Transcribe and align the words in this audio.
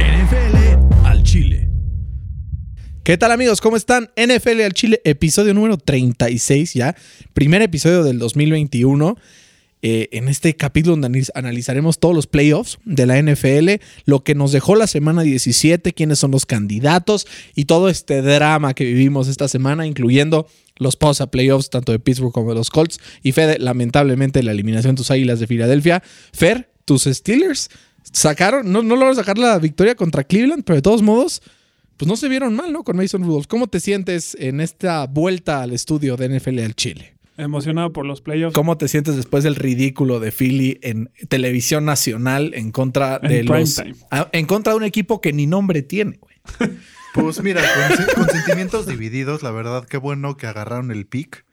NFL 0.00 1.06
al 1.06 1.22
Chile. 1.22 1.70
¿Qué 3.04 3.16
tal 3.16 3.32
amigos? 3.32 3.62
¿Cómo 3.62 3.78
están? 3.78 4.10
NFL 4.18 4.60
al 4.60 4.74
Chile, 4.74 5.00
episodio 5.04 5.54
número 5.54 5.78
36 5.78 6.74
ya, 6.74 6.94
primer 7.32 7.62
episodio 7.62 8.04
del 8.04 8.18
2021. 8.18 9.16
Eh, 9.86 10.08
en 10.12 10.28
este 10.28 10.56
capítulo 10.56 10.96
donde 10.96 11.08
analiz- 11.08 11.30
analizaremos 11.34 11.98
todos 11.98 12.14
los 12.14 12.26
playoffs 12.26 12.78
de 12.86 13.04
la 13.04 13.18
NFL, 13.18 13.82
lo 14.06 14.24
que 14.24 14.34
nos 14.34 14.50
dejó 14.50 14.76
la 14.76 14.86
semana 14.86 15.20
17, 15.20 15.92
quiénes 15.92 16.18
son 16.18 16.30
los 16.30 16.46
candidatos 16.46 17.26
y 17.54 17.66
todo 17.66 17.90
este 17.90 18.22
drama 18.22 18.72
que 18.72 18.84
vivimos 18.86 19.28
esta 19.28 19.46
semana, 19.46 19.86
incluyendo 19.86 20.46
los 20.76 20.96
post 20.96 21.20
a 21.20 21.26
playoffs 21.30 21.68
tanto 21.68 21.92
de 21.92 21.98
Pittsburgh 21.98 22.32
como 22.32 22.48
de 22.48 22.54
los 22.54 22.70
Colts 22.70 22.98
y 23.22 23.32
Fede, 23.32 23.58
lamentablemente 23.58 24.42
la 24.42 24.52
eliminación 24.52 24.94
de 24.94 25.00
tus 25.00 25.10
Águilas 25.10 25.38
de 25.38 25.46
Filadelfia. 25.46 26.02
Fer, 26.32 26.70
tus 26.86 27.02
Steelers 27.04 27.68
sacaron, 28.10 28.72
no, 28.72 28.82
no 28.82 28.94
lograron 28.94 29.16
sacar 29.16 29.36
la 29.36 29.58
victoria 29.58 29.94
contra 29.96 30.24
Cleveland, 30.24 30.64
pero 30.64 30.76
de 30.76 30.82
todos 30.82 31.02
modos 31.02 31.42
pues 31.98 32.08
no 32.08 32.16
se 32.16 32.28
vieron 32.30 32.56
mal, 32.56 32.72
¿no? 32.72 32.84
Con 32.84 32.96
Mason 32.96 33.22
Rudolph. 33.22 33.48
¿Cómo 33.48 33.66
te 33.66 33.80
sientes 33.80 34.34
en 34.40 34.62
esta 34.62 35.06
vuelta 35.06 35.60
al 35.62 35.72
estudio 35.74 36.16
de 36.16 36.28
NFL 36.40 36.60
al 36.60 36.74
Chile? 36.74 37.13
Emocionado 37.36 37.92
por 37.92 38.06
los 38.06 38.20
playoffs. 38.20 38.54
¿Cómo 38.54 38.78
te 38.78 38.88
sientes 38.88 39.16
después 39.16 39.42
del 39.42 39.56
ridículo 39.56 40.20
de 40.20 40.30
Philly 40.30 40.78
en 40.82 41.10
televisión 41.28 41.84
nacional 41.84 42.52
en 42.54 42.70
contra 42.70 43.18
de 43.18 43.42
los. 43.42 43.82
Ah, 44.10 44.28
en 44.32 44.46
contra 44.46 44.72
de 44.72 44.76
un 44.76 44.84
equipo 44.84 45.20
que 45.20 45.32
ni 45.32 45.46
nombre 45.46 45.82
tiene, 45.82 46.18
güey? 46.20 46.36
Pues 47.14 47.40
mira, 47.42 47.62
con, 47.62 48.24
con 48.24 48.34
sentimientos 48.34 48.86
divididos, 48.86 49.44
la 49.44 49.52
verdad, 49.52 49.86
qué 49.86 49.98
bueno 49.98 50.36
que 50.36 50.48
agarraron 50.48 50.90
el 50.90 51.06
pick, 51.06 51.43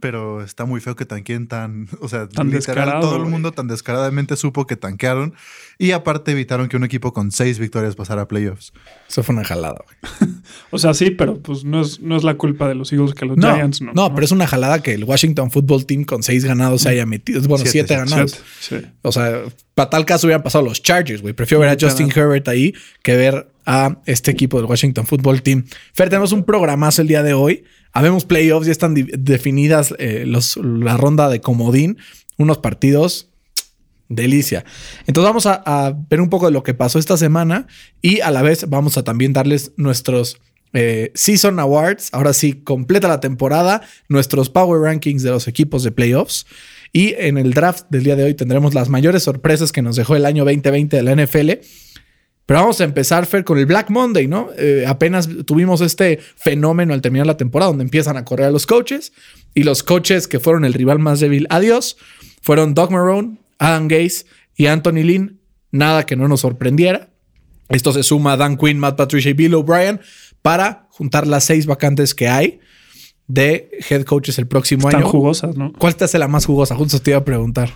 pero 0.00 0.42
está 0.42 0.64
muy 0.64 0.80
feo 0.80 0.94
que 0.96 1.04
tanqueen 1.04 1.48
tan, 1.48 1.88
o 2.00 2.08
sea, 2.08 2.28
Tan 2.28 2.46
literal, 2.46 2.50
descarado, 2.50 3.00
todo 3.00 3.16
el 3.16 3.28
mundo 3.28 3.52
tan 3.52 3.66
descaradamente 3.68 4.36
supo 4.36 4.66
que 4.66 4.76
tanquearon 4.76 5.34
y 5.78 5.92
aparte 5.92 6.32
evitaron 6.32 6.68
que 6.68 6.76
un 6.76 6.84
equipo 6.84 7.12
con 7.12 7.30
seis 7.32 7.58
victorias 7.58 7.96
pasara 7.96 8.22
a 8.22 8.28
playoffs. 8.28 8.72
Eso 9.08 9.22
fue 9.22 9.34
una 9.34 9.44
jalada, 9.44 9.82
güey. 9.84 10.30
O 10.70 10.78
sea, 10.78 10.94
sí, 10.94 11.10
pero 11.10 11.40
pues 11.40 11.64
no 11.64 11.80
es, 11.80 12.00
no 12.00 12.16
es 12.16 12.24
la 12.24 12.34
culpa 12.34 12.68
de 12.68 12.74
los 12.74 12.92
Eagles 12.92 13.14
que 13.14 13.26
los 13.26 13.36
No, 13.36 13.54
Giants 13.54 13.80
no. 13.80 13.92
no, 13.92 14.14
pero 14.14 14.24
es 14.24 14.32
una 14.32 14.46
jalada 14.46 14.82
que 14.82 14.94
el 14.94 15.04
Washington 15.04 15.50
Football 15.50 15.86
Team 15.86 16.04
con 16.04 16.22
seis 16.22 16.44
ganados 16.44 16.82
se 16.82 16.90
haya 16.90 17.06
metido. 17.06 17.40
Bueno, 17.42 17.64
siete, 17.66 17.94
Siete, 17.94 17.96
ganados. 17.96 18.42
Siete, 18.60 18.86
sí. 18.86 18.92
O 19.02 19.12
sea, 19.12 19.42
para 19.74 19.90
tal 19.90 20.04
caso 20.04 20.26
hubieran 20.26 20.42
pasado 20.42 20.64
los 20.64 20.82
Chargers, 20.82 21.22
güey. 21.22 21.34
Prefiero 21.34 21.60
ver 21.60 21.70
a 21.70 21.76
Justin 21.78 22.10
Herbert 22.14 22.48
ahí 22.48 22.74
que 23.02 23.16
ver 23.16 23.48
a 23.68 24.00
este 24.06 24.30
equipo 24.30 24.56
del 24.56 24.64
Washington 24.66 25.06
Football 25.06 25.42
Team. 25.42 25.64
Fer, 25.92 26.08
tenemos 26.08 26.32
un 26.32 26.42
programazo 26.44 27.02
el 27.02 27.08
día 27.08 27.22
de 27.22 27.34
hoy. 27.34 27.64
Habemos 27.92 28.24
playoffs, 28.24 28.66
ya 28.66 28.72
están 28.72 28.94
definidas 28.94 29.94
eh, 29.98 30.24
los- 30.26 30.56
la 30.56 30.96
ronda 30.96 31.28
de 31.28 31.40
comodín. 31.40 31.98
Unos 32.38 32.58
partidos. 32.58 33.28
Delicia. 34.08 34.64
Entonces 35.06 35.28
vamos 35.28 35.44
a, 35.44 35.62
a 35.66 35.92
ver 36.08 36.22
un 36.22 36.30
poco 36.30 36.46
de 36.46 36.52
lo 36.52 36.62
que 36.62 36.72
pasó 36.72 36.98
esta 36.98 37.18
semana 37.18 37.66
y 38.00 38.20
a 38.20 38.30
la 38.30 38.40
vez 38.40 38.66
vamos 38.70 38.96
a 38.96 39.04
también 39.04 39.34
darles 39.34 39.72
nuestros 39.76 40.40
eh, 40.72 41.12
Season 41.14 41.60
Awards. 41.60 42.08
Ahora 42.12 42.32
sí, 42.32 42.54
completa 42.54 43.06
la 43.06 43.20
temporada, 43.20 43.82
nuestros 44.08 44.48
Power 44.48 44.80
Rankings 44.80 45.22
de 45.22 45.30
los 45.30 45.46
equipos 45.46 45.82
de 45.82 45.90
playoffs. 45.90 46.46
Y 46.90 47.14
en 47.18 47.36
el 47.36 47.52
draft 47.52 47.84
del 47.90 48.02
día 48.02 48.16
de 48.16 48.24
hoy 48.24 48.32
tendremos 48.32 48.72
las 48.72 48.88
mayores 48.88 49.24
sorpresas 49.24 49.72
que 49.72 49.82
nos 49.82 49.96
dejó 49.96 50.16
el 50.16 50.24
año 50.24 50.46
2020 50.46 50.96
de 50.96 51.02
la 51.02 51.12
NFL. 51.14 51.50
Pero 52.48 52.60
vamos 52.60 52.80
a 52.80 52.84
empezar, 52.84 53.26
Fer, 53.26 53.44
con 53.44 53.58
el 53.58 53.66
Black 53.66 53.90
Monday, 53.90 54.26
¿no? 54.26 54.48
Eh, 54.56 54.86
apenas 54.88 55.28
tuvimos 55.44 55.82
este 55.82 56.18
fenómeno 56.34 56.94
al 56.94 57.02
terminar 57.02 57.26
la 57.26 57.36
temporada, 57.36 57.72
donde 57.72 57.84
empiezan 57.84 58.16
a 58.16 58.24
correr 58.24 58.46
a 58.46 58.50
los 58.50 58.64
coaches. 58.64 59.12
Y 59.52 59.64
los 59.64 59.82
coaches 59.82 60.26
que 60.26 60.40
fueron 60.40 60.64
el 60.64 60.72
rival 60.72 60.98
más 60.98 61.20
débil, 61.20 61.46
adiós, 61.50 61.98
fueron 62.40 62.72
Doug 62.72 62.90
Marrone, 62.90 63.36
Adam 63.58 63.86
Gase 63.86 64.24
y 64.56 64.64
Anthony 64.64 65.02
Lynn. 65.04 65.40
Nada 65.72 66.06
que 66.06 66.16
no 66.16 66.26
nos 66.26 66.40
sorprendiera. 66.40 67.10
Esto 67.68 67.92
se 67.92 68.02
suma 68.02 68.32
a 68.32 68.36
Dan 68.38 68.56
Quinn, 68.56 68.78
Matt 68.78 68.96
Patricia 68.96 69.30
y 69.30 69.34
Bill 69.34 69.54
O'Brien 69.54 70.00
para 70.40 70.86
juntar 70.88 71.26
las 71.26 71.44
seis 71.44 71.66
vacantes 71.66 72.14
que 72.14 72.28
hay 72.28 72.60
de 73.26 73.68
head 73.90 74.04
coaches 74.04 74.38
el 74.38 74.46
próximo 74.46 74.88
Están 74.88 75.02
año. 75.02 75.10
jugosas, 75.10 75.54
¿no? 75.54 75.74
¿Cuál 75.74 75.96
te 75.96 76.04
hace 76.04 76.18
la 76.18 76.28
más 76.28 76.46
jugosa? 76.46 76.74
Justo 76.76 76.98
te 76.98 77.10
iba 77.10 77.18
a 77.18 77.24
preguntar. 77.26 77.74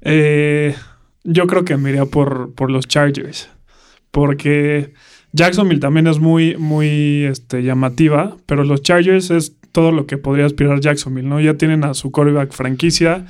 Eh, 0.00 0.76
yo 1.24 1.48
creo 1.48 1.64
que 1.64 1.76
me 1.76 1.90
iría 1.90 2.04
por, 2.04 2.54
por 2.54 2.70
los 2.70 2.86
Chargers. 2.86 3.48
Porque 4.14 4.92
Jacksonville 5.32 5.80
también 5.80 6.06
es 6.06 6.20
muy, 6.20 6.56
muy 6.56 7.24
este, 7.24 7.64
llamativa, 7.64 8.36
pero 8.46 8.62
los 8.62 8.80
Chargers 8.80 9.32
es 9.32 9.56
todo 9.72 9.90
lo 9.90 10.06
que 10.06 10.18
podría 10.18 10.46
aspirar 10.46 10.78
Jacksonville, 10.78 11.28
¿no? 11.28 11.40
Ya 11.40 11.54
tienen 11.54 11.82
a 11.82 11.94
su 11.94 12.12
quarterback 12.12 12.52
franquicia, 12.52 13.26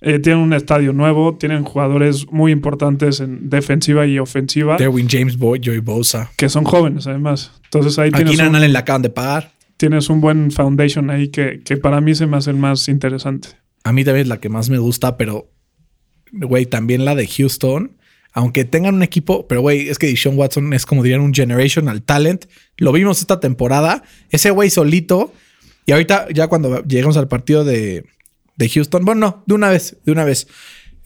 eh, 0.00 0.18
tienen 0.18 0.42
un 0.42 0.52
estadio 0.52 0.92
nuevo, 0.92 1.36
tienen 1.36 1.62
jugadores 1.62 2.26
muy 2.32 2.50
importantes 2.50 3.20
en 3.20 3.48
defensiva 3.48 4.04
y 4.06 4.18
ofensiva, 4.18 4.76
Derwin 4.76 5.06
James 5.08 5.38
Boyd, 5.38 5.62
Joey 5.64 5.78
Bosa. 5.78 6.32
que 6.36 6.48
son 6.48 6.64
jóvenes 6.64 7.06
además. 7.06 7.52
Entonces 7.62 7.96
ahí 8.00 8.10
Aquí 8.12 8.24
tienes 8.24 8.40
Allen 8.40 8.72
la 8.72 8.80
acaban 8.80 9.02
de 9.02 9.10
pagar. 9.10 9.52
tienes 9.76 10.10
un 10.10 10.20
buen 10.20 10.50
foundation 10.50 11.10
ahí 11.10 11.28
que, 11.28 11.60
que 11.64 11.76
para 11.76 12.00
mí 12.00 12.16
se 12.16 12.26
me 12.26 12.38
hace 12.38 12.50
el 12.50 12.56
más 12.56 12.88
interesante. 12.88 13.50
A 13.84 13.92
mí 13.92 14.02
también 14.04 14.22
es 14.22 14.28
la 14.28 14.40
que 14.40 14.48
más 14.48 14.68
me 14.68 14.78
gusta, 14.78 15.16
pero, 15.16 15.46
güey, 16.32 16.66
también 16.66 17.04
la 17.04 17.14
de 17.14 17.28
Houston. 17.28 17.92
Aunque 18.34 18.64
tengan 18.64 18.96
un 18.96 19.04
equipo, 19.04 19.46
pero 19.46 19.60
güey, 19.60 19.88
es 19.88 19.98
que 19.98 20.08
Deshaun 20.08 20.36
Watson 20.36 20.72
es 20.74 20.84
como 20.86 21.04
dirían 21.04 21.20
un 21.20 21.32
generational 21.32 22.02
talent. 22.02 22.46
Lo 22.76 22.90
vimos 22.90 23.20
esta 23.20 23.38
temporada. 23.38 24.02
Ese 24.30 24.50
güey 24.50 24.70
solito. 24.70 25.32
Y 25.86 25.92
ahorita, 25.92 26.26
ya 26.34 26.48
cuando 26.48 26.82
llegamos 26.82 27.16
al 27.16 27.28
partido 27.28 27.64
de, 27.64 28.04
de 28.56 28.68
Houston, 28.68 29.04
bueno, 29.04 29.20
no, 29.20 29.44
de 29.46 29.54
una 29.54 29.70
vez, 29.70 29.96
de 30.04 30.10
una 30.10 30.24
vez. 30.24 30.48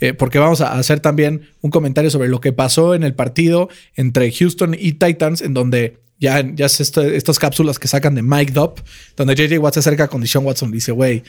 Eh, 0.01 0.15
porque 0.15 0.39
vamos 0.39 0.63
a 0.63 0.79
hacer 0.79 1.01
también 1.01 1.43
un 1.61 1.71
comentario 1.71 2.11
sobre 2.11 2.29
lo 2.29 2.41
que 2.41 2.53
pasó 2.53 2.95
en 2.95 3.03
el 3.03 3.15
partido 3.15 3.69
entre 3.95 4.33
Houston 4.33 4.75
y 4.79 4.93
Titans, 4.93 5.43
en 5.43 5.53
donde 5.53 5.99
ya, 6.19 6.45
ya 6.55 6.67
es 6.67 6.81
esto- 6.81 7.03
estas 7.03 7.39
cápsulas 7.39 7.79
que 7.79 7.89
sacan 7.89 8.15
de 8.15 8.23
Mike 8.23 8.59
Up, 8.59 8.83
donde 9.17 9.35
JJ 9.35 9.59
Watt 9.59 9.75
se 9.75 9.81
acerca 9.81 10.09
con 10.09 10.21
Deshaun 10.21 10.45
Watson 10.45 10.69
y 10.71 10.73
dice, 10.73 10.93
güey. 10.93 11.23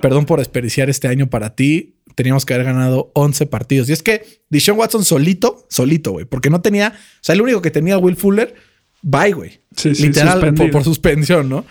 Perdón 0.00 0.26
por 0.26 0.38
desperdiciar 0.40 0.90
este 0.90 1.08
año 1.08 1.28
para 1.30 1.54
ti. 1.54 1.94
Teníamos 2.14 2.44
que 2.44 2.52
haber 2.54 2.66
ganado 2.66 3.10
11 3.14 3.46
partidos. 3.46 3.88
Y 3.88 3.92
es 3.92 4.02
que 4.02 4.42
Deshaun 4.50 4.78
Watson 4.78 5.04
solito, 5.04 5.66
solito, 5.70 6.12
güey, 6.12 6.24
porque 6.26 6.50
no 6.50 6.60
tenía, 6.60 6.92
o 6.96 7.18
sea, 7.20 7.34
el 7.34 7.40
único 7.42 7.62
que 7.62 7.70
tenía 7.70 7.96
Will 7.98 8.16
Fuller, 8.16 8.54
bye, 9.02 9.32
güey. 9.32 9.60
Sí, 9.76 9.94
sí, 9.94 10.02
Literal, 10.08 10.38
por, 10.54 10.70
por 10.72 10.84
suspensión, 10.84 11.48
¿no? 11.48 11.64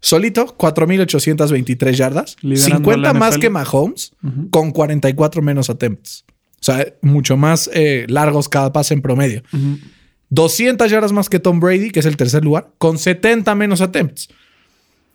Solito, 0.00 0.54
4,823 0.56 1.96
yardas, 1.96 2.36
Liderando 2.42 2.76
50 2.78 3.12
la 3.12 3.18
más 3.18 3.38
que 3.38 3.50
Mahomes, 3.50 4.12
con 4.50 4.70
44 4.72 5.42
menos 5.42 5.70
attempts. 5.70 6.24
O 6.60 6.64
sea, 6.66 6.86
mucho 7.02 7.36
más 7.36 7.70
eh, 7.72 8.06
largos 8.08 8.48
cada 8.48 8.72
pase 8.72 8.94
en 8.94 9.02
promedio. 9.02 9.42
200 10.30 10.90
yardas 10.90 11.12
más 11.12 11.28
que 11.28 11.38
Tom 11.38 11.60
Brady, 11.60 11.90
que 11.90 12.00
es 12.00 12.06
el 12.06 12.16
tercer 12.16 12.44
lugar, 12.44 12.70
con 12.78 12.98
70 12.98 13.54
menos 13.54 13.80
attempts. 13.80 14.28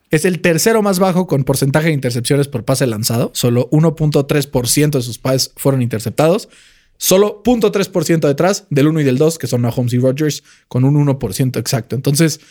Es 0.10 0.26
el 0.26 0.42
tercero 0.42 0.82
más 0.82 1.00
bajo 1.00 1.26
con 1.26 1.44
porcentaje 1.44 1.88
de 1.88 1.94
intercepciones 1.94 2.48
por 2.48 2.66
pase 2.66 2.86
lanzado. 2.86 3.32
Solo 3.34 3.70
1.3% 3.72 4.92
de 4.92 5.02
sus 5.02 5.18
pases 5.18 5.54
fueron 5.56 5.82
interceptados. 5.82 6.50
Solo 6.98 7.42
0.3% 7.44 8.28
detrás 8.28 8.68
del 8.70 8.88
1 8.88 9.02
y 9.02 9.04
del 9.04 9.18
2, 9.18 9.40
que 9.40 9.48
son 9.48 9.62
Mahomes 9.62 9.94
y 9.94 10.00
Rodgers, 10.00 10.44
con 10.68 10.84
un 10.84 10.96
1% 11.08 11.58
exacto. 11.58 11.96
Entonces, 11.96 12.42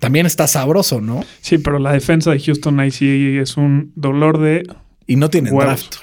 también 0.00 0.26
está 0.26 0.46
sabroso, 0.46 1.00
¿no? 1.00 1.24
Sí, 1.40 1.58
pero 1.58 1.78
la 1.78 1.92
defensa 1.92 2.30
de 2.32 2.40
Houston 2.40 2.80
ahí 2.80 2.90
sí 2.90 3.36
es 3.38 3.56
un 3.56 3.92
dolor 3.94 4.40
de 4.40 4.66
Y 5.06 5.16
no 5.16 5.30
tienen 5.30 5.54
huevos. 5.54 5.90
draft. 5.90 5.96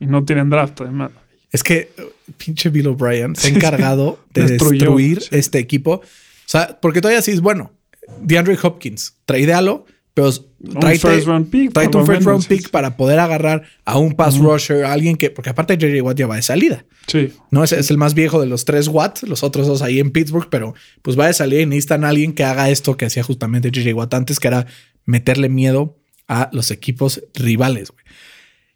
Y 0.00 0.06
no 0.06 0.24
tienen 0.24 0.50
draft, 0.50 0.80
además. 0.80 1.10
Es 1.52 1.62
que 1.62 1.92
uh, 1.98 2.32
pinche 2.36 2.70
Bill 2.70 2.88
O'Brien 2.88 3.36
se 3.36 3.48
ha 3.48 3.50
encargado 3.50 4.18
de 4.32 4.46
Destruyó, 4.46 4.78
destruir 4.78 5.22
este 5.30 5.58
equipo. 5.58 5.92
O 5.92 6.48
sea, 6.48 6.78
porque 6.80 7.00
todavía 7.00 7.22
sí 7.22 7.30
es 7.30 7.40
bueno. 7.40 7.72
DeAndre 8.20 8.56
Hopkins, 8.62 9.14
tradealo, 9.24 9.84
pero 10.14 10.32
tráete, 10.80 10.98
first 10.98 11.26
round 11.26 11.50
pick, 11.50 11.72
tráete 11.74 11.90
por 11.92 12.00
un 12.00 12.06
first 12.06 12.26
round 12.26 12.46
pick 12.46 12.70
para 12.70 12.96
poder 12.96 13.18
agarrar 13.18 13.64
a 13.84 13.98
un 13.98 14.14
pass 14.14 14.38
rusher, 14.38 14.84
a 14.84 14.92
alguien 14.92 15.16
que, 15.16 15.30
porque 15.30 15.50
aparte 15.50 15.76
JJ 15.76 16.00
Watt 16.02 16.16
ya 16.16 16.26
va 16.26 16.36
de 16.36 16.42
salida. 16.42 16.86
Sí. 17.06 17.32
No 17.50 17.62
es, 17.62 17.72
es 17.72 17.90
el 17.90 17.98
más 17.98 18.14
viejo 18.14 18.40
de 18.40 18.46
los 18.46 18.64
tres 18.64 18.88
Watt, 18.88 19.24
los 19.24 19.42
otros 19.42 19.66
dos 19.66 19.82
ahí 19.82 20.00
en 20.00 20.12
Pittsburgh, 20.12 20.48
pero 20.48 20.74
pues 21.02 21.18
va 21.18 21.26
de 21.26 21.34
salida 21.34 21.60
y 21.60 21.66
necesitan 21.66 22.04
a 22.04 22.08
alguien 22.08 22.32
que 22.32 22.44
haga 22.44 22.70
esto 22.70 22.96
que 22.96 23.04
hacía 23.04 23.22
justamente 23.24 23.70
JJ 23.70 23.92
Watt 23.92 24.14
antes, 24.14 24.40
que 24.40 24.48
era 24.48 24.66
meterle 25.04 25.48
miedo 25.48 25.98
a 26.28 26.48
los 26.52 26.70
equipos 26.70 27.22
rivales. 27.34 27.92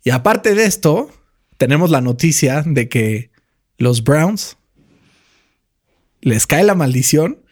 Y 0.05 0.11
aparte 0.11 0.55
de 0.55 0.65
esto, 0.65 1.11
tenemos 1.61 1.91
la 1.91 2.01
noticia 2.01 2.63
de 2.65 2.89
que 2.89 3.31
los 3.77 4.03
Browns 4.03 4.57
les 6.23 6.47
cae 6.47 6.65
la 6.65 6.75
maldición, 6.75 7.43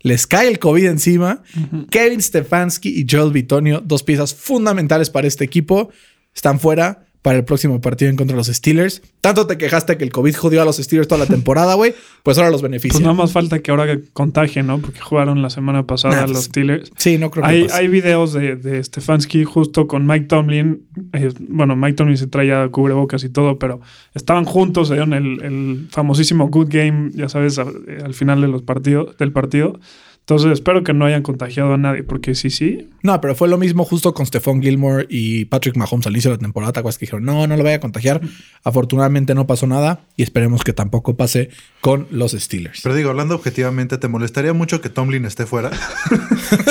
les 0.00 0.26
cae 0.26 0.48
el 0.48 0.58
COVID 0.58 0.86
encima. 0.86 1.42
Kevin 1.90 2.22
Stefanski 2.22 2.88
y 2.98 3.06
Joel 3.06 3.30
Bitonio, 3.30 3.82
dos 3.82 4.04
piezas 4.04 4.34
fundamentales 4.34 5.10
para 5.10 5.28
este 5.28 5.44
equipo, 5.44 5.90
están 6.34 6.60
fuera 6.60 7.04
para 7.22 7.38
el 7.38 7.44
próximo 7.44 7.80
partido 7.80 8.10
en 8.10 8.16
contra 8.16 8.34
de 8.34 8.38
los 8.38 8.48
Steelers. 8.48 9.00
Tanto 9.20 9.46
te 9.46 9.56
quejaste 9.56 9.96
que 9.96 10.02
el 10.02 10.10
COVID 10.10 10.34
jodió 10.34 10.60
a 10.60 10.64
los 10.64 10.76
Steelers 10.78 11.06
toda 11.06 11.20
la 11.20 11.26
temporada, 11.26 11.74
güey. 11.74 11.94
Pues 12.24 12.36
ahora 12.36 12.50
los 12.50 12.62
beneficia. 12.62 12.94
Pues 12.94 13.02
nada 13.02 13.14
más 13.14 13.30
falta 13.32 13.60
que 13.60 13.70
ahora 13.70 13.96
contagien, 14.12 14.66
¿no? 14.66 14.80
Porque 14.80 14.98
jugaron 15.00 15.40
la 15.40 15.48
semana 15.48 15.86
pasada 15.86 16.16
Nah, 16.16 16.22
los 16.22 16.32
pues, 16.32 16.44
Steelers. 16.46 16.90
Sí, 16.96 17.18
no 17.18 17.30
creo 17.30 17.44
que 17.44 17.50
Hay, 17.50 17.62
pase. 17.64 17.74
hay 17.76 17.88
videos 17.88 18.32
de, 18.32 18.56
de 18.56 18.82
Stefanski 18.82 19.44
justo 19.44 19.86
con 19.86 20.04
Mike 20.06 20.26
Tomlin. 20.26 20.82
eh, 21.12 21.30
bueno, 21.48 21.76
Mike 21.76 21.94
Tomlin 21.94 22.16
se 22.16 22.26
traía 22.26 22.68
cubrebocas 22.70 23.22
y 23.22 23.28
todo, 23.28 23.56
pero 23.58 23.80
estaban 24.14 24.44
juntos, 24.44 24.88
se 24.88 24.94
dieron 24.94 25.12
el, 25.14 25.42
el 25.44 25.86
famosísimo 25.90 26.48
good 26.48 26.66
game, 26.70 27.10
ya 27.14 27.28
sabes, 27.28 27.58
a- 27.60 27.62
eh, 27.86 27.98
al 28.04 28.14
final 28.14 28.40
de 28.40 28.48
los 28.48 28.62
partidos, 28.62 29.16
del 29.18 29.30
partido. 29.30 29.78
Entonces 30.22 30.52
espero 30.52 30.84
que 30.84 30.92
no 30.92 31.04
hayan 31.04 31.22
contagiado 31.22 31.74
a 31.74 31.76
nadie, 31.76 32.04
porque 32.04 32.36
sí, 32.36 32.48
sí. 32.48 32.88
No, 33.02 33.20
pero 33.20 33.34
fue 33.34 33.48
lo 33.48 33.58
mismo 33.58 33.84
justo 33.84 34.14
con 34.14 34.24
Stephon 34.24 34.62
Gilmore 34.62 35.04
y 35.08 35.46
Patrick 35.46 35.76
Mahomes 35.76 36.06
al 36.06 36.12
inicio 36.12 36.30
de 36.30 36.36
la 36.36 36.40
temporada. 36.40 36.72
¿te 36.72 36.80
que 36.80 36.96
dijeron, 37.00 37.24
no, 37.24 37.44
no 37.48 37.56
lo 37.56 37.64
vaya 37.64 37.76
a 37.76 37.80
contagiar. 37.80 38.20
Afortunadamente 38.62 39.34
no 39.34 39.48
pasó 39.48 39.66
nada 39.66 40.04
y 40.16 40.22
esperemos 40.22 40.62
que 40.62 40.72
tampoco 40.72 41.16
pase 41.16 41.50
con 41.80 42.06
los 42.12 42.32
Steelers. 42.32 42.82
Pero 42.84 42.94
digo, 42.94 43.10
hablando 43.10 43.34
objetivamente, 43.34 43.98
¿te 43.98 44.06
molestaría 44.06 44.52
mucho 44.52 44.80
que 44.80 44.88
Tomlin 44.88 45.24
esté 45.24 45.46
fuera? 45.46 45.70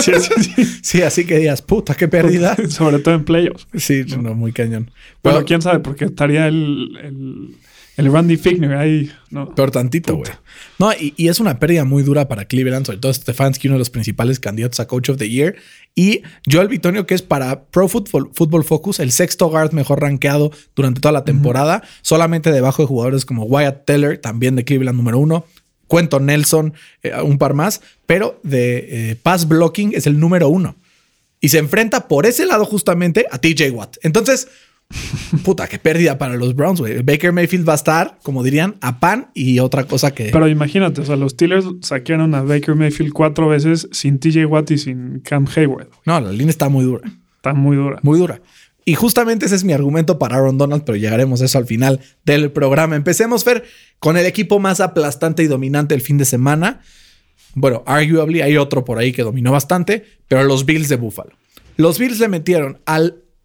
Sí, 0.01 0.12
sí, 0.19 0.44
sí. 0.44 0.80
Sí, 0.81 1.01
así 1.01 1.25
que 1.25 1.38
digas, 1.38 1.62
puta, 1.62 1.95
qué 1.95 2.07
pérdida. 2.07 2.56
Sobre 2.69 3.00
todo 3.00 3.15
en 3.15 3.25
playoffs. 3.25 3.68
Sí, 3.75 4.06
no, 4.21 4.36
muy 4.36 4.51
cañón. 4.51 4.92
Bueno, 5.24 5.39
Pero, 5.39 5.45
quién 5.45 5.62
sabe, 5.62 5.80
porque 5.80 6.06
estaría 6.06 6.48
el, 6.48 6.98
el, 7.03 7.56
el 8.01 8.12
Randy 8.12 8.38
Fickner 8.38 8.74
ahí, 8.74 9.12
¿no? 9.30 9.53
peor 9.53 9.71
tantito, 9.71 10.15
güey. 10.15 10.31
No, 10.80 10.92
y, 10.94 11.13
y 11.18 11.27
es 11.27 11.39
una 11.39 11.59
pérdida 11.59 11.86
muy 11.86 12.03
dura 12.03 12.27
para 12.27 12.45
Cleveland, 12.45 12.86
sobre 12.86 13.00
todo 13.00 13.13
Stefanski, 13.13 13.68
uno 13.68 13.75
de 13.75 13.80
los 13.80 13.89
principales 13.89 14.39
candidatos 14.39 14.80
a 14.80 14.88
Coach 14.88 15.09
of 15.09 15.18
the 15.18 15.30
Year. 15.30 15.56
Y 15.95 16.21
Joel 16.50 16.68
Bitonio, 16.68 17.06
que 17.06 17.13
es 17.13 17.21
para 17.21 17.65
Pro 17.65 17.88
Football, 17.88 18.31
Football 18.33 18.63
Focus, 18.63 19.00
el 19.00 19.12
sexto 19.12 19.50
guard 19.50 19.74
mejor 19.74 20.01
rankeado 20.01 20.51
durante 20.75 21.01
toda 21.01 21.12
la 21.12 21.25
temporada, 21.25 21.83
solamente 22.01 22.51
debajo 22.51 22.81
de 22.81 22.88
jugadores 22.88 23.25
como 23.25 23.44
Wyatt 23.44 23.86
Teller, 23.86 24.18
también 24.18 24.56
de 24.56 24.63
Cleveland 24.63 24.98
número 24.98 25.19
uno. 25.19 25.45
Cuento 25.88 26.21
Nelson, 26.21 26.74
eh, 27.03 27.12
un 27.21 27.38
par 27.38 27.53
más, 27.53 27.81
pero 28.06 28.39
de 28.44 29.12
eh, 29.12 29.15
pass 29.21 29.48
blocking 29.48 29.94
es 29.94 30.07
el 30.07 30.19
número 30.19 30.48
uno. 30.48 30.75
Y 31.42 31.50
se 31.50 31.57
enfrenta 31.57 32.07
por 32.07 32.25
ese 32.25 32.45
lado 32.45 32.63
justamente 32.65 33.25
a 33.30 33.39
TJ 33.39 33.71
Watt. 33.71 33.98
Entonces, 34.03 34.48
puta, 35.43 35.67
qué 35.67 35.79
pérdida 35.79 36.17
para 36.17 36.35
los 36.35 36.55
Browns, 36.55 36.79
güey. 36.79 37.01
Baker 37.01 37.31
Mayfield 37.31 37.67
va 37.67 37.73
a 37.73 37.75
estar, 37.75 38.19
como 38.23 38.43
dirían, 38.43 38.75
a 38.81 38.99
pan 38.99 39.29
y 39.33 39.59
otra 39.59 39.85
cosa 39.85 40.11
que... 40.13 40.29
Pero 40.31 40.47
imagínate, 40.47 41.01
o 41.01 41.05
sea, 41.05 41.15
los 41.15 41.31
Steelers 41.33 41.65
saquearon 41.81 42.35
a 42.35 42.41
Baker 42.41 42.75
Mayfield 42.75 43.13
cuatro 43.13 43.47
veces 43.47 43.88
sin 43.91 44.19
TJ 44.19 44.45
Watt 44.45 44.71
y 44.71 44.77
sin 44.77 45.19
Cam 45.19 45.47
Hayward. 45.55 45.88
no, 46.05 46.19
la 46.19 46.31
línea 46.31 46.49
está 46.49 46.69
muy 46.69 46.83
dura, 46.85 47.11
Está 47.35 47.53
muy 47.53 47.75
dura. 47.75 47.99
muy 48.03 48.19
dura. 48.19 48.41
Y 48.83 48.95
justamente 48.95 49.45
ese 49.45 49.55
es 49.55 49.63
mi 49.63 49.73
argumento 49.73 50.17
para 50.17 50.38
Aaron 50.38 50.57
Donald, 50.57 50.83
pero 50.85 50.95
llegaremos 50.95 51.41
a 51.41 51.45
eso 51.45 51.57
al 51.59 51.65
final 51.67 51.99
del 52.25 52.51
programa. 52.51 52.95
Empecemos, 52.95 53.43
Fer, 53.43 53.63
con 53.99 54.17
el 54.17 54.25
equipo 54.25 54.59
más 54.59 54.79
aplastante 54.79 55.43
y 55.43 55.47
dominante 55.47 55.93
el 55.93 56.01
fin 56.01 56.17
de 56.17 56.25
semana. 56.25 56.81
Bueno, 57.53 57.83
arguably 57.85 58.41
hay 58.41 58.57
otro 58.57 58.83
por 58.83 58.97
ahí 58.97 59.11
que 59.11 59.21
dominó 59.21 59.51
bastante, 59.51 60.03
pero 60.27 60.43
los 60.43 60.65
Bills 60.65 60.89
de 60.89 60.95
Buffalo. 60.95 61.31
Los 61.77 61.99
Bills 61.99 62.19
le 62.19 62.27
metieron 62.27 62.79
a 62.85 63.01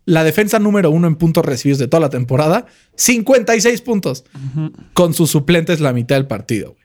la 0.06 0.24
defensa 0.24 0.58
número 0.58 0.90
uno 0.90 1.08
en 1.08 1.16
puntos 1.16 1.44
recibidos 1.44 1.78
de 1.78 1.88
toda 1.88 2.00
la 2.00 2.10
temporada, 2.10 2.66
56 2.94 3.82
puntos, 3.82 4.24
con 4.94 5.12
sus 5.12 5.30
suplentes 5.30 5.80
la 5.80 5.92
mitad 5.92 6.16
del 6.16 6.26
partido. 6.26 6.76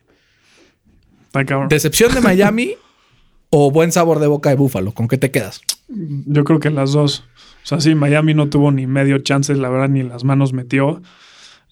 ¿Decepción 1.68 2.12
de 2.12 2.20
Miami 2.20 2.74
o 3.50 3.70
buen 3.70 3.92
sabor 3.92 4.18
de 4.18 4.26
boca 4.26 4.50
de 4.50 4.56
Buffalo? 4.56 4.92
¿Con 4.92 5.08
qué 5.08 5.18
te 5.18 5.30
quedas? 5.30 5.62
Yo 5.88 6.44
creo 6.44 6.58
que 6.58 6.70
las 6.70 6.92
dos. 6.92 7.24
O 7.64 7.66
sea, 7.66 7.80
sí, 7.80 7.94
Miami 7.94 8.34
no 8.34 8.48
tuvo 8.48 8.72
ni 8.72 8.86
medio 8.86 9.18
chance, 9.18 9.54
la 9.54 9.68
verdad, 9.68 9.88
ni 9.88 10.02
las 10.02 10.24
manos 10.24 10.52
metió. 10.52 11.00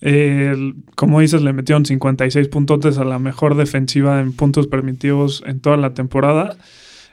Eh, 0.02 0.54
como 0.94 1.20
dices, 1.20 1.42
le 1.42 1.52
metieron 1.52 1.84
56 1.84 2.48
puntotes 2.48 2.96
a 2.98 3.04
la 3.04 3.18
mejor 3.18 3.56
defensiva 3.56 4.20
en 4.20 4.32
puntos 4.32 4.68
permitidos 4.68 5.42
en 5.46 5.60
toda 5.60 5.76
la 5.76 5.94
temporada. 5.94 6.56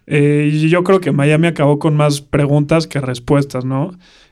Eh, 0.05 0.49
y 0.53 0.69
yo 0.69 0.83
creo 0.83 1.01
que 1.01 1.11
Miami 1.11 1.47
acabó 1.47 1.79
con 1.79 1.97
más 1.97 2.21
preguntas 2.21 2.87
que 2.87 3.01
respuestas, 3.01 3.65
¿no? 3.65 3.91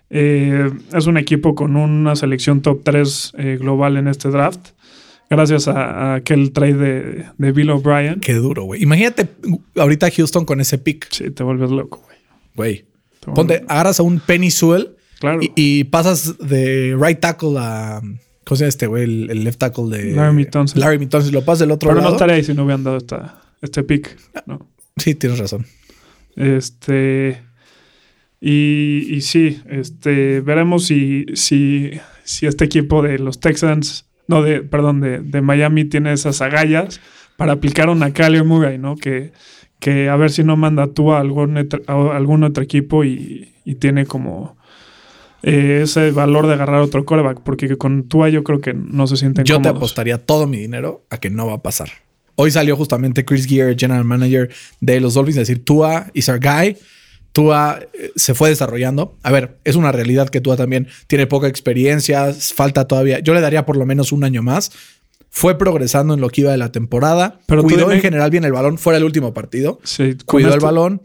Eh, 0.10 0.70
es 0.94 1.08
un 1.08 1.18
equipo 1.18 1.56
con 1.56 1.76
una 1.76 2.16
selección 2.16 2.62
top 2.62 2.82
3 2.84 3.34
eh, 3.38 3.58
global 3.60 3.98
en 3.98 4.08
este 4.08 4.30
draft. 4.30 4.70
Gracias 5.30 5.68
a, 5.68 6.12
a 6.12 6.16
aquel 6.16 6.52
trade 6.52 6.74
de, 6.76 7.26
de 7.38 7.52
Bill 7.52 7.72
O'Brien. 7.72 8.20
Qué 8.20 8.34
duro, 8.34 8.64
güey. 8.66 8.84
Imagínate 8.84 9.28
ahorita 9.76 10.12
Houston 10.12 10.46
con 10.46 10.62
ese 10.62 10.78
pick, 10.78 11.08
Sí, 11.12 11.32
te 11.32 11.44
vuelves 11.44 11.72
loco, 11.72 12.02
güey. 12.06 12.18
güey. 12.56 12.86
Vuelves- 13.26 13.36
Ponte, 13.36 13.64
agarras 13.68 14.00
a 14.00 14.04
un 14.04 14.20
Penny 14.20 14.52
Sewell 14.52 14.96
Claro. 15.20 15.40
y, 15.42 15.52
y 15.56 15.84
pasas 15.86 16.38
de 16.38 16.96
right 17.00 17.20
tackle 17.20 17.56
a. 17.58 18.02
¿Cómo 18.46 18.56
se 18.58 18.64
llama 18.66 18.70
este, 18.70 18.86
güey? 18.86 19.04
El, 19.06 19.32
el 19.32 19.44
left 19.44 19.58
tackle 19.58 19.86
de. 19.98 20.12
Larry 20.14 20.46
Tunsil. 20.46 20.80
Larry 20.80 21.08
Tunsil. 21.08 21.34
Lo 21.34 21.44
pasas 21.44 21.62
del 21.62 21.72
otro 21.72 21.90
Pero 21.90 21.96
no 22.02 22.04
lado. 22.04 22.16
estaría 22.18 22.36
ahí 22.36 22.44
si 22.44 22.54
no 22.54 22.64
hubieran 22.66 22.84
dado 22.84 22.98
esta, 22.98 23.42
este 23.64 23.82
pick. 23.82 24.16
¿no? 24.46 24.68
Sí, 24.98 25.16
tienes 25.16 25.40
razón. 25.40 25.66
Este. 26.36 27.42
Y, 28.42 29.08
y 29.10 29.22
sí, 29.22 29.62
este, 29.70 30.42
veremos 30.42 30.86
si, 30.86 31.26
si, 31.34 31.92
si 32.24 32.46
este 32.46 32.66
equipo 32.66 33.02
de 33.02 33.18
los 33.20 33.40
Texans, 33.40 34.06
no, 34.28 34.42
de, 34.44 34.62
perdón, 34.62 35.02
de, 35.02 35.20
de 35.20 35.42
Miami 35.42 35.86
tiene 35.86 36.14
esas 36.14 36.42
agallas 36.42 37.00
para 37.38 37.54
aplicar 37.54 37.90
una 37.90 38.12
Kyler 38.12 38.44
Murray, 38.44 38.78
¿no? 38.78 38.96
Que, 38.98 39.32
que 39.80 40.10
a 40.10 40.16
ver 40.16 40.32
si 40.32 40.44
no 40.44 40.58
manda 40.58 40.88
tú 40.94 41.12
a 41.12 41.20
algún, 41.20 41.58
otro- 41.58 41.82
a 41.88 42.16
algún 42.16 42.44
otro 42.44 42.64
equipo 42.64 43.04
y, 43.04 43.54
y 43.66 43.76
tiene 43.76 44.06
como 44.06 44.58
eh, 45.44 45.82
ese 45.84 46.12
valor 46.12 46.48
de 46.48 46.54
agarrar 46.54 46.82
otro 46.82 47.06
coreback, 47.06 47.42
porque 47.42 47.78
con 47.78 48.08
Tua 48.08 48.30
yo 48.30 48.44
creo 48.44 48.62
que 48.62 48.74
no 48.74 49.08
se 49.08 49.18
sienten 49.18 49.46
Yo 49.46 49.62
te 49.62 49.70
apostaría 49.70 50.18
todo 50.18 50.48
mi 50.48 50.58
dinero 50.58 51.06
a 51.10 51.18
que 51.20 51.30
no 51.30 51.48
va 51.48 51.54
a 51.56 51.62
pasar. 51.62 51.90
Hoy 52.36 52.52
salió 52.52 52.76
justamente 52.76 53.24
Chris 53.26 53.46
Gear, 53.48 53.76
general 53.78 54.04
manager 54.04 54.50
de 54.82 55.00
los 55.00 55.14
Dolphins, 55.14 55.38
a 55.38 55.42
decir 55.42 55.64
Tua 55.64 56.08
is 56.14 56.28
our 56.30 56.40
guy. 56.40 56.76
Tua 57.36 57.82
eh, 57.92 58.14
se 58.16 58.34
fue 58.34 58.48
desarrollando. 58.48 59.18
A 59.22 59.30
ver, 59.30 59.58
es 59.66 59.76
una 59.76 59.92
realidad 59.92 60.30
que 60.30 60.40
Tua 60.40 60.56
también 60.56 60.88
tiene 61.08 61.28
poca 61.28 61.50
experiencia, 61.50 62.34
falta 62.34 62.88
todavía. 62.88 63.20
Yo 63.20 63.34
le 63.34 63.42
daría 63.42 63.66
por 63.66 63.76
lo 63.76 63.86
menos 63.86 64.14
un 64.14 64.24
año 64.24 64.42
más. 64.42 64.72
Fue 65.32 65.58
progresando 65.58 66.14
en 66.14 66.22
lo 66.22 66.30
que 66.30 66.42
iba 66.42 66.52
de 66.52 66.58
la 66.58 66.72
temporada. 66.72 67.42
Pero 67.46 67.64
cuidó 67.64 67.92
en 67.92 68.00
general 68.00 68.32
bien 68.32 68.46
el 68.46 68.54
balón. 68.54 68.78
Fuera 68.78 68.96
el 68.96 69.04
último 69.04 69.34
partido. 69.34 69.82
Sí, 69.84 70.16
Cuidó 70.26 70.54
el 70.54 70.62
balón. 70.62 71.02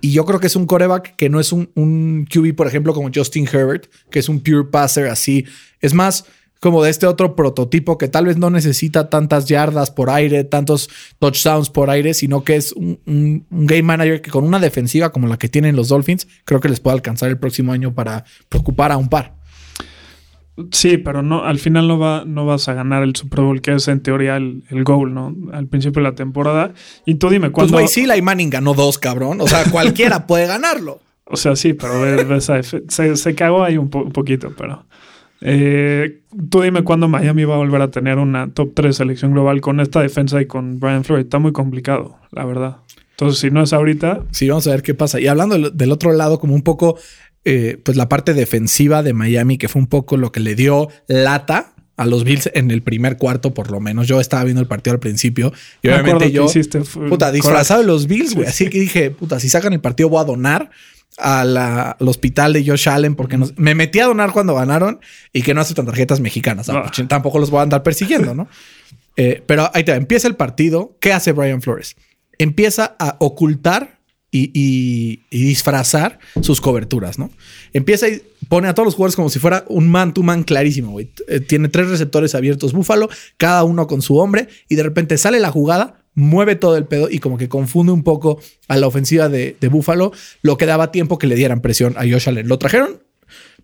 Y 0.00 0.10
yo 0.10 0.24
creo 0.24 0.40
que 0.40 0.48
es 0.48 0.56
un 0.56 0.66
coreback 0.66 1.14
que 1.14 1.28
no 1.28 1.38
es 1.38 1.52
un, 1.52 1.70
un 1.76 2.26
QB, 2.28 2.56
por 2.56 2.66
ejemplo, 2.66 2.92
como 2.92 3.08
Justin 3.14 3.46
Herbert, 3.46 3.86
que 4.10 4.18
es 4.18 4.28
un 4.28 4.40
pure 4.40 4.64
passer 4.64 5.06
así. 5.06 5.44
Es 5.80 5.94
más 5.94 6.24
como 6.60 6.82
de 6.82 6.90
este 6.90 7.06
otro 7.06 7.36
prototipo 7.36 7.98
que 7.98 8.08
tal 8.08 8.26
vez 8.26 8.36
no 8.38 8.50
necesita 8.50 9.10
tantas 9.10 9.46
yardas 9.46 9.90
por 9.90 10.10
aire, 10.10 10.42
tantos 10.44 10.88
touchdowns 11.18 11.70
por 11.70 11.90
aire, 11.90 12.14
sino 12.14 12.44
que 12.44 12.56
es 12.56 12.72
un, 12.72 12.98
un- 13.06 13.46
un 13.50 13.66
game 13.66 13.82
manager 13.82 14.22
que 14.22 14.30
con 14.30 14.44
una 14.44 14.58
defensiva 14.58 15.10
como 15.12 15.28
la 15.28 15.36
que 15.36 15.48
tienen 15.48 15.76
los 15.76 15.88
Dolphins, 15.88 16.26
creo 16.44 16.60
que 16.60 16.68
les 16.68 16.80
puede 16.80 16.94
alcanzar 16.96 17.28
el 17.28 17.38
próximo 17.38 17.72
año 17.72 17.94
para 17.94 18.24
preocupar 18.48 18.90
a 18.92 18.96
un 18.96 19.08
par. 19.08 19.36
Sí, 20.72 20.96
pero 20.96 21.22
no, 21.22 21.44
al 21.44 21.58
final 21.58 21.86
no, 21.86 21.98
va, 21.98 22.24
no 22.26 22.46
vas 22.46 22.66
a 22.68 22.72
ganar 22.72 23.02
el 23.02 23.14
Super 23.14 23.40
Bowl, 23.42 23.60
que 23.60 23.74
es 23.74 23.88
en 23.88 24.00
teoría 24.00 24.36
el, 24.36 24.64
el 24.70 24.84
goal, 24.84 25.12
¿no? 25.12 25.34
Al 25.52 25.66
principio 25.66 26.00
de 26.02 26.08
la 26.08 26.14
temporada. 26.14 26.72
Y 27.04 27.16
tú 27.16 27.28
dime 27.28 27.50
Pues, 27.50 27.52
cuándo. 27.52 27.72
güey, 27.74 27.88
sí, 27.88 28.06
Lai 28.06 28.22
Manning 28.22 28.48
ganó 28.48 28.72
dos, 28.72 28.98
cabrón. 28.98 29.42
O 29.42 29.46
sea, 29.46 29.64
cualquiera 29.70 30.26
puede 30.26 30.46
ganarlo. 30.46 31.00
O 31.26 31.36
sea, 31.36 31.56
sí, 31.56 31.74
pero 31.74 32.34
esa 32.36 32.62
se, 32.62 33.16
se 33.16 33.34
cagó 33.34 33.64
ahí 33.64 33.76
un, 33.76 33.90
po- 33.90 34.04
un 34.04 34.12
poquito, 34.12 34.54
pero. 34.56 34.86
Eh, 35.40 36.22
tú 36.50 36.62
dime 36.62 36.82
cuándo 36.82 37.08
Miami 37.08 37.44
va 37.44 37.54
a 37.54 37.58
volver 37.58 37.82
a 37.82 37.90
tener 37.90 38.18
una 38.18 38.52
top 38.52 38.72
3 38.74 38.96
selección 38.96 39.32
global 39.32 39.60
con 39.60 39.80
esta 39.80 40.00
defensa 40.00 40.40
y 40.40 40.46
con 40.46 40.80
Brian 40.80 41.04
Flores. 41.04 41.24
Está 41.24 41.38
muy 41.38 41.52
complicado, 41.52 42.18
la 42.32 42.44
verdad. 42.44 42.76
Entonces, 43.10 43.40
si 43.40 43.50
no 43.50 43.62
es 43.62 43.72
ahorita, 43.72 44.24
Sí, 44.30 44.48
vamos 44.48 44.66
a 44.66 44.70
ver 44.70 44.82
qué 44.82 44.94
pasa. 44.94 45.20
Y 45.20 45.26
hablando 45.26 45.70
del, 45.70 45.92
otro 45.92 46.12
lado, 46.12 46.38
como 46.38 46.54
un 46.54 46.62
poco, 46.62 46.98
eh, 47.44 47.80
pues 47.82 47.96
la 47.96 48.08
parte 48.08 48.34
defensiva 48.34 49.02
de 49.02 49.14
Miami, 49.14 49.56
que 49.56 49.68
fue 49.68 49.80
un 49.80 49.88
poco 49.88 50.16
lo 50.16 50.32
que 50.32 50.40
le 50.40 50.54
dio 50.54 50.88
lata 51.06 51.72
a 51.96 52.04
los 52.04 52.24
Bills 52.24 52.50
en 52.52 52.70
el 52.70 52.82
primer 52.82 53.16
cuarto, 53.16 53.54
por 53.54 53.70
lo 53.70 53.80
menos. 53.80 54.06
Yo 54.06 54.20
estaba 54.20 54.44
viendo 54.44 54.60
el 54.60 54.68
partido 54.68 54.92
al 54.92 55.00
principio 55.00 55.52
y 55.82 55.88
obviamente 55.88 56.30
yo, 56.30 56.44
hiciste 56.44 56.80
puta, 56.80 57.32
disfrazado 57.32 57.80
de 57.80 57.86
los 57.86 58.06
Bills, 58.06 58.34
güey. 58.34 58.46
Así 58.46 58.68
que 58.68 58.80
dije, 58.80 59.10
puta, 59.10 59.40
si 59.40 59.48
sacan 59.48 59.72
el 59.72 59.80
partido 59.80 60.10
voy 60.10 60.20
a 60.20 60.24
donar 60.24 60.70
al 61.18 61.96
hospital 62.00 62.52
de 62.52 62.64
Josh 62.66 62.88
Allen 62.88 63.14
porque 63.14 63.36
nos- 63.38 63.56
me 63.58 63.74
metí 63.74 64.00
a 64.00 64.06
donar 64.06 64.32
cuando 64.32 64.54
ganaron 64.54 65.00
y 65.32 65.42
que 65.42 65.54
no 65.54 65.60
aceptan 65.60 65.86
tarjetas 65.86 66.20
mexicanas. 66.20 66.68
Ah. 66.68 66.90
Tampoco 67.08 67.38
los 67.38 67.50
voy 67.50 67.60
a 67.60 67.62
andar 67.62 67.82
persiguiendo, 67.82 68.34
¿no? 68.34 68.48
Eh, 69.18 69.42
pero 69.46 69.70
ahí 69.72 69.82
te 69.82 69.92
va, 69.92 69.96
empieza 69.96 70.28
el 70.28 70.36
partido. 70.36 70.94
¿Qué 71.00 71.10
hace 71.14 71.32
Brian 71.32 71.62
Flores? 71.62 71.96
Empieza 72.36 72.96
a 72.98 73.16
ocultar 73.18 73.98
y, 74.30 74.50
y- 74.52 75.20
y 75.30 75.44
disfrazar 75.44 76.18
sus 76.42 76.60
coberturas, 76.60 77.18
¿no? 77.18 77.30
Empieza 77.72 78.08
y 78.10 78.20
pone 78.50 78.68
a 78.68 78.74
todos 78.74 78.84
los 78.88 78.94
jugadores 78.94 79.16
como 79.16 79.30
si 79.30 79.38
fuera 79.38 79.64
un 79.68 79.88
man-to-man 79.88 80.42
clarísimo, 80.42 80.90
güey. 80.90 81.10
Eh, 81.28 81.40
tiene 81.40 81.70
tres 81.70 81.88
receptores 81.88 82.34
abiertos 82.34 82.74
Búfalo, 82.74 83.08
cada 83.38 83.64
uno 83.64 83.86
con 83.86 84.02
su 84.02 84.18
hombre, 84.18 84.48
y 84.68 84.74
de 84.74 84.82
repente 84.82 85.16
sale 85.16 85.40
la 85.40 85.50
jugada, 85.50 86.04
mueve 86.16 86.56
todo 86.56 86.76
el 86.76 86.86
pedo 86.86 87.08
y 87.08 87.20
como 87.20 87.38
que 87.38 87.48
confunde 87.48 87.92
un 87.92 88.02
poco 88.02 88.40
a 88.66 88.76
la 88.76 88.88
ofensiva 88.88 89.28
de, 89.28 89.56
de 89.60 89.68
Búfalo, 89.68 90.12
lo 90.42 90.56
que 90.56 90.66
daba 90.66 90.90
tiempo 90.90 91.18
que 91.18 91.28
le 91.28 91.36
dieran 91.36 91.60
presión 91.60 91.94
a 91.96 92.00
Josh 92.00 92.28
Allen. 92.28 92.48
Lo 92.48 92.58
trajeron 92.58 93.00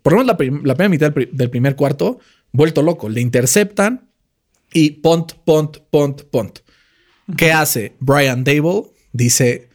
por 0.01 0.13
lo 0.13 0.19
menos 0.19 0.27
la, 0.27 0.37
prim- 0.37 0.61
la 0.63 0.75
primera 0.75 0.89
mitad 0.89 1.05
del, 1.07 1.13
pri- 1.13 1.29
del 1.31 1.49
primer 1.49 1.75
cuarto, 1.75 2.19
vuelto 2.51 2.81
loco. 2.81 3.09
Le 3.09 3.21
interceptan 3.21 4.09
y 4.71 4.91
punt, 4.91 5.33
punt, 5.45 5.77
punt, 5.89 6.21
punt. 6.23 6.59
¿Qué 7.37 7.51
hace 7.51 7.93
Brian 7.99 8.43
Dable? 8.43 8.83
Dice 9.13 9.69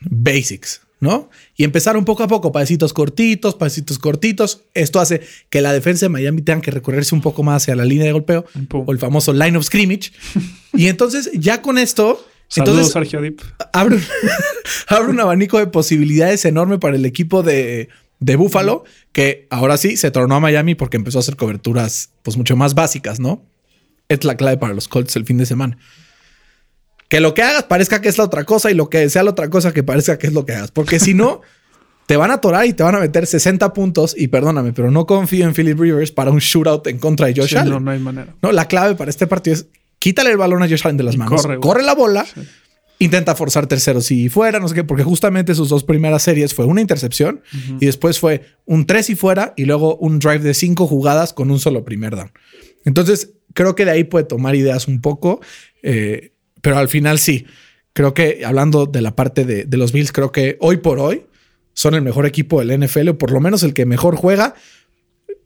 basics, 0.00 0.82
¿no? 1.00 1.28
Y 1.56 1.64
empezaron 1.64 2.04
poco 2.04 2.22
a 2.22 2.28
poco, 2.28 2.50
pasitos 2.52 2.92
cortitos, 2.92 3.54
pasitos 3.54 3.98
cortitos. 3.98 4.62
Esto 4.74 5.00
hace 5.00 5.20
que 5.50 5.60
la 5.60 5.72
defensa 5.72 6.06
de 6.06 6.10
Miami 6.10 6.42
tenga 6.42 6.60
que 6.62 6.70
recorrerse 6.70 7.14
un 7.14 7.20
poco 7.20 7.42
más 7.42 7.62
hacia 7.62 7.76
la 7.76 7.84
línea 7.84 8.06
de 8.06 8.12
golpeo 8.12 8.44
o 8.86 8.92
el 8.92 8.98
famoso 8.98 9.32
line 9.32 9.56
of 9.58 9.64
scrimmage. 9.64 10.12
y 10.72 10.86
entonces, 10.88 11.30
ya 11.34 11.60
con 11.62 11.76
esto, 11.78 12.24
Saludos, 12.48 12.74
entonces 12.76 12.92
Sergio 12.92 13.20
Dip. 13.20 13.40
abre, 13.72 13.96
un- 13.96 14.02
abre 14.88 15.08
un 15.10 15.20
abanico 15.20 15.58
de 15.58 15.66
posibilidades 15.66 16.44
enorme 16.44 16.78
para 16.78 16.96
el 16.96 17.04
equipo 17.04 17.42
de, 17.42 17.88
de 18.20 18.36
Buffalo, 18.36 18.84
que 19.12 19.46
ahora 19.50 19.76
sí 19.76 19.96
se 19.96 20.10
tornó 20.10 20.36
a 20.36 20.40
Miami 20.40 20.74
porque 20.74 20.96
empezó 20.96 21.18
a 21.18 21.20
hacer 21.20 21.36
coberturas 21.36 22.10
pues 22.22 22.36
mucho 22.36 22.56
más 22.56 22.74
básicas, 22.74 23.18
¿no? 23.20 23.44
Es 24.08 24.24
la 24.24 24.36
clave 24.36 24.56
para 24.58 24.74
los 24.74 24.88
Colts 24.88 25.16
el 25.16 25.24
fin 25.24 25.38
de 25.38 25.46
semana. 25.46 25.78
Que 27.14 27.20
lo 27.20 27.32
que 27.32 27.42
hagas 27.42 27.62
parezca 27.62 28.00
que 28.00 28.08
es 28.08 28.18
la 28.18 28.24
otra 28.24 28.42
cosa 28.44 28.70
y 28.70 28.74
lo 28.74 28.90
que 28.90 29.08
sea 29.08 29.22
la 29.22 29.30
otra 29.30 29.48
cosa 29.48 29.72
que 29.72 29.84
parezca 29.84 30.18
que 30.18 30.26
es 30.26 30.32
lo 30.32 30.44
que 30.44 30.52
hagas. 30.54 30.72
Porque 30.72 30.98
si 30.98 31.14
no, 31.14 31.42
te 32.06 32.16
van 32.16 32.32
a 32.32 32.34
atorar 32.34 32.66
y 32.66 32.72
te 32.72 32.82
van 32.82 32.96
a 32.96 32.98
meter 32.98 33.26
60 33.26 33.72
puntos. 33.72 34.16
Y 34.18 34.26
perdóname, 34.28 34.72
pero 34.72 34.90
no 34.90 35.06
confío 35.06 35.46
en 35.46 35.54
Philip 35.54 35.78
Rivers 35.78 36.10
para 36.10 36.32
un 36.32 36.40
shootout 36.40 36.86
en 36.88 36.98
contra 36.98 37.28
de 37.28 37.34
Josh 37.40 37.50
Sí, 37.50 37.56
Allen. 37.56 37.72
no, 37.74 37.78
no 37.80 37.90
hay 37.92 38.00
manera. 38.00 38.34
No, 38.42 38.50
la 38.50 38.66
clave 38.66 38.96
para 38.96 39.10
este 39.10 39.28
partido 39.28 39.54
es 39.54 39.66
quítale 40.00 40.30
el 40.30 40.36
balón 40.38 40.62
a 40.64 40.68
Josh 40.68 40.82
Allen 40.84 40.96
de 40.96 41.04
las 41.04 41.14
Y 41.14 41.18
manos. 41.18 41.40
corre, 41.42 41.60
Corre, 41.60 41.82
la 41.84 41.94
bola. 41.94 42.24
Sí. 42.26 42.40
Intenta 42.98 43.34
forzar 43.34 43.66
tercero 43.66 44.00
si 44.00 44.28
fuera, 44.28 44.58
no 44.60 44.66
sé 44.68 44.74
qué, 44.74 44.84
porque 44.84 45.02
justamente 45.04 45.54
sus 45.54 45.68
dos 45.68 45.82
primeras 45.84 46.22
series 46.22 46.52
fue 46.54 46.64
una 46.64 46.80
intercepción 46.80 47.42
y 47.80 47.86
después 47.86 48.18
fue 48.20 48.42
un 48.66 48.86
tres 48.86 49.10
y 49.10 49.14
fuera 49.16 49.52
y 49.56 49.64
luego 49.64 49.96
un 49.96 50.20
drive 50.20 50.38
de 50.40 50.54
cinco 50.54 50.86
jugadas 50.86 51.32
con 51.32 51.50
un 51.50 51.58
solo 51.58 51.84
primer 51.84 52.14
down. 52.16 52.30
Entonces, 52.84 53.32
creo 53.52 53.74
que 53.74 53.84
de 53.84 53.90
ahí 53.90 54.04
puede 54.04 54.24
tomar 54.24 54.54
ideas 54.54 54.86
un 54.86 55.00
poco, 55.00 55.40
eh, 55.82 56.33
pero 56.64 56.78
al 56.78 56.88
final 56.88 57.18
sí. 57.18 57.44
Creo 57.92 58.14
que 58.14 58.42
hablando 58.46 58.86
de 58.86 59.02
la 59.02 59.14
parte 59.14 59.44
de, 59.44 59.66
de 59.66 59.76
los 59.76 59.92
Bills, 59.92 60.12
creo 60.12 60.32
que 60.32 60.56
hoy 60.60 60.78
por 60.78 60.98
hoy 60.98 61.26
son 61.74 61.94
el 61.94 62.00
mejor 62.00 62.24
equipo 62.24 62.64
del 62.64 62.80
NFL, 62.80 63.10
o 63.10 63.18
por 63.18 63.30
lo 63.30 63.38
menos 63.38 63.62
el 63.62 63.74
que 63.74 63.84
mejor 63.84 64.16
juega. 64.16 64.54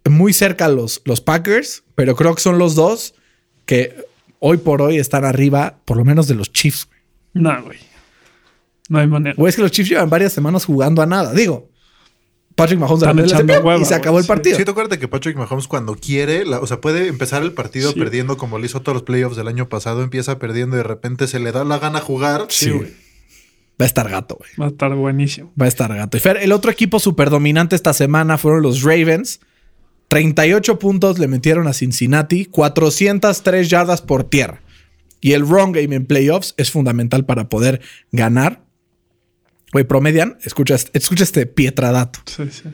Muy 0.08 0.32
cerca 0.32 0.66
a 0.66 0.68
los, 0.68 1.02
los 1.04 1.20
Packers, 1.20 1.82
pero 1.96 2.14
creo 2.14 2.37
que 2.37 2.40
son 2.40 2.56
los 2.56 2.76
dos 2.76 3.14
que 3.66 3.96
hoy 4.38 4.58
por 4.58 4.80
hoy 4.80 4.98
están 4.98 5.25
arriba, 5.25 5.80
por 5.84 5.96
lo 5.96 6.04
menos 6.04 6.28
de 6.28 6.37
los 6.37 6.52
Chiefs. 6.52 6.88
No, 7.34 7.64
güey. 7.64 7.78
No 8.88 9.00
hay 9.00 9.08
manera. 9.08 9.34
Güey, 9.37 9.50
es 9.50 9.56
que 9.56 9.62
los 9.62 9.72
Chiefs 9.72 9.90
llevan 9.90 10.08
varias 10.08 10.32
semanas 10.32 10.64
jugando 10.64 11.02
a 11.02 11.06
nada. 11.06 11.34
Digo, 11.34 11.68
Patrick 12.58 12.78
Mahomes 12.78 13.02
hueva, 13.64 13.78
y 13.78 13.84
se 13.86 13.94
acabó 13.94 14.18
el 14.18 14.26
partido. 14.26 14.56
Sí, 14.58 14.64
te 14.64 14.70
acuerdas 14.70 14.98
que 14.98 15.08
Patrick 15.08 15.36
Mahomes 15.36 15.66
cuando 15.68 15.94
quiere, 15.94 16.44
la- 16.44 16.58
o 16.60 16.66
sea, 16.66 16.80
puede 16.80 17.08
empezar 17.08 17.42
el 17.42 17.52
partido 17.52 17.92
Sí. 17.92 17.98
perdiendo 17.98 18.36
como 18.36 18.58
lo 18.58 18.66
hizo 18.66 18.82
todos 18.82 18.94
los 18.96 19.02
playoffs 19.04 19.36
del 19.36 19.48
año 19.48 19.68
pasado, 19.68 20.02
empieza 20.02 20.38
perdiendo 20.38 20.76
y 20.76 20.78
de 20.78 20.82
repente 20.84 21.26
se 21.28 21.38
le 21.38 21.52
da 21.52 21.64
la 21.64 21.78
gana 21.78 22.00
jugar. 22.00 22.46
Sí, 22.50 22.70
güey. 22.70 22.88
Va 23.80 23.84
a 23.84 23.86
estar 23.86 24.08
gato, 24.10 24.36
güey. 24.36 24.50
Va 24.60 24.66
a 24.66 24.68
estar 24.68 24.92
buenísimo. 24.94 25.52
Va 25.60 25.66
a 25.66 25.68
estar 25.68 25.94
gato. 25.94 26.16
Y 26.16 26.20
Fer, 26.20 26.36
el 26.38 26.50
otro 26.52 26.70
equipo 26.70 26.98
súper 26.98 27.30
dominante 27.30 27.76
esta 27.76 27.92
semana 27.92 28.36
fueron 28.36 28.60
los 28.62 28.82
Ravens. 28.82 29.40
38 30.08 30.78
puntos 30.78 31.18
le 31.18 31.28
metieron 31.28 31.68
a 31.68 31.72
Cincinnati, 31.72 32.46
403 32.46 33.68
yardas 33.70 34.02
por 34.02 34.24
tierra. 34.24 34.62
Y 35.20 35.32
el 35.32 35.44
wrong 35.44 35.72
game 35.74 35.94
en 35.94 36.06
playoffs 36.06 36.54
es 36.56 36.70
fundamental 36.70 37.24
para 37.24 37.48
poder 37.48 37.80
ganar. 38.12 38.62
Güey, 39.72 39.84
promedian, 39.84 40.38
escucha, 40.44 40.76
escucha 40.92 41.25
este 41.25 41.46
pietradato. 41.46 42.20
Sí, 42.26 42.44
sí. 42.50 42.68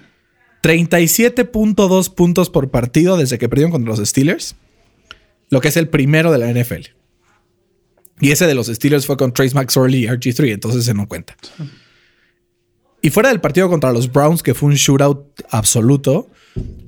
37.2 0.62 2.14
puntos 2.14 2.50
por 2.50 2.70
partido 2.70 3.16
desde 3.16 3.38
que 3.38 3.48
perdieron 3.48 3.70
contra 3.72 3.90
los 3.94 4.08
Steelers, 4.08 4.56
lo 5.50 5.60
que 5.60 5.68
es 5.68 5.76
el 5.76 5.88
primero 5.88 6.32
de 6.32 6.38
la 6.38 6.50
NFL. 6.52 6.88
Y 8.20 8.30
ese 8.30 8.46
de 8.46 8.54
los 8.54 8.68
Steelers 8.68 9.06
fue 9.06 9.16
con 9.16 9.32
Trace 9.34 9.54
McSorley 9.54 10.04
y 10.04 10.06
RG3, 10.06 10.52
entonces 10.52 10.84
se 10.84 10.94
no 10.94 11.06
cuenta. 11.08 11.36
Y 13.02 13.10
fuera 13.10 13.28
del 13.28 13.40
partido 13.40 13.68
contra 13.68 13.92
los 13.92 14.10
Browns, 14.10 14.42
que 14.42 14.54
fue 14.54 14.68
un 14.70 14.74
shootout 14.76 15.42
absoluto, 15.50 16.30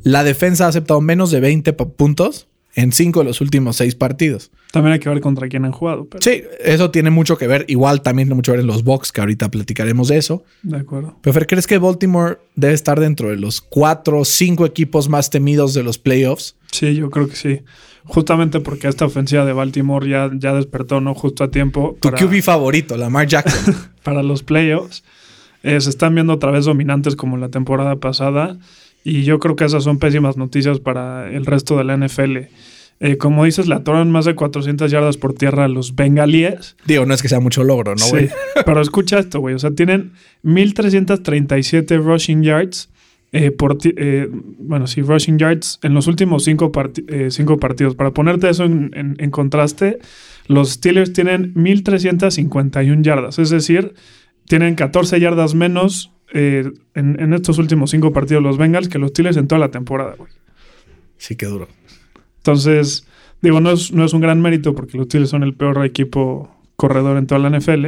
la 0.02 0.25
defensa 0.25 0.64
ha 0.64 0.68
aceptado 0.68 1.00
menos 1.00 1.30
de 1.30 1.40
20 1.40 1.76
pu- 1.76 1.94
puntos 1.94 2.46
en 2.75 2.92
5 2.92 3.20
de 3.20 3.25
los 3.26 3.40
últimos 3.40 3.76
6 3.76 3.94
partidos. 3.96 4.50
También 4.73 4.94
hay 4.94 4.99
que 4.99 5.08
ver 5.08 5.20
contra 5.20 5.49
quién 5.49 5.64
han 5.64 5.73
jugado. 5.73 6.06
Pero, 6.06 6.23
Sí, 6.23 6.42
eso 6.61 6.90
tiene 6.90 7.11
mucho 7.11 7.38
que 7.38 7.46
ver. 7.46 7.64
Igual 7.68 8.02
también 8.02 8.28
tiene 8.28 8.37
mucho 8.37 8.52
que 8.52 8.58
ver 8.58 8.64
en 8.64 8.66
los 8.66 8.85
Bucks, 8.85 9.12
que 9.12 9.20
ahorita 9.20 9.50
platicaremos 9.50 10.08
de 10.08 10.18
eso. 10.18 10.44
De 10.62 10.78
acuerdo. 10.78 11.16
Pero 11.23 11.32
Fer, 11.35 11.46
¿crees 11.46 11.66
que 11.66 11.78
Baltimore 11.78 12.38
debe 12.54 12.75
estar 12.75 13.00
dentro 13.00 13.30
de 13.30 13.37
los 13.37 13.61
cuatro 13.61 14.20
o 14.20 14.25
cinco 14.25 14.66
equipos 14.66 15.08
más 15.08 15.30
temidos 15.30 15.73
de 15.75 15.82
los 15.82 15.99
playoffs? 15.99 16.56
Sí, 16.73 16.94
yo 16.94 17.11
creo 17.11 17.28
que 17.28 17.37
sí. 17.37 17.61
Justamente 18.04 18.61
porque 18.61 18.88
esta 18.88 19.04
ofensiva 19.04 19.44
de 19.44 19.52
Baltimore 19.52 20.08
ya, 20.08 20.30
ya 20.35 20.54
despertó, 20.54 21.00
¿no? 21.00 21.14
Justo 21.14 21.42
a 21.44 21.50
tiempo. 21.50 21.96
Tu 22.00 22.11
QB 22.11 22.42
favorito, 22.42 22.96
Lamar 22.96 23.26
Jackson. 23.26 23.75
para 24.02 24.23
los 24.23 24.42
playoffs. 24.42 25.02
Eh, 25.62 25.80
se 25.80 25.90
están 25.90 26.14
viendo 26.14 26.35
otra 26.35 26.52
vez 26.52 26.64
dominantes 26.64 27.16
como 27.16 27.37
la 27.37 27.49
temporada 27.49 27.96
pasada 27.96 28.56
y 29.02 29.25
yo 29.25 29.38
creo 29.40 29.56
que 29.56 29.64
esas 29.64 29.82
son 29.85 29.99
pésimas 29.99 30.37
noticias 30.37 30.78
para 30.78 31.28
el 31.30 31.46
resto 31.46 31.76
de 31.76 31.85
la 31.85 31.96
NFL. 31.96 32.38
Eh, 32.98 33.18
como 33.18 33.44
dices, 33.44 33.68
le 33.68 33.74
atoran 33.74 34.10
más 34.10 34.24
de 34.24 34.34
400 34.34 34.90
yardas 34.90 35.18
por 35.18 35.34
tierra 35.34 35.64
a 35.64 35.68
los 35.68 35.94
bengalíes. 35.94 36.76
Digo, 36.86 37.04
no 37.04 37.12
es 37.12 37.20
que 37.20 37.28
sea 37.28 37.40
mucho 37.40 37.62
logro, 37.62 37.92
¿no, 37.92 37.98
Sí, 37.98 38.10
güey? 38.10 38.30
pero 38.64 38.80
escucha 38.80 39.18
esto, 39.18 39.40
güey. 39.40 39.54
O 39.54 39.58
sea, 39.58 39.70
tienen 39.72 40.12
1337 40.42 41.98
rushing 41.98 42.42
yards. 42.42 42.88
eh, 43.32 43.50
por 43.50 43.76
eh, 43.84 44.28
bueno, 44.30 44.86
sí, 44.86 45.02
rushing 45.02 45.36
yards 45.36 45.78
en 45.82 45.92
los 45.92 46.06
últimos 46.06 46.44
cinco, 46.44 46.72
eh, 47.08 47.28
cinco 47.30 47.58
partidos. 47.58 47.94
Para 47.94 48.12
ponerte 48.12 48.48
eso 48.48 48.64
en, 48.64 48.90
en- 48.94 49.16
en 49.18 49.30
contraste, 49.30 49.98
los 50.46 50.70
Steelers 50.70 51.12
tienen 51.12 51.52
1351 51.54 53.02
yardas. 53.02 53.38
Es 53.38 53.50
decir, 53.50 53.92
tienen 54.46 54.74
14 54.74 55.20
yardas 55.20 55.54
menos 55.54 56.12
eh, 56.32 56.70
en, 56.94 57.20
en 57.20 57.34
estos 57.34 57.58
últimos 57.58 57.90
cinco 57.90 58.12
partidos 58.12 58.42
los 58.42 58.56
Bengals 58.58 58.88
que 58.88 58.98
los 58.98 59.10
Steelers 59.10 59.36
en 59.36 59.48
toda 59.48 59.58
la 59.58 59.70
temporada, 59.70 60.14
güey. 60.16 60.30
Sí, 61.18 61.34
qué 61.36 61.46
duro. 61.46 61.68
Entonces, 62.46 63.04
digo, 63.42 63.60
no 63.60 63.72
es, 63.72 63.92
no 63.92 64.04
es 64.04 64.12
un 64.12 64.20
gran 64.20 64.40
mérito 64.40 64.72
porque 64.72 64.96
los 64.96 65.06
Steelers 65.06 65.30
son 65.30 65.42
el 65.42 65.54
peor 65.54 65.84
equipo 65.84 66.48
corredor 66.76 67.16
en 67.16 67.26
toda 67.26 67.40
la 67.40 67.58
NFL. 67.58 67.86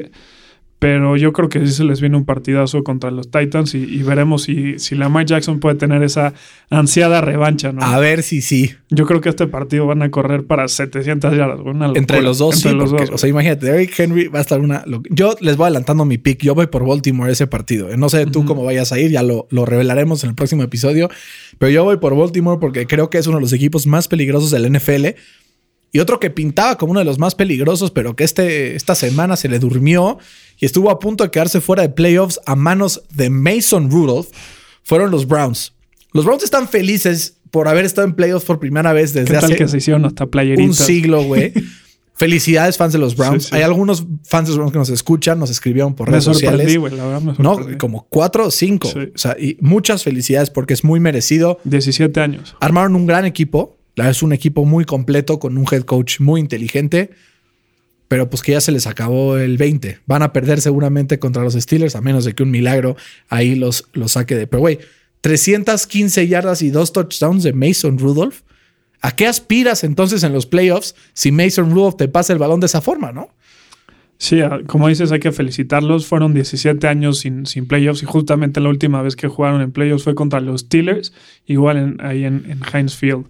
Pero 0.81 1.17
yo 1.17 1.33
creo 1.33 1.49
que 1.49 1.67
sí 1.67 1.73
se 1.73 1.83
les 1.83 2.01
viene 2.01 2.17
un 2.17 2.25
partidazo 2.25 2.85
contra 2.85 3.11
los 3.11 3.33
Titans 3.33 3.75
y, 3.75 3.79
y 3.79 4.05
veremos 4.05 4.45
si, 4.45 4.79
si 4.79 4.95
Lamar 4.95 5.27
Jackson 5.27 5.59
puede 5.59 5.75
tener 5.75 6.05
esa 6.05 6.35
ansiada 6.71 7.21
revancha, 7.21 7.73
¿no? 7.73 7.83
A 7.83 7.99
ver 7.99 8.23
si 8.23 8.43
sí. 8.43 8.71
Yo 8.89 9.05
creo 9.05 9.21
que 9.21 9.29
este 9.29 9.49
partido 9.49 9.87
van 9.87 10.03
a 10.03 10.11
correr 10.13 10.45
para 10.45 10.69
700 10.69 11.37
yardas. 11.37 11.59
una. 11.65 11.91
Entre 11.97 12.23
los 12.23 12.39
dos, 12.39 12.55
Entre 12.57 12.71
sí. 12.71 12.77
los 12.77 12.91
porque, 12.91 13.07
dos, 13.07 13.15
o 13.15 13.19
sea, 13.19 13.29
imagínate, 13.29 13.67
Derrick 13.67 13.99
Henry 13.99 14.29
va 14.29 14.39
a 14.39 14.43
estar 14.43 14.61
una. 14.61 14.85
lo- 14.87 15.03
Yo 15.11 15.35
les 15.41 15.57
voy 15.57 15.65
adelantando 15.65 16.05
mi 16.05 16.17
pick. 16.17 16.43
Yo 16.45 16.55
voy 16.55 16.69
por 16.69 16.87
Baltimore 16.87 17.33
ese 17.33 17.49
partido. 17.49 17.89
No 17.97 18.09
sé 18.09 18.27
tú 18.27 18.45
cómo 18.45 18.63
vayas 18.63 18.93
a 18.93 19.01
ir, 19.01 19.11
ya 19.11 19.25
lo, 19.25 19.49
lo 19.51 19.65
revelaremos 19.67 20.23
en 20.23 20.31
el 20.31 20.37
próximo 20.37 20.63
episodio. 20.63 21.09
Pero 21.59 21.71
yo 21.71 21.83
voy 21.83 21.97
por 21.97 22.17
Baltimore 22.17 22.59
porque 22.61 22.87
creo 22.87 23.11
que 23.11 23.19
es 23.19 23.27
uno 23.27 23.39
de 23.39 23.43
los 23.43 23.53
equipos 23.53 23.89
más 23.89 24.07
peligrosos 24.07 24.53
del 24.53 24.71
NFL. 24.73 25.07
Y 25.93 26.01
otro 26.01 26.21
que 26.21 26.31
pintaba 26.31 26.77
como 26.77 26.91
uno 26.93 27.01
de 27.01 27.07
los 27.07 27.19
más 27.19 27.35
peligrosos, 27.35 27.91
pero 27.91 28.15
que 28.15 28.25
este, 28.25 28.77
esta 28.77 28.95
semana 28.95 29.37
se 29.37 29.49
le 29.49 29.59
durmió 29.59 30.19
y 30.59 30.67
estuvo 30.67 30.91
a 30.91 30.99
punto 30.99 31.25
de 31.25 31.31
quedarse 31.31 31.61
fuera 31.61 31.83
de 31.83 31.89
playoffs 31.89 32.41
a 32.45 32.57
manos 32.57 33.03
de 33.15 33.31
Mason 33.31 33.91
Rudolph, 33.91 34.29
fueron 34.83 35.11
los 35.11 35.27
Browns. 35.27 35.73
Los 36.13 36.25
Browns 36.25 36.43
están 36.45 36.69
felices 36.69 37.39
por 37.51 37.69
haber 37.69 37.85
estado 37.85 38.07
en 38.07 38.15
playoffs 38.15 38.45
por 38.45 38.59
primera 38.59 38.93
vez 38.93 39.13
¿Qué 39.13 39.21
desde 39.21 39.35
tal 39.35 39.45
hace 39.45 39.57
que 39.57 39.69
se 39.69 39.79
hicieron 39.79 40.05
hasta 40.05 40.29
un 40.59 40.75
siglo, 40.75 41.23
güey. 41.23 41.53
Felicidades, 42.19 42.77
fans 42.77 42.93
de 42.93 42.99
los 42.99 43.15
Browns. 43.15 43.45
Sí, 43.45 43.51
sí. 43.51 43.57
Hay 43.57 43.63
algunos 43.63 44.05
fans 44.25 44.49
de 44.49 44.51
los 44.51 44.57
Browns 44.57 44.73
que 44.73 44.79
nos 44.79 44.91
escuchan, 44.91 45.39
nos 45.39 45.51
escribieron 45.51 45.95
por 45.95 46.09
Me 46.09 46.13
redes 46.13 46.25
sociales. 46.25 46.77
güey, 46.77 46.93
la 46.93 47.05
verdad 47.05 47.23
me 47.23 47.33
No, 47.39 47.61
como 47.79 48.09
cuatro 48.09 48.47
o 48.47 48.51
cinco. 48.51 48.89
Sí. 48.89 48.99
O 49.15 49.19
sea, 49.19 49.37
y 49.39 49.57
muchas 49.61 50.03
felicidades 50.03 50.51
porque 50.51 50.75
es 50.75 50.83
muy 50.83 50.99
merecido. 50.99 51.61
17 51.63 52.21
años. 52.21 52.57
Armaron 52.59 52.97
un 52.97 53.07
gran 53.07 53.25
equipo. 53.25 53.78
Es 53.99 54.23
un 54.23 54.33
equipo 54.33 54.65
muy 54.65 54.85
completo 54.85 55.39
con 55.39 55.57
un 55.59 55.67
head 55.71 55.83
coach 55.83 56.21
muy 56.21 56.41
inteligente. 56.41 57.11
Pero 58.09 58.31
pues 58.31 58.43
que 58.43 58.53
ya 58.53 58.61
se 58.63 58.73
les 58.73 58.87
acabó 58.87 59.37
el 59.37 59.59
20. 59.59 59.99
Van 60.07 60.23
a 60.23 60.33
perder 60.33 60.61
seguramente 60.63 61.19
contra 61.19 61.43
los 61.43 61.55
Steelers, 61.55 61.95
a 61.95 62.01
menos 62.01 62.25
de 62.25 62.35
que 62.35 62.43
un 62.43 62.51
milagro 62.51 62.97
ahí 63.29 63.55
los, 63.55 63.85
los 63.93 64.13
saque 64.13 64.35
de. 64.35 64.47
Pero 64.47 64.61
güey, 64.61 64.79
315 65.21 66.27
yardas 66.27 66.63
y 66.63 66.71
dos 66.71 66.93
touchdowns 66.93 67.43
de 67.43 67.53
Mason 67.53 67.99
Rudolph. 67.99 68.41
¿A 69.01 69.15
qué 69.15 69.27
aspiras 69.27 69.85
entonces 69.85 70.23
en 70.25 70.33
los 70.33 70.47
playoffs 70.47 70.95
si 71.13 71.31
Mason 71.33 71.71
Rudolph 71.71 71.97
te 71.97 72.09
pasa 72.09 72.33
el 72.33 72.39
balón 72.39 72.61
de 72.61 72.67
esa 72.67 72.81
forma, 72.81 73.13
no? 73.13 73.29
Sí, 74.17 74.41
a- 74.41 74.61
como 74.67 74.89
dices, 74.89 75.13
hay 75.13 75.21
que 75.21 75.31
felicitarlos. 75.31 76.07
Fueron 76.07 76.33
17 76.35 76.89
años 76.89 77.19
sin, 77.21 77.47
sin 77.47 77.69
playoffs 77.69 78.03
y 78.03 78.07
justamente 78.07 78.59
la 78.61 78.71
última 78.71 79.03
vez 79.03 79.15
que 79.17 79.29
jugaron 79.29 79.61
en 79.61 79.71
playoffs 79.71 80.03
fue 80.05 80.15
contra 80.15 80.41
los 80.41 80.63
Steelers, 80.63 81.13
igual 81.47 81.77
en- 81.77 81.97
ahí 82.01 82.25
en 82.25 82.59
Heinz 82.73 82.97
Field. 82.97 83.27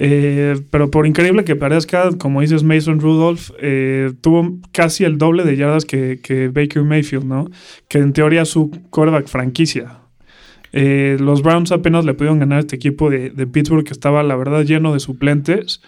Eh, 0.00 0.54
pero 0.70 0.92
por 0.92 1.08
increíble 1.08 1.42
que 1.42 1.56
parezca, 1.56 2.10
como 2.18 2.40
dices, 2.40 2.62
Mason 2.62 3.00
Rudolph 3.00 3.50
eh, 3.60 4.12
tuvo 4.20 4.58
casi 4.70 5.02
el 5.02 5.18
doble 5.18 5.42
de 5.42 5.56
yardas 5.56 5.84
que, 5.84 6.20
que 6.22 6.48
Baker 6.48 6.84
Mayfield, 6.84 7.24
¿no? 7.24 7.50
Que 7.88 7.98
en 7.98 8.12
teoría 8.12 8.44
su 8.44 8.70
quarterback 8.90 9.26
franquicia. 9.26 9.98
Eh, 10.72 11.16
los 11.18 11.42
Browns 11.42 11.72
apenas 11.72 12.04
le 12.04 12.14
pudieron 12.14 12.38
ganar 12.38 12.58
a 12.58 12.60
este 12.60 12.76
equipo 12.76 13.10
de, 13.10 13.30
de 13.30 13.46
Pittsburgh 13.48 13.84
que 13.84 13.92
estaba, 13.92 14.22
la 14.22 14.36
verdad, 14.36 14.62
lleno 14.62 14.92
de 14.92 15.00
suplentes. 15.00 15.82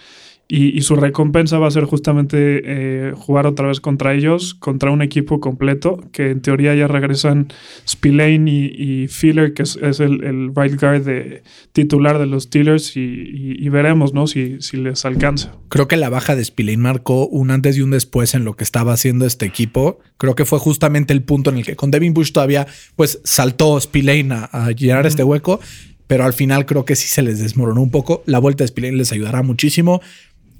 Y, 0.52 0.76
y 0.76 0.82
su 0.82 0.96
recompensa 0.96 1.58
va 1.60 1.68
a 1.68 1.70
ser 1.70 1.84
justamente 1.84 2.62
eh, 2.64 3.12
jugar 3.14 3.46
otra 3.46 3.68
vez 3.68 3.78
contra 3.80 4.14
ellos, 4.14 4.54
contra 4.54 4.90
un 4.90 5.00
equipo 5.00 5.38
completo, 5.38 6.02
que 6.10 6.30
en 6.30 6.42
teoría 6.42 6.74
ya 6.74 6.88
regresan 6.88 7.52
Spillane 7.88 8.50
y, 8.50 8.64
y 9.04 9.06
Filler, 9.06 9.54
que 9.54 9.62
es, 9.62 9.76
es 9.80 10.00
el, 10.00 10.24
el 10.24 10.50
right 10.56 10.80
guard 10.80 11.04
de, 11.04 11.44
titular 11.72 12.18
de 12.18 12.26
los 12.26 12.42
Steelers, 12.44 12.96
y, 12.96 13.00
y- 13.00 13.64
y 13.64 13.68
veremos 13.68 14.12
¿no? 14.12 14.26
si, 14.26 14.60
si 14.60 14.76
les 14.76 15.04
alcanza. 15.04 15.52
Creo 15.68 15.86
que 15.86 15.96
la 15.96 16.08
baja 16.08 16.34
de 16.34 16.44
Spillane 16.44 16.78
marcó 16.78 17.28
un 17.28 17.52
antes 17.52 17.76
y 17.78 17.82
un 17.82 17.90
después 17.90 18.34
en 18.34 18.44
lo 18.44 18.54
que 18.56 18.64
estaba 18.64 18.92
haciendo 18.92 19.26
este 19.26 19.46
equipo. 19.46 20.00
Creo 20.18 20.34
que 20.34 20.44
fue 20.44 20.58
justamente 20.58 21.12
el 21.12 21.22
punto 21.22 21.50
en 21.50 21.58
el 21.58 21.64
que 21.64 21.76
con 21.76 21.92
Devin 21.92 22.12
Bush 22.12 22.32
todavía 22.32 22.66
pues 22.96 23.20
saltó 23.22 23.80
Spillane 23.80 24.34
a, 24.34 24.44
a 24.66 24.70
llenar 24.72 25.06
este 25.06 25.22
hueco, 25.22 25.60
pero 26.06 26.24
al 26.24 26.32
final 26.32 26.66
creo 26.66 26.84
que 26.84 26.96
sí 26.96 27.06
se 27.06 27.22
les 27.22 27.38
desmoronó 27.38 27.80
un 27.80 27.92
poco. 27.92 28.24
La 28.26 28.40
vuelta 28.40 28.64
de 28.64 28.68
Spillane 28.68 28.96
les 28.96 29.12
ayudará 29.12 29.42
muchísimo. 29.42 30.00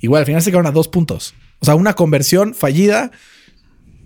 Igual 0.01 0.21
al 0.21 0.27
final 0.27 0.43
se 0.43 0.51
quedaron 0.51 0.67
a 0.67 0.73
dos 0.73 0.89
puntos. 0.89 1.35
O 1.61 1.67
sea, 1.67 1.75
una 1.75 1.95
conversión 1.95 2.55
fallida. 2.55 3.11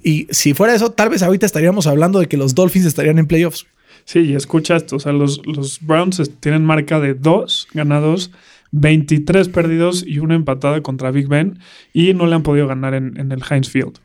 Y 0.03 0.27
si 0.31 0.55
fuera 0.55 0.75
eso, 0.75 0.93
tal 0.93 1.09
vez 1.09 1.23
ahorita 1.23 1.47
estaríamos 1.47 1.87
hablando 1.87 2.21
de 2.21 2.27
que 2.27 2.37
los 2.37 2.55
Dolphins 2.55 2.87
estarían 2.87 3.19
en 3.19 3.27
playoffs. 3.27 3.67
Sí, 4.05 4.21
y 4.21 4.35
escucha 4.35 4.77
esto, 4.77 4.97
o 4.97 5.01
sea, 5.01 5.13
los, 5.13 5.47
los 5.47 5.81
Browns 5.81 6.21
tienen 6.41 6.63
marca 6.63 7.01
de 7.01 7.15
2 7.15 7.69
ganados, 7.73 8.33
23 8.73 9.49
perdidos 9.49 10.05
y 10.07 10.19
una 10.19 10.35
empatada 10.35 10.83
contra 10.83 11.11
Big 11.11 11.27
Ben, 11.27 11.59
y 11.95 12.13
no 12.13 12.27
le 12.27 12.35
han 12.35 12.43
podido 12.43 12.67
ganar 12.67 12.93
en, 12.93 13.19
en 13.19 13.33
el 13.33 13.43
Heinz 13.49 13.71
Field. 13.71 13.99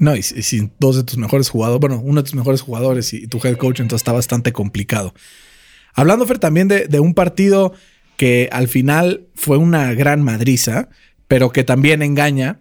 No, 0.00 0.16
y 0.16 0.22
sin 0.22 0.72
dos 0.80 0.96
de 0.96 1.04
tus 1.04 1.18
mejores 1.18 1.50
jugadores, 1.50 1.80
bueno, 1.80 2.00
uno 2.02 2.22
de 2.22 2.24
tus 2.24 2.34
mejores 2.34 2.62
jugadores 2.62 3.12
y, 3.12 3.28
tu 3.28 3.38
head 3.44 3.56
coach, 3.56 3.80
entonces 3.80 4.00
está 4.00 4.12
bastante 4.12 4.52
complicado. 4.52 5.14
Hablando, 5.92 6.26
Fer, 6.26 6.38
también 6.38 6.68
de, 6.68 6.86
de 6.86 7.00
un 7.00 7.14
partido 7.14 7.74
que 8.20 8.50
al 8.52 8.68
final 8.68 9.28
fue 9.34 9.56
una 9.56 9.94
gran 9.94 10.20
madriza, 10.22 10.90
pero 11.26 11.52
que 11.52 11.64
también 11.64 12.02
engaña. 12.02 12.60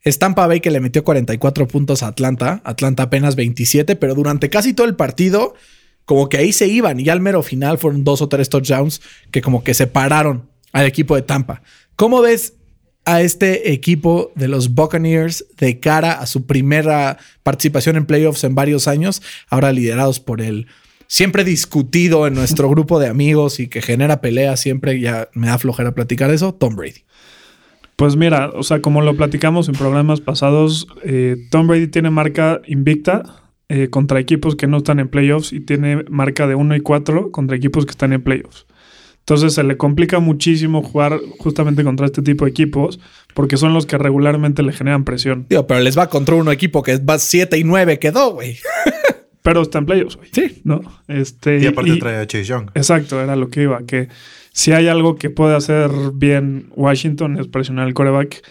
Es 0.00 0.18
Tampa 0.18 0.46
Bay 0.46 0.60
que 0.60 0.70
le 0.70 0.80
metió 0.80 1.04
44 1.04 1.68
puntos 1.68 2.02
a 2.02 2.06
Atlanta. 2.06 2.62
Atlanta 2.64 3.02
apenas 3.02 3.36
27, 3.36 3.94
pero 3.96 4.14
durante 4.14 4.48
casi 4.48 4.72
todo 4.72 4.86
el 4.86 4.96
partido, 4.96 5.52
como 6.06 6.30
que 6.30 6.38
ahí 6.38 6.50
se 6.50 6.68
iban. 6.68 6.98
Y 6.98 7.04
ya 7.04 7.12
al 7.12 7.20
mero 7.20 7.42
final 7.42 7.76
fueron 7.76 8.04
dos 8.04 8.22
o 8.22 8.30
tres 8.30 8.48
touchdowns 8.48 9.02
que 9.30 9.42
como 9.42 9.62
que 9.62 9.74
separaron 9.74 10.48
al 10.72 10.86
equipo 10.86 11.14
de 11.14 11.20
Tampa. 11.20 11.60
¿Cómo 11.96 12.22
ves 12.22 12.54
a 13.04 13.20
este 13.20 13.72
equipo 13.72 14.32
de 14.34 14.48
los 14.48 14.72
Buccaneers 14.72 15.44
de 15.58 15.78
cara 15.78 16.12
a 16.12 16.24
su 16.24 16.46
primera 16.46 17.18
participación 17.42 17.96
en 17.96 18.06
playoffs 18.06 18.44
en 18.44 18.54
varios 18.54 18.88
años, 18.88 19.20
ahora 19.50 19.72
liderados 19.72 20.20
por 20.20 20.40
el 20.40 20.68
siempre 21.06 21.44
discutido 21.44 22.26
en 22.26 22.34
nuestro 22.34 22.68
grupo 22.68 22.98
de 22.98 23.08
amigos 23.08 23.60
y 23.60 23.68
que 23.68 23.82
genera 23.82 24.20
peleas 24.20 24.60
siempre, 24.60 25.00
ya 25.00 25.28
me 25.34 25.48
da 25.48 25.58
flojera 25.58 25.92
platicar 25.92 26.30
eso, 26.30 26.54
Tom 26.54 26.76
Brady. 26.76 27.04
Pues 27.96 28.16
mira, 28.16 28.50
o 28.54 28.62
sea, 28.62 28.82
como 28.82 29.00
lo 29.00 29.16
platicamos 29.16 29.68
en 29.68 29.74
programas 29.74 30.20
pasados, 30.20 30.86
eh, 31.02 31.36
Tom 31.50 31.66
Brady 31.66 31.86
tiene 31.86 32.10
marca 32.10 32.60
invicta 32.66 33.42
eh, 33.68 33.88
contra 33.88 34.20
equipos 34.20 34.54
que 34.54 34.66
no 34.66 34.76
están 34.76 35.00
en 35.00 35.08
playoffs 35.08 35.52
y 35.52 35.60
tiene 35.60 36.04
marca 36.10 36.46
de 36.46 36.54
1 36.54 36.76
y 36.76 36.80
4 36.80 37.32
contra 37.32 37.56
equipos 37.56 37.86
que 37.86 37.92
están 37.92 38.12
en 38.12 38.22
playoffs. 38.22 38.66
Entonces 39.20 39.54
se 39.54 39.64
le 39.64 39.76
complica 39.76 40.20
muchísimo 40.20 40.84
jugar 40.84 41.18
justamente 41.38 41.82
contra 41.82 42.06
este 42.06 42.22
tipo 42.22 42.44
de 42.44 42.52
equipos 42.52 43.00
porque 43.34 43.56
son 43.56 43.74
los 43.74 43.84
que 43.84 43.98
regularmente 43.98 44.62
le 44.62 44.72
generan 44.72 45.02
presión. 45.02 45.46
Digo, 45.48 45.66
pero 45.66 45.80
les 45.80 45.98
va 45.98 46.08
contra 46.08 46.36
un 46.36 46.48
equipo 46.48 46.82
que 46.82 46.96
va 46.98 47.18
7 47.18 47.58
y 47.58 47.64
9 47.64 47.98
quedó, 47.98 48.34
güey. 48.34 48.58
Pero 49.46 49.62
está 49.62 49.78
en 49.78 49.86
playoffs, 49.86 50.16
güey. 50.16 50.28
Sí. 50.32 50.60
¿No? 50.64 50.80
Este, 51.08 51.58
Y 51.60 51.66
aparte 51.66 51.90
y- 51.92 51.98
trae 52.00 52.16
a 52.16 52.26
Chase 52.26 52.44
Young. 52.44 52.70
Exacto, 52.74 53.20
era 53.22 53.36
lo 53.36 53.48
que 53.48 53.62
iba. 53.62 53.80
Que 53.86 54.08
si 54.52 54.72
hay 54.72 54.88
algo 54.88 55.14
que 55.16 55.30
puede 55.30 55.54
hacer 55.54 55.90
bien 56.14 56.66
Washington 56.74 57.38
es 57.38 57.46
presionar 57.46 57.86
el 57.86 57.94
coreback. 57.94 58.42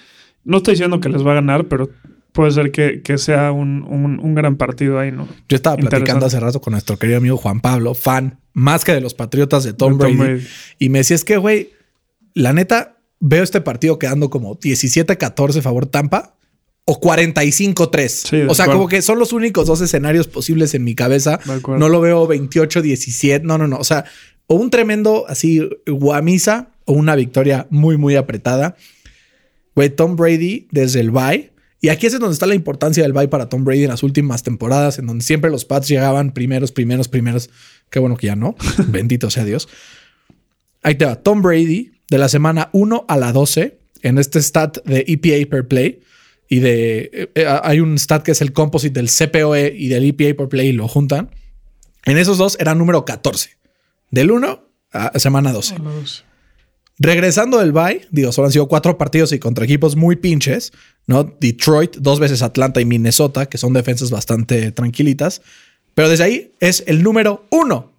No 0.46 0.58
estoy 0.58 0.75
diciendo 0.75 1.01
que 1.01 1.10
les 1.10 1.25
va 1.25 1.31
a 1.34 1.36
ganar, 1.36 1.66
pero 1.66 1.90
puede 2.31 2.51
ser 2.51 2.72
que, 2.72 3.01
que 3.01 3.18
sea 3.18 3.51
un, 3.51 3.84
un- 3.84 4.20
un 4.20 4.36
gran 4.36 4.55
partido 4.55 4.98
ahí, 4.98 5.12
¿no? 5.12 5.27
Yo 5.50 5.55
estaba 5.58 5.75
platicando 5.75 6.25
hace 6.25 6.40
rato 6.40 6.62
con 6.62 6.72
nuestro 6.72 6.98
querido 6.98 7.18
amigo 7.18 7.36
Juan 7.38 7.60
Pablo, 7.60 7.94
fan 7.94 8.40
más 8.53 8.86
que 8.86 8.94
de 8.94 9.01
los 9.01 9.14
Patriotas 9.14 9.64
de 9.66 9.74
Tom, 9.74 9.98
De 9.98 10.05
Tom 10.05 10.18
Brady, 10.18 10.31
Brady. 10.36 10.48
Y 10.79 10.90
me 10.90 11.00
decía, 11.00 11.16
es 11.16 11.25
que, 11.25 11.36
güey, 11.38 11.72
la 12.34 12.53
neta, 12.53 12.98
veo 13.20 13.44
este 13.44 13.60
partido 13.60 14.00
quedando 14.00 14.29
como 14.29 14.58
17-14 14.60 15.62
favor 15.62 15.88
Tampa 15.88 16.36
o 16.86 17.02
45-3. 17.02 18.08
Sí, 18.08 18.42
o 18.48 18.54
sea, 18.54 18.66
acuerdo. 18.66 18.80
como 18.80 18.88
que 18.88 19.02
son 19.02 19.18
los 19.18 19.34
únicos 19.34 19.66
dos 19.66 19.82
escenarios 19.82 20.28
posibles 20.28 20.74
en 20.76 20.84
mi 20.84 20.94
cabeza. 20.94 21.40
No 21.68 21.90
lo 21.90 22.00
veo 22.00 22.28
28-17. 22.28 23.42
No, 23.42 23.58
no, 23.58 23.68
no. 23.68 23.78
O 23.78 23.84
sea, 23.84 24.06
o 24.48 24.56
un 24.56 24.70
tremendo 24.70 25.26
así 25.28 25.68
guamisa 25.88 26.70
o 26.86 26.94
una 26.94 27.16
victoria 27.16 27.68
muy, 27.72 27.98
muy 27.98 28.16
apretada. 28.16 28.76
Güey, 29.76 29.90
Tom 29.90 30.16
Brady 30.16 30.68
desde 30.72 31.00
el 31.00 31.12
bye. 31.12 31.52
Y 31.82 31.90
aquí 31.90 32.08
es 32.08 32.18
donde 32.18 32.34
está 32.34 32.46
la 32.46 32.56
importancia 32.56 33.04
del 33.04 33.14
bye 33.14 33.28
para 33.28 33.50
Tom 33.50 33.64
Brady 33.64 33.84
en 33.84 33.90
las 33.90 34.04
últimas 34.04 34.44
temporadas, 34.44 34.98
en 34.98 35.08
donde 35.08 35.24
siempre 35.24 35.52
los 35.52 35.66
Pats 35.66 35.88
llegaban 35.88 36.34
primeros, 36.34 36.72
primeros, 36.72 37.08
primeros. 37.08 37.50
Qué 37.90 38.00
bueno 38.00 38.16
que 38.16 38.28
ya 38.28 38.36
no. 38.36 38.56
Bendito 38.88 39.30
sea 39.30 39.44
Dios. 39.44 39.68
Ahí 40.84 40.96
te 40.96 41.06
va. 41.06 41.16
Tom 41.16 41.42
Brady 41.42 41.92
de 42.10 42.18
la 42.20 42.30
semana 42.30 42.70
1 42.74 43.06
a 43.08 43.18
la 43.18 43.32
12 43.32 43.80
en 44.04 44.18
este 44.20 44.40
stat 44.42 44.78
de 44.86 45.04
EPA 45.08 45.50
per 45.50 45.68
play. 45.68 46.00
Y 46.48 46.60
de 46.60 47.10
eh, 47.14 47.31
eh, 47.36 47.60
hay 47.64 47.79
un 47.79 47.98
stat 47.98 48.24
que 48.24 48.31
es 48.31 48.42
el 48.42 48.53
composite 48.53 49.00
del 49.00 49.10
CPOE 49.10 49.74
y 49.75 49.88
del 49.88 50.05
EPA 50.05 50.38
per 50.38 50.50
play 50.50 50.68
y 50.70 50.74
lo 50.74 50.88
juntan. 50.88 51.31
En 52.05 52.18
esos 52.18 52.38
dos 52.38 52.58
era 52.60 52.75
número 52.75 53.05
14. 53.05 53.50
Del 54.12 54.31
1 54.31 54.64
a 54.92 55.20
semana 55.20 55.51
12. 55.51 55.75
Regresando 56.98 57.60
del 57.60 57.74
bye, 57.74 58.08
digo, 58.12 58.31
solo 58.31 58.46
han 58.46 58.53
sido 58.53 58.68
cuatro 58.68 58.98
partidos 58.98 59.34
y 59.34 59.40
contra 59.40 59.66
equipos 59.66 59.98
muy 59.98 60.16
pinches, 60.16 60.72
¿no? 61.08 61.24
Detroit, 61.24 61.98
dos 61.98 62.20
veces 62.20 62.42
Atlanta 62.42 62.79
y 62.79 62.86
Minnesota, 62.86 63.48
que 63.48 63.58
son 63.58 63.74
defensas 63.74 64.12
bastante 64.12 64.72
tranquilitas. 64.72 65.42
Pero 65.94 66.10
desde 66.10 66.24
ahí 66.24 66.51
es 66.62 66.84
el 66.88 67.03
número 67.03 67.46
uno. 67.50 67.92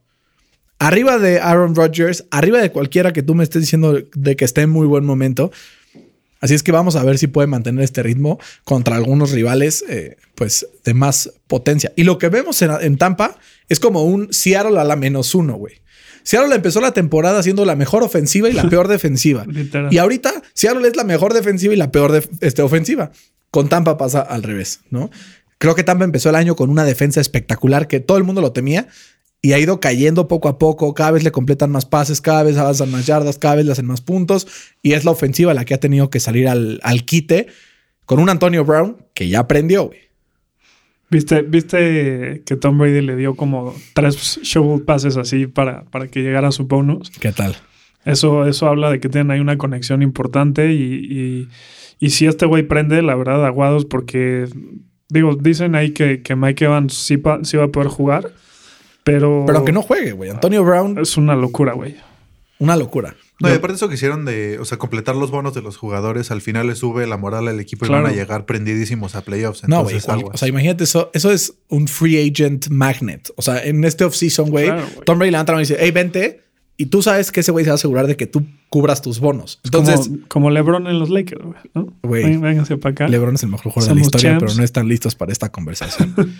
Arriba 0.78 1.18
de 1.18 1.40
Aaron 1.40 1.74
Rodgers, 1.74 2.24
arriba 2.30 2.58
de 2.58 2.70
cualquiera 2.70 3.12
que 3.12 3.22
tú 3.22 3.34
me 3.34 3.44
estés 3.44 3.62
diciendo 3.62 3.98
de 4.14 4.36
que 4.36 4.44
esté 4.44 4.62
en 4.62 4.70
muy 4.70 4.86
buen 4.86 5.04
momento. 5.04 5.50
Así 6.40 6.54
es 6.54 6.62
que 6.62 6.72
vamos 6.72 6.96
a 6.96 7.02
ver 7.02 7.18
si 7.18 7.26
puede 7.26 7.46
mantener 7.46 7.82
este 7.82 8.02
ritmo 8.02 8.38
contra 8.64 8.96
algunos 8.96 9.30
rivales, 9.30 9.84
eh, 9.88 10.16
pues, 10.34 10.66
de 10.84 10.94
más 10.94 11.32
potencia. 11.46 11.92
Y 11.96 12.04
lo 12.04 12.18
que 12.18 12.28
vemos 12.28 12.60
en, 12.62 12.70
en 12.80 12.98
Tampa 12.98 13.38
es 13.68 13.80
como 13.80 14.04
un 14.04 14.32
Seattle 14.32 14.78
a 14.78 14.84
la 14.84 14.96
menos 14.96 15.34
uno, 15.34 15.54
güey. 15.54 15.80
Seattle 16.26 16.52
empezó 16.56 16.80
la 16.80 16.90
temporada 16.92 17.40
siendo 17.44 17.64
la 17.64 17.76
mejor 17.76 18.02
ofensiva 18.02 18.48
y 18.48 18.52
la 18.52 18.68
peor 18.68 18.88
defensiva. 18.88 19.46
Y 19.90 19.98
ahorita 19.98 20.42
Seattle 20.54 20.88
es 20.88 20.96
la 20.96 21.04
mejor 21.04 21.32
defensiva 21.32 21.72
y 21.72 21.76
la 21.76 21.92
peor 21.92 22.20
este, 22.40 22.62
ofensiva. 22.62 23.12
Con 23.52 23.68
Tampa 23.68 23.96
pasa 23.96 24.22
al 24.22 24.42
revés, 24.42 24.80
¿no? 24.90 25.08
Creo 25.58 25.76
que 25.76 25.84
Tampa 25.84 26.04
empezó 26.04 26.28
el 26.28 26.34
año 26.34 26.56
con 26.56 26.68
una 26.68 26.84
defensa 26.84 27.20
espectacular 27.20 27.86
que 27.86 28.00
todo 28.00 28.18
el 28.18 28.24
mundo 28.24 28.40
lo 28.40 28.52
temía 28.52 28.88
y 29.46 29.52
ha 29.52 29.58
ido 29.58 29.78
cayendo 29.80 30.26
poco 30.28 30.48
a 30.48 30.58
poco. 30.58 30.92
Cada 30.94 31.12
vez 31.12 31.22
le 31.22 31.30
completan 31.30 31.70
más 31.70 31.84
pases, 31.86 32.20
cada 32.20 32.42
vez 32.42 32.56
avanzan 32.56 32.90
más 32.90 33.06
yardas, 33.06 33.38
cada 33.38 33.56
vez 33.56 33.66
le 33.66 33.72
hacen 33.72 33.86
más 33.86 34.00
puntos 34.00 34.46
y 34.82 34.92
es 34.94 35.04
la 35.04 35.12
ofensiva 35.12 35.54
la 35.54 35.64
que 35.64 35.74
ha 35.74 35.78
tenido 35.80 36.10
que 36.10 36.20
salir 36.20 36.48
al, 36.48 36.80
al 36.82 37.04
quite 37.04 37.46
con 38.04 38.18
un 38.18 38.28
Antonio 38.28 38.64
Brown 38.64 38.96
que 39.14 39.28
ya 39.28 39.40
aprendió, 39.40 39.86
güey. 39.86 40.00
¿Viste, 41.08 41.42
¿Viste 41.42 42.42
que 42.44 42.56
Tom 42.56 42.78
Brady 42.78 43.00
le 43.00 43.14
dio 43.14 43.36
como 43.36 43.74
tres 43.94 44.40
shovel 44.42 44.82
passes 44.82 45.16
así 45.16 45.46
para, 45.46 45.84
para 45.84 46.08
que 46.08 46.20
llegara 46.22 46.48
a 46.48 46.52
su 46.52 46.66
bonus? 46.66 47.10
¿Qué 47.20 47.30
tal? 47.30 47.54
Eso, 48.04 48.46
eso 48.46 48.66
habla 48.66 48.90
de 48.90 48.98
que 48.98 49.08
tienen 49.08 49.30
ahí 49.30 49.38
una 49.40 49.56
conexión 49.56 50.02
importante 50.02 50.72
y, 50.72 50.94
y, 50.94 51.48
y 52.00 52.10
si 52.10 52.26
este 52.26 52.46
güey 52.46 52.64
prende, 52.64 53.02
la 53.02 53.14
verdad, 53.14 53.46
aguados, 53.46 53.84
porque 53.84 54.48
digo, 55.08 55.36
dicen 55.36 55.76
ahí 55.76 55.90
que, 55.92 56.22
que 56.22 56.34
Mike 56.34 56.64
Evans 56.64 56.94
sí, 56.94 57.16
pa- 57.18 57.40
sí 57.44 57.56
va 57.56 57.64
a 57.64 57.68
poder 57.68 57.88
jugar, 57.88 58.30
pero, 59.06 59.44
Pero 59.46 59.58
aunque 59.58 59.70
no 59.72 59.82
juegue, 59.82 60.10
güey. 60.12 60.30
Antonio 60.30 60.64
Brown, 60.64 60.98
es 60.98 61.16
una 61.16 61.36
locura, 61.36 61.72
güey. 61.74 61.96
una 62.58 62.74
locura. 62.76 63.14
No, 63.38 63.48
y 63.50 63.52
aparte 63.52 63.76
eso 63.76 63.88
que 63.88 63.94
hicieron 63.96 64.24
de, 64.24 64.58
o 64.58 64.64
sea, 64.64 64.78
completar 64.78 65.14
los 65.14 65.30
bonos 65.30 65.52
de 65.54 65.60
los 65.62 65.76
jugadores, 65.76 66.30
al 66.30 66.40
final 66.40 66.66
le 66.68 66.74
sube 66.74 67.06
la 67.06 67.16
moral 67.18 67.46
al 67.48 67.60
equipo 67.60 67.84
Claro. 67.86 68.00
y 68.00 68.04
van 68.04 68.12
a 68.12 68.16
llegar 68.16 68.46
prendidísimos 68.46 69.14
a 69.14 69.20
playoffs. 69.20 69.62
No, 69.68 69.82
güey. 69.84 69.94
Entonces, 69.96 70.06
cual- 70.06 70.18
aguas. 70.20 70.34
O 70.34 70.38
sea, 70.38 70.48
imagínate 70.48 70.84
eso. 70.84 71.10
Eso 71.12 71.30
es 71.30 71.52
un 71.68 71.86
free 71.86 72.30
agent 72.30 72.68
magnet. 72.70 73.30
O 73.36 73.42
sea, 73.42 73.62
en 73.62 73.84
este 73.84 74.04
offseason, 74.04 74.48
güey, 74.50 74.66
Claro, 74.66 74.86
güey. 74.92 75.04
Tom 75.04 75.18
Brady 75.18 75.30
levanta 75.32 75.52
la 75.52 75.56
mano 75.58 75.62
y 75.64 75.68
dice, 75.68 75.76
hey, 75.80 75.90
vente. 75.92 76.40
Y 76.78 76.86
tú 76.86 77.02
sabes 77.02 77.30
que 77.30 77.40
ese 77.40 77.52
güey 77.52 77.64
se 77.64 77.70
va 77.70 77.74
a 77.74 77.76
asegurar 77.76 78.06
de 78.06 78.16
que 78.16 78.26
tú 78.26 78.44
cubras 78.70 79.00
tus 79.02 79.20
bonos. 79.20 79.60
Entonces, 79.64 80.08
como, 80.08 80.28
como 80.28 80.50
LeBron 80.50 80.86
en 80.86 80.98
los 80.98 81.10
Lakers, 81.10 81.42
güey. 81.44 81.56
¿no? 81.74 81.92
Güey. 82.02 82.36
Vénganse 82.38 82.76
para 82.78 82.92
acá. 82.92 83.08
LeBron 83.08 83.34
es 83.34 83.42
el 83.42 83.50
mejor 83.50 83.70
jugador 83.72 83.94
de 83.94 84.00
la 84.00 84.06
historia, 84.06 84.30
champs. 84.32 84.44
pero 84.44 84.54
no 84.58 84.64
están 84.64 84.88
listos 84.88 85.14
para 85.14 85.30
esta 85.32 85.50
conversación. 85.50 86.14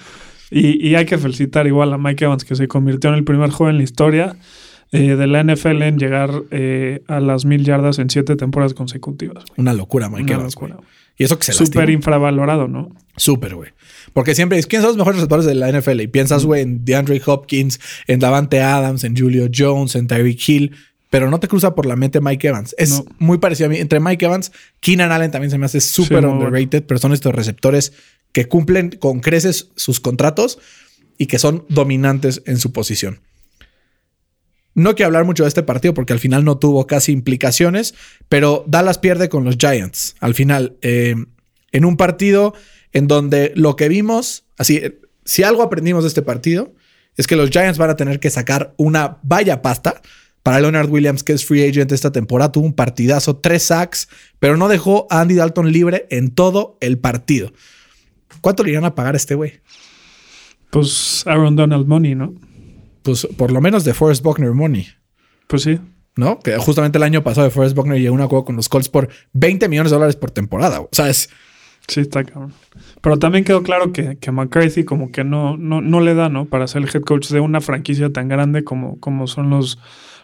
Y, 0.50 0.86
y 0.88 0.94
hay 0.94 1.06
que 1.06 1.18
felicitar 1.18 1.66
igual 1.66 1.92
a 1.92 1.98
Mike 1.98 2.24
Evans, 2.24 2.44
que 2.44 2.54
se 2.56 2.68
convirtió 2.68 3.10
en 3.10 3.16
el 3.16 3.24
primer 3.24 3.50
joven 3.50 3.72
en 3.72 3.78
la 3.78 3.84
historia 3.84 4.36
eh, 4.92 5.16
de 5.16 5.26
la 5.26 5.42
NFL 5.42 5.82
en 5.82 5.98
llegar 5.98 6.30
eh, 6.52 7.02
a 7.08 7.18
las 7.20 7.44
mil 7.44 7.64
yardas 7.64 7.98
en 7.98 8.08
siete 8.10 8.36
temporadas 8.36 8.74
consecutivas. 8.74 9.44
güey. 9.44 9.54
Una 9.58 9.72
locura, 9.72 10.08
Mike 10.08 10.22
Una 10.24 10.34
Evans, 10.34 10.54
locura. 10.54 10.76
Y 11.18 11.24
eso 11.24 11.38
que 11.38 11.46
se 11.46 11.52
Súper 11.54 11.90
infravalorado, 11.90 12.68
¿no? 12.68 12.90
Súper, 13.16 13.54
güey. 13.54 13.70
Porque 14.12 14.34
siempre 14.34 14.56
dices, 14.56 14.68
¿quiénes 14.68 14.82
son 14.84 14.90
los 14.90 14.98
mejores 14.98 15.16
receptores 15.16 15.46
de 15.46 15.54
la 15.54 15.70
NFL? 15.72 16.00
Y 16.02 16.06
piensas, 16.08 16.44
güey, 16.44 16.62
en 16.62 16.84
DeAndre 16.84 17.20
Hopkins, 17.24 17.80
en 18.06 18.20
Davante 18.20 18.60
Adams, 18.60 19.02
en 19.04 19.16
Julio 19.16 19.48
Jones, 19.54 19.94
en 19.96 20.06
Tyreek 20.06 20.46
Hill, 20.48 20.72
pero 21.08 21.30
no 21.30 21.40
te 21.40 21.48
cruza 21.48 21.74
por 21.74 21.86
la 21.86 21.96
mente 21.96 22.20
Mike 22.20 22.48
Evans. 22.48 22.74
Es 22.78 22.90
No. 22.90 23.04
muy 23.18 23.38
parecido 23.38 23.66
a 23.66 23.70
mí. 23.70 23.78
Entre 23.78 23.98
Mike 23.98 24.26
Evans, 24.26 24.52
Keenan 24.80 25.10
Allen 25.10 25.30
también 25.30 25.50
se 25.50 25.56
me 25.58 25.64
hace 25.66 25.80
súper 25.80 26.20
Sí, 26.20 26.26
underrated, 26.26 26.84
pero 26.86 26.98
son 26.98 27.12
estos 27.12 27.34
receptores 27.34 27.92
que 28.36 28.48
cumplen 28.48 28.90
con 28.90 29.20
creces 29.20 29.70
sus 29.76 29.98
contratos 29.98 30.58
y 31.16 31.24
que 31.24 31.38
son 31.38 31.64
dominantes 31.70 32.42
en 32.44 32.58
su 32.58 32.70
posición. 32.70 33.22
No 34.74 34.94
quiero 34.94 35.06
hablar 35.06 35.24
mucho 35.24 35.44
de 35.44 35.48
este 35.48 35.62
partido 35.62 35.94
porque 35.94 36.12
al 36.12 36.20
final 36.20 36.44
no 36.44 36.58
tuvo 36.58 36.86
casi 36.86 37.12
implicaciones, 37.12 37.94
pero 38.28 38.62
Dallas 38.68 38.98
pierde 38.98 39.30
con 39.30 39.44
los 39.44 39.56
Giants. 39.56 40.16
Al 40.20 40.34
final, 40.34 40.76
eh, 40.82 41.14
en 41.72 41.84
un 41.86 41.96
partido 41.96 42.52
en 42.92 43.06
donde 43.06 43.52
lo 43.56 43.74
que 43.74 43.88
vimos, 43.88 44.44
así, 44.58 44.76
eh, 44.76 45.00
si 45.24 45.42
algo 45.42 45.62
aprendimos 45.62 46.04
de 46.04 46.08
este 46.08 46.20
partido, 46.20 46.74
es 47.16 47.26
que 47.26 47.36
los 47.36 47.48
Giants 47.48 47.78
van 47.78 47.88
a 47.88 47.96
tener 47.96 48.20
que 48.20 48.28
sacar 48.28 48.74
una 48.76 49.16
vaya 49.22 49.62
pasta 49.62 50.02
para 50.42 50.60
Leonard 50.60 50.90
Williams, 50.90 51.24
que 51.24 51.32
es 51.32 51.46
free 51.46 51.66
agent 51.66 51.90
esta 51.90 52.12
temporada. 52.12 52.52
Tuvo 52.52 52.66
un 52.66 52.74
partidazo, 52.74 53.36
tres 53.38 53.62
sacks, 53.62 54.10
pero 54.38 54.58
no 54.58 54.68
dejó 54.68 55.06
a 55.08 55.22
Andy 55.22 55.36
Dalton 55.36 55.72
libre 55.72 56.06
en 56.10 56.34
todo 56.34 56.76
el 56.82 56.98
partido. 56.98 57.50
¿Cuánto 58.40 58.62
le 58.62 58.70
irán 58.70 58.84
a 58.84 58.94
pagar 58.94 59.14
a 59.14 59.16
este 59.16 59.34
güey? 59.34 59.60
Pues 60.70 61.26
Aaron 61.26 61.56
Donald 61.56 61.86
Money, 61.86 62.14
¿no? 62.14 62.34
Pues 63.02 63.26
por 63.36 63.52
lo 63.52 63.60
menos 63.60 63.84
de 63.84 63.94
Forrest 63.94 64.22
Buckner 64.22 64.52
Money. 64.52 64.88
Pues 65.46 65.62
sí. 65.62 65.78
¿no? 66.16 66.40
Que 66.40 66.56
justamente 66.56 66.98
el 66.98 67.04
año 67.04 67.22
pasado 67.22 67.46
de 67.46 67.50
Forrest 67.50 67.76
Buckner 67.76 68.00
llegó 68.00 68.14
a 68.14 68.18
un 68.18 68.22
acuerdo 68.22 68.46
con 68.46 68.56
los 68.56 68.68
Colts 68.68 68.88
por 68.88 69.08
20 69.34 69.68
millones 69.68 69.90
de 69.90 69.96
dólares 69.96 70.16
por 70.16 70.30
temporada. 70.30 70.80
O 70.80 70.88
sea, 70.92 71.08
es 71.08 71.28
Sí, 71.88 72.00
está 72.00 72.24
cabrón. 72.24 72.52
Pero 73.00 73.18
también 73.18 73.44
quedó 73.44 73.62
claro 73.62 73.92
que, 73.92 74.16
que 74.16 74.32
McCarthy 74.32 74.84
como 74.84 75.12
que 75.12 75.22
no, 75.22 75.56
no, 75.56 75.80
no 75.80 76.00
le 76.00 76.14
da, 76.14 76.28
¿no? 76.28 76.46
Para 76.46 76.66
ser 76.66 76.82
el 76.82 76.88
head 76.92 77.02
coach 77.02 77.28
de 77.28 77.40
una 77.40 77.60
franquicia 77.60 78.12
tan 78.12 78.28
grande 78.28 78.64
como, 78.64 78.98
como 78.98 79.26
son 79.26 79.50
los, 79.50 79.78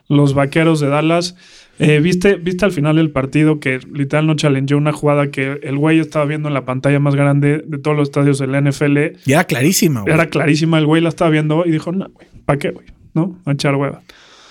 los 0.08 0.34
vaqueros 0.34 0.80
de 0.80 0.88
Dallas. 0.88 1.36
Eh, 1.84 1.98
¿viste, 2.00 2.36
¿Viste 2.36 2.64
al 2.64 2.70
final 2.70 2.94
del 2.94 3.10
partido 3.10 3.58
que 3.58 3.80
literal 3.92 4.28
no 4.28 4.36
challengeó 4.36 4.76
una 4.76 4.92
jugada 4.92 5.32
que 5.32 5.58
el 5.64 5.76
güey 5.76 5.98
estaba 5.98 6.24
viendo 6.24 6.46
en 6.46 6.54
la 6.54 6.64
pantalla 6.64 7.00
más 7.00 7.16
grande 7.16 7.64
de 7.66 7.78
todos 7.78 7.96
los 7.96 8.08
estadios 8.08 8.38
de 8.38 8.46
la 8.46 8.60
NFL? 8.60 9.18
y 9.26 9.32
era 9.32 9.44
clarísima, 9.44 10.02
güey. 10.02 10.14
Era 10.14 10.26
clarísima, 10.26 10.78
el 10.78 10.86
güey 10.86 11.02
la 11.02 11.08
estaba 11.08 11.30
viendo 11.30 11.66
y 11.66 11.72
dijo, 11.72 11.90
no, 11.90 12.08
güey, 12.10 12.28
¿para 12.44 12.58
qué, 12.60 12.70
güey? 12.70 12.86
¿No? 13.14 13.40
A 13.44 13.52
echar 13.52 13.74
hueva. 13.74 14.00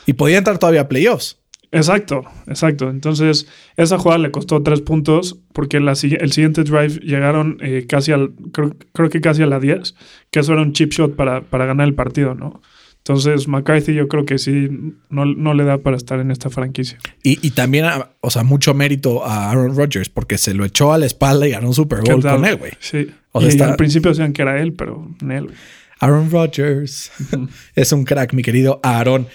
Y 0.06 0.14
podía 0.14 0.40
entrar 0.40 0.58
todavía 0.58 0.82
a 0.82 0.88
playoffs. 0.90 1.38
Exacto, 1.72 2.24
exacto. 2.48 2.90
Entonces, 2.90 3.48
esa 3.78 3.98
jugada 3.98 4.20
le 4.20 4.32
costó 4.32 4.62
tres 4.62 4.82
puntos 4.82 5.40
porque 5.54 5.80
la 5.80 5.92
el 5.92 6.32
siguiente 6.32 6.64
drive 6.64 7.00
llegaron 7.00 7.60
eh, 7.62 7.86
casi 7.88 8.12
al, 8.12 8.34
creo, 8.52 8.76
creo 8.92 9.10
que 9.10 9.22
casi 9.22 9.42
a 9.42 9.46
la 9.46 9.62
10, 9.62 9.96
que 10.32 10.42
eso 10.42 10.52
era 10.52 10.62
un 10.64 10.74
chip 10.74 10.92
shot 10.92 11.16
para, 11.16 11.42
para 11.42 11.66
ganar 11.66 11.88
el 11.88 11.94
partido, 11.94 12.36
¿no? 12.36 12.62
Entonces, 13.04 13.48
McCarthy 13.48 13.96
yo 13.96 14.08
creo 14.08 14.26
que 14.26 14.38
sí, 14.38 14.70
no, 15.10 15.26
no 15.26 15.54
le 15.56 15.64
da 15.64 15.80
para 15.80 15.98
estar 15.98 16.20
en 16.20 16.30
esta 16.30 16.52
franquicia. 16.52 17.00
Y, 17.24 17.46
y 17.46 17.52
también, 17.52 17.86
ah, 17.86 18.12
o 18.22 18.30
sea, 18.30 18.44
mucho 18.44 18.76
mérito 18.76 19.26
a 19.26 19.50
Aaron 19.50 19.76
Rodgers 19.76 20.08
porque 20.10 20.38
se 20.38 20.54
lo 20.54 20.66
echó 20.66 20.94
a 20.94 21.00
la 21.00 21.08
espalda 21.08 21.48
y 21.48 21.52
ganó 21.52 21.68
un 21.70 21.74
Super 21.74 22.02
¿Qué 22.02 22.12
Bowl 22.14 22.22
con 22.22 22.46
él, 22.46 22.58
güey. 22.58 22.74
Sí. 22.80 23.08
O 23.32 23.40
sea, 23.42 23.50
y 23.50 23.52
está- 23.54 23.70
al 23.72 23.76
principio 23.76 24.12
decían 24.12 24.34
que 24.34 24.44
era 24.44 24.62
él, 24.62 24.74
pero 24.74 25.10
en 25.22 25.32
él. 25.32 25.46
güey. 25.46 25.56
Aaron 26.00 26.30
Rodgers 26.30 27.12
es 27.76 27.92
un 27.92 28.06
crack, 28.06 28.34
mi 28.34 28.44
querido 28.44 28.80
Aaron. 28.84 29.28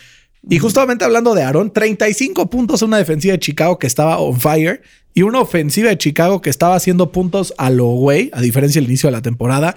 Y 0.49 0.59
justamente 0.59 1.05
hablando 1.05 1.35
de 1.35 1.43
Aaron, 1.43 1.73
35 1.73 2.49
puntos 2.49 2.83
a 2.83 2.87
una 2.87 2.99
defensiva 2.99 3.33
de 3.33 3.41
Chicago 3.41 3.81
que 3.81 3.89
estaba 3.89 4.19
on 4.19 4.39
fire 4.39 4.81
y 5.13 5.23
una 5.23 5.41
ofensiva 5.41 5.89
de 5.89 5.99
Chicago 5.99 6.41
que 6.41 6.51
estaba 6.51 6.77
haciendo 6.77 7.11
puntos 7.11 7.53
a 7.59 7.71
lo 7.71 7.87
güey, 7.87 8.31
a 8.33 8.41
diferencia 8.41 8.81
del 8.81 8.89
inicio 8.89 9.09
de 9.09 9.13
la 9.13 9.23
temporada, 9.23 9.75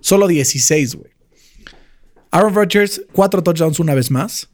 solo 0.00 0.28
16, 0.28 0.94
güey. 0.94 1.10
Aaron 2.32 2.54
Rodgers, 2.54 3.02
cuatro 3.12 3.42
touchdowns 3.42 3.78
una 3.78 3.94
vez 3.94 4.10
más. 4.10 4.48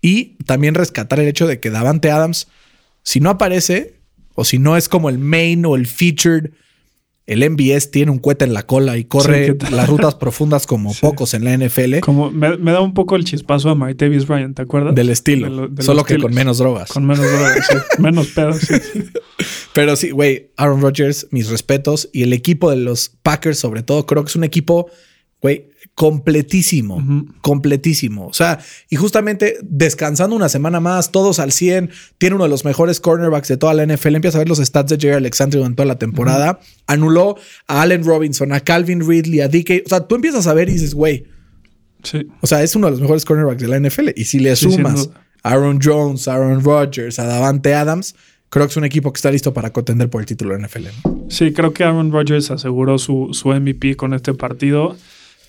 Y 0.00 0.36
también 0.44 0.74
rescatar 0.74 1.20
el 1.20 1.28
hecho 1.28 1.46
de 1.46 1.60
que 1.60 1.70
Davante 1.70 2.10
Adams, 2.10 2.48
si 3.02 3.20
no 3.20 3.30
aparece, 3.30 3.94
o 4.34 4.44
si 4.44 4.58
no 4.58 4.76
es 4.76 4.88
como 4.88 5.08
el 5.08 5.18
main 5.18 5.64
o 5.66 5.74
el 5.76 5.86
featured, 5.86 6.50
el 7.26 7.50
MBS 7.50 7.90
tiene 7.90 8.12
un 8.12 8.18
cohete 8.20 8.44
en 8.44 8.54
la 8.54 8.64
cola 8.66 8.96
y 8.96 9.04
corre 9.04 9.56
las 9.72 9.88
rutas 9.88 10.14
profundas 10.14 10.64
como 10.66 10.94
pocos 11.00 11.34
en 11.34 11.42
la 11.44 11.56
NFL. 11.58 11.98
Como 11.98 12.30
me, 12.30 12.56
me 12.56 12.70
da 12.70 12.80
un 12.80 12.94
poco 12.94 13.16
el 13.16 13.24
chispazo 13.24 13.68
a 13.70 13.74
Martavis 13.74 14.28
Bryant, 14.28 14.54
¿te 14.54 14.62
acuerdas? 14.62 14.94
Del 14.94 15.10
estilo. 15.10 15.50
De 15.50 15.56
lo- 15.56 15.66
de 15.68 15.82
solo 15.82 16.04
que 16.04 16.18
con 16.18 16.32
menos 16.32 16.58
drogas. 16.58 16.90
Con 16.92 17.04
menos 17.04 17.26
drogas, 17.26 17.66
sí. 17.68 17.76
menos 18.00 18.28
pedos. 18.28 18.60
Pero 19.72 19.96
sí, 19.96 20.10
güey, 20.10 20.52
Aaron 20.56 20.80
Rodgers, 20.80 21.26
mis 21.32 21.48
respetos. 21.48 22.08
Y 22.12 22.22
el 22.22 22.32
equipo 22.32 22.70
de 22.70 22.76
los 22.76 23.08
Packers, 23.08 23.58
sobre 23.58 23.82
todo, 23.82 24.06
creo 24.06 24.22
que 24.24 24.28
es 24.28 24.36
un 24.36 24.44
equipo, 24.44 24.88
güey, 25.42 25.70
completísimo. 25.96 27.02
Completísimo. 27.40 28.28
O 28.28 28.32
sea, 28.32 28.60
y 28.88 28.96
justamente 28.96 29.56
descansando 29.62 30.36
una 30.36 30.48
semana 30.48 30.78
más, 30.78 31.10
todos 31.10 31.40
al 31.40 31.50
100, 31.50 31.90
tiene 32.18 32.36
uno 32.36 32.44
de 32.44 32.50
los 32.50 32.64
mejores 32.64 33.00
cornerbacks 33.00 33.48
de 33.48 33.56
toda 33.56 33.74
la 33.74 33.84
NFL. 33.84 34.14
Empieza 34.14 34.38
a 34.38 34.40
ver 34.40 34.48
los 34.48 34.58
stats 34.58 34.90
de 34.90 34.98
Jerry 35.00 35.16
Alexander 35.16 35.58
durante 35.58 35.76
toda 35.76 35.86
la 35.86 35.98
temporada. 35.98 36.60
Anuló 36.86 37.36
a 37.66 37.82
Allen 37.82 38.04
Robinson, 38.04 38.52
a 38.52 38.60
Calvin 38.60 39.00
Ridley, 39.08 39.40
a 39.40 39.48
DK. 39.48 39.86
O 39.86 39.88
sea, 39.88 40.06
tú 40.06 40.14
empiezas 40.14 40.46
a 40.46 40.54
ver 40.54 40.68
y 40.68 40.74
dices, 40.74 40.94
güey, 40.94 41.24
Sí. 42.02 42.28
O 42.40 42.46
sea, 42.46 42.62
es 42.62 42.76
uno 42.76 42.86
de 42.86 42.92
los 42.92 43.00
mejores 43.00 43.24
cornerbacks 43.24 43.62
de 43.62 43.68
la 43.68 43.80
NFL. 43.80 44.10
Y 44.14 44.26
si 44.26 44.38
le 44.38 44.54
sumas 44.54 45.10
a 45.42 45.50
Aaron 45.50 45.80
Jones, 45.82 46.28
a 46.28 46.34
Aaron 46.34 46.62
Rodgers, 46.62 47.18
a 47.18 47.24
Davante 47.24 47.74
Adams, 47.74 48.14
creo 48.48 48.66
que 48.66 48.70
es 48.70 48.76
un 48.76 48.84
equipo 48.84 49.12
que 49.12 49.18
está 49.18 49.30
listo 49.30 49.52
para 49.52 49.72
contender 49.72 50.08
por 50.08 50.20
el 50.20 50.26
título 50.26 50.56
de 50.56 50.64
NFL. 50.66 50.84
¿no? 51.04 51.26
Sí, 51.28 51.52
creo 51.52 51.72
que 51.72 51.82
Aaron 51.82 52.12
Rodgers 52.12 52.50
aseguró 52.50 52.98
su, 52.98 53.30
su 53.32 53.48
MVP 53.48 53.96
con 53.96 54.14
este 54.14 54.34
partido. 54.34 54.96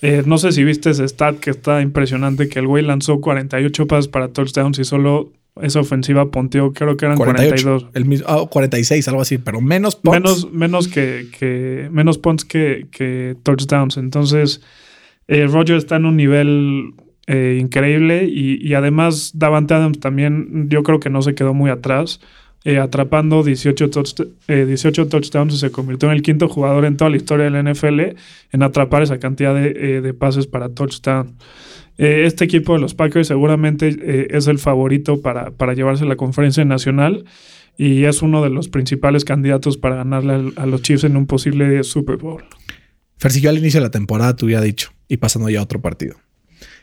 Eh, 0.02 0.24
no 0.26 0.38
sé 0.38 0.52
si 0.52 0.64
viste 0.64 0.92
ese 0.92 1.08
stat 1.08 1.40
que 1.40 1.50
está 1.50 1.82
impresionante, 1.82 2.50
que 2.50 2.60
el 2.60 2.68
güey 2.68 2.84
lanzó 2.84 3.20
48 3.20 3.88
pases 3.88 4.08
para 4.08 4.28
touchdowns 4.30 4.78
y 4.80 4.84
solo 4.84 5.32
esa 5.62 5.80
ofensiva 5.80 6.30
ponteó, 6.30 6.72
creo 6.72 6.96
que 6.98 7.06
eran 7.06 7.18
48. 7.18 7.64
42. 7.64 7.88
El 7.96 8.06
mismo, 8.06 8.28
ah, 8.30 8.46
46, 8.48 9.08
algo 9.08 9.22
así, 9.22 9.40
pero 9.40 9.60
menos 9.60 9.96
punts. 9.96 10.14
Menos, 10.20 10.52
menos 10.54 10.88
que, 10.88 11.28
que- 11.40 11.90
menos 11.92 12.20
punts 12.20 12.46
que, 12.46 12.86
que 12.92 13.36
touchdowns. 13.42 13.98
Entonces, 13.98 14.62
eh, 15.28 15.48
Rodgers 15.48 15.80
está 15.84 15.96
en 15.96 16.06
un 16.06 16.16
nivel 16.16 16.94
eh, 17.26 17.58
increíble 17.60 18.26
y, 18.26 18.66
y 18.66 18.76
además 18.76 19.32
Davante 19.34 19.74
Adams 19.74 20.00
también 20.00 20.68
yo 20.70 20.84
creo 20.84 21.00
que 21.00 21.10
no 21.10 21.24
se 21.24 21.34
quedó 21.34 21.56
muy 21.56 21.72
atrás. 21.72 22.20
Eh, 22.64 22.80
atrapando 22.80 23.44
18, 23.44 23.90
touch- 23.90 24.28
eh, 24.48 24.66
18 24.66 25.08
touchdowns 25.08 25.54
y 25.54 25.58
se 25.58 25.72
convirtió 25.72 26.10
en 26.10 26.16
el 26.16 26.22
quinto 26.22 26.50
jugador 26.50 26.86
en 26.86 26.98
toda 26.98 27.10
la 27.10 27.18
historia 27.18 27.46
de 27.46 27.52
la 27.52 27.60
NFL 27.60 28.16
en 28.52 28.64
atrapar 28.64 29.04
esa 29.04 29.20
cantidad 29.20 29.54
de, 29.56 29.68
eh, 29.98 30.02
de 30.02 30.14
pases 30.14 30.48
para 30.48 30.70
touchdown. 30.70 31.36
Este 31.98 32.46
equipo 32.46 32.74
de 32.74 32.80
los 32.80 32.94
Packers 32.94 33.28
seguramente 33.28 34.28
es 34.38 34.46
el 34.46 34.60
favorito 34.60 35.22
para, 35.24 35.50
para 35.50 35.74
llevarse 35.74 36.06
la 36.06 36.16
conferencia 36.16 36.64
nacional 36.64 37.26
y 37.76 38.04
es 38.04 38.22
uno 38.22 38.44
de 38.44 38.52
los 38.52 38.70
principales 38.70 39.26
candidatos 39.26 39.78
para 39.78 39.96
ganarle 39.96 40.52
a 40.58 40.66
los 40.68 40.84
Chiefs 40.84 41.06
en 41.06 41.18
un 41.18 41.26
posible 41.26 41.84
Super 41.84 42.18
Bowl. 42.18 42.44
Fer, 43.18 43.32
si 43.32 43.42
yo 43.42 43.50
al 43.50 43.58
inicio 43.58 43.80
de 43.80 43.88
la 43.88 43.92
temporada 43.92 44.36
te 44.36 44.46
hubiera 44.46 44.62
dicho, 44.62 44.92
y 45.08 45.18
pasando 45.18 45.50
ya 45.50 45.60
a 45.60 45.64
otro 45.64 45.82
partido, 45.82 46.18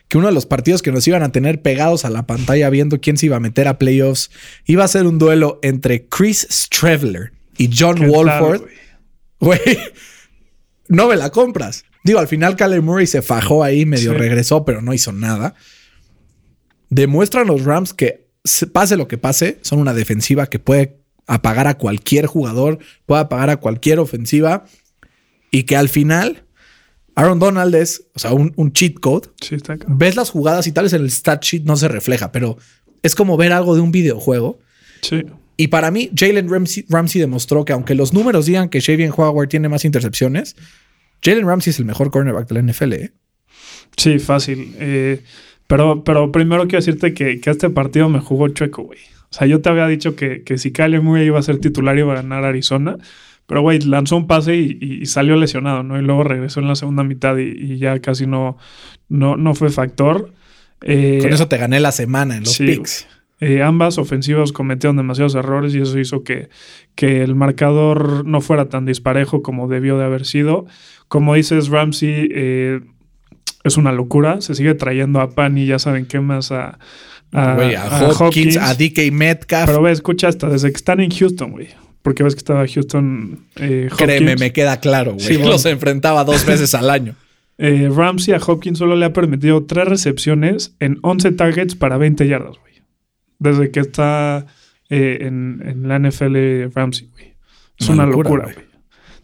que 0.09 0.19
uno 0.19 0.27
de 0.29 0.33
los 0.35 0.47
partidos 0.47 0.83
que 0.83 0.93
nos 0.93 1.07
iban 1.09 1.23
a 1.23 1.33
tener 1.33 1.63
pegados 1.63 2.05
a 2.05 2.11
la 2.11 2.27
pantalla 2.27 2.71
viendo 2.71 3.01
quién 3.01 3.17
se 3.17 3.27
iba 3.27 3.37
a 3.37 3.41
meter 3.41 3.67
a 3.69 3.79
playoffs 3.79 4.31
iba 4.67 4.85
a 4.85 4.89
ser 4.89 5.07
un 5.07 5.19
duelo 5.19 5.59
entre 5.63 6.07
Chris 6.07 6.47
Streveler 6.51 7.33
y 7.57 7.71
John 7.77 7.97
¿Qué 7.97 8.03
tal, 8.03 8.11
Walford. 8.11 8.63
güey? 9.41 9.61
No 10.89 11.09
me 11.09 11.17
la 11.17 11.31
compras. 11.31 11.85
Digo, 12.05 12.19
al 12.19 12.29
final 12.29 12.57
Kyler 12.57 12.83
Murray 12.83 13.07
se 13.07 13.23
fajó 13.23 13.65
ahí, 13.65 13.87
medio 13.87 14.13
Sí. 14.13 14.19
regresó, 14.19 14.67
pero 14.67 14.83
no 14.83 14.93
hizo 14.93 15.13
nada. 15.13 15.55
Demuestran 16.91 17.47
los 17.47 17.65
Rams 17.65 17.95
que 17.95 18.29
se- 18.45 18.67
pase 18.67 18.97
lo 18.99 19.09
que 19.09 19.17
pase, 19.19 19.59
son 19.63 19.79
una 19.79 19.95
defensiva 19.95 20.47
que 20.47 20.59
puede 20.59 20.99
apagar 21.27 21.67
a 21.67 21.79
cualquier 21.79 22.27
jugador, 22.27 22.79
puede 23.07 23.23
apagar 23.23 23.49
a 23.51 23.57
cualquier 23.57 23.99
ofensiva 23.99 24.67
y 25.51 25.63
que 25.63 25.77
al 25.77 25.89
final 25.89 26.45
Aaron 27.15 27.39
Donald 27.39 27.75
es, 27.75 28.07
o 28.15 28.19
sea, 28.19 28.33
un, 28.33 28.53
un 28.57 28.73
cheat 28.73 28.95
code. 29.01 29.29
Sí, 29.41 29.55
está 29.55 29.75
acá. 29.75 29.87
Ves 29.89 30.17
las 30.17 30.31
jugadas 30.31 30.67
y 30.67 30.73
tal 30.73 30.85
vez 30.85 30.93
en 30.93 31.03
el 31.03 31.11
stat 31.11 31.43
sheet 31.43 31.65
no 31.65 31.77
se 31.77 31.89
refleja, 31.89 32.33
pero 32.33 32.59
es 33.03 33.15
como 33.15 33.37
ver 33.37 33.53
algo 33.53 33.75
de 33.75 33.81
un 33.81 33.93
videojuego. 33.93 34.59
Sí. 35.03 35.23
Y 35.57 35.69
para 35.69 35.91
mí, 35.91 36.11
Jalen 36.15 36.49
Ramsey, 36.49 36.85
Ramsey 36.89 37.21
demostró 37.21 37.65
que 37.65 37.73
aunque 37.73 37.95
los 37.95 38.13
números 38.13 38.47
digan 38.47 38.69
que 38.69 38.81
Xavier 38.81 39.13
Howard 39.17 39.49
tiene 39.49 39.69
más 39.69 39.85
intercepciones, 39.85 40.57
Jalen 41.23 41.47
Ramsey 41.47 41.71
es 41.71 41.79
el 41.79 41.85
mejor 41.85 42.11
cornerback 42.11 42.49
de 42.49 42.55
la 42.55 42.73
NFL. 42.73 42.93
¿eh? 42.95 43.13
Sí, 43.97 44.19
fácil. 44.19 44.75
Eh, 44.79 45.23
pero, 45.67 46.03
pero 46.03 46.33
primero 46.33 46.63
quiero 46.63 46.79
decirte 46.79 47.15
que, 47.15 47.41
que 47.41 47.51
este 47.51 47.71
partido 47.71 48.09
me 48.09 48.21
jugó 48.21 48.49
chueco, 48.49 48.83
güey. 48.83 48.99
O 49.31 49.37
sea, 49.37 49.47
yo 49.47 49.61
te 49.61 49.69
había 49.69 49.87
dicho 49.87 50.17
que, 50.17 50.43
que 50.43 50.59
si 50.59 50.73
Kyler 50.73 51.03
Murray 51.03 51.27
iba 51.27 51.39
a 51.39 51.43
ser 51.43 51.59
titular 51.59 51.99
iba 51.99 52.13
a 52.13 52.17
ganar 52.17 52.45
Arizona. 52.45 52.99
Pero, 53.47 53.61
güey, 53.61 53.81
lanzó 53.81 54.17
un 54.17 54.27
pase 54.27 54.57
y, 54.57 54.79
y- 54.81 55.03
y 55.03 55.07
salió 55.07 55.37
lesionado, 55.37 55.83
¿no? 55.83 55.99
Y 55.99 56.03
luego 56.03 56.25
regresó 56.25 56.61
en 56.61 56.69
la 56.69 56.75
segunda 56.77 57.05
mitad 57.05 57.37
y, 57.37 57.43
y 57.51 57.79
ya 57.79 57.99
casi 58.01 58.27
no, 58.27 58.57
no, 59.09 59.37
no 59.37 59.55
fue 59.55 59.71
factor. 59.71 60.33
Eh, 60.83 61.19
Con 61.21 61.33
eso 61.33 61.47
te 61.49 61.57
gané 61.59 61.81
la 61.81 61.93
semana 61.93 62.37
en 62.37 62.45
los 62.45 62.53
sí, 62.55 62.67
picks. 62.67 63.07
Eh, 63.41 63.63
ambas 63.63 63.99
ofensivas 63.99 64.53
cometieron 64.53 64.97
demasiados 64.97 65.35
errores 65.35 65.75
y 65.75 65.81
eso 65.81 65.99
hizo 65.99 66.23
que, 66.25 66.49
que 66.95 67.23
el 67.23 67.35
marcador 67.35 68.25
no 68.27 68.41
fuera 68.41 68.69
tan 68.69 68.87
disparejo 68.87 69.43
como 69.43 69.69
debió 69.69 69.99
de 69.99 70.05
haber 70.05 70.25
sido. 70.25 70.67
Como 71.09 71.35
dices, 71.35 71.69
Ramsey 71.69 72.29
eh, 72.35 72.81
es 73.65 73.77
una 73.77 73.93
locura. 73.93 74.41
Se 74.41 74.55
sigue 74.55 74.75
trayendo 74.75 75.21
a 75.21 75.31
Pani, 75.31 75.67
ya 75.67 75.79
saben 75.79 76.07
qué 76.07 76.21
más 76.21 76.53
a, 76.53 76.79
a, 77.33 77.53
a 77.55 78.09
Hopkins, 78.19 78.57
a 78.57 78.73
DK 78.75 79.13
Metcalf. 79.13 79.67
Pero 79.67 79.83
ve, 79.83 79.93
escucha 79.93 80.29
hasta 80.29 80.49
desde 80.49 80.71
que 80.71 80.77
están 80.77 81.01
en 81.01 81.11
Houston, 81.11 81.51
güey. 81.51 81.69
Porque 82.05 82.23
ves 82.23 82.35
que 82.35 82.41
estaba 82.41 82.67
Houston. 82.69 83.47
Eh, 83.57 83.89
Créeme, 83.97 84.37
me 84.37 84.53
queda 84.53 84.79
claro, 84.79 85.15
güey. 85.15 85.25
Sí, 85.25 85.37
bueno. 85.37 85.53
Los 85.53 85.65
enfrentaba 85.65 86.23
dos 86.25 86.45
veces 86.47 86.75
al 86.75 86.91
año. 86.91 87.17
Eh, 87.57 87.91
Ramsey 87.91 88.35
a 88.35 88.41
Hopkins 88.47 88.77
solo 88.79 88.95
le 88.95 89.07
ha 89.07 89.15
permitido 89.15 89.65
tres 89.65 89.89
recepciones 89.89 90.77
en 90.81 90.99
11 91.01 91.33
targets 91.33 91.75
para 91.75 91.97
20 91.97 92.29
yardas, 92.29 92.59
güey. 92.61 92.75
Desde 93.39 93.71
que 93.71 93.81
está 93.81 94.45
eh, 94.91 95.19
en, 95.23 95.63
en 95.65 95.89
la 95.89 95.99
NFL 95.99 96.71
Ramsey, 96.75 97.09
güey. 97.11 97.35
Es 97.79 97.89
Una 97.89 98.05
una, 98.05 98.13
locura, 98.17 98.45
güey. 98.53 98.67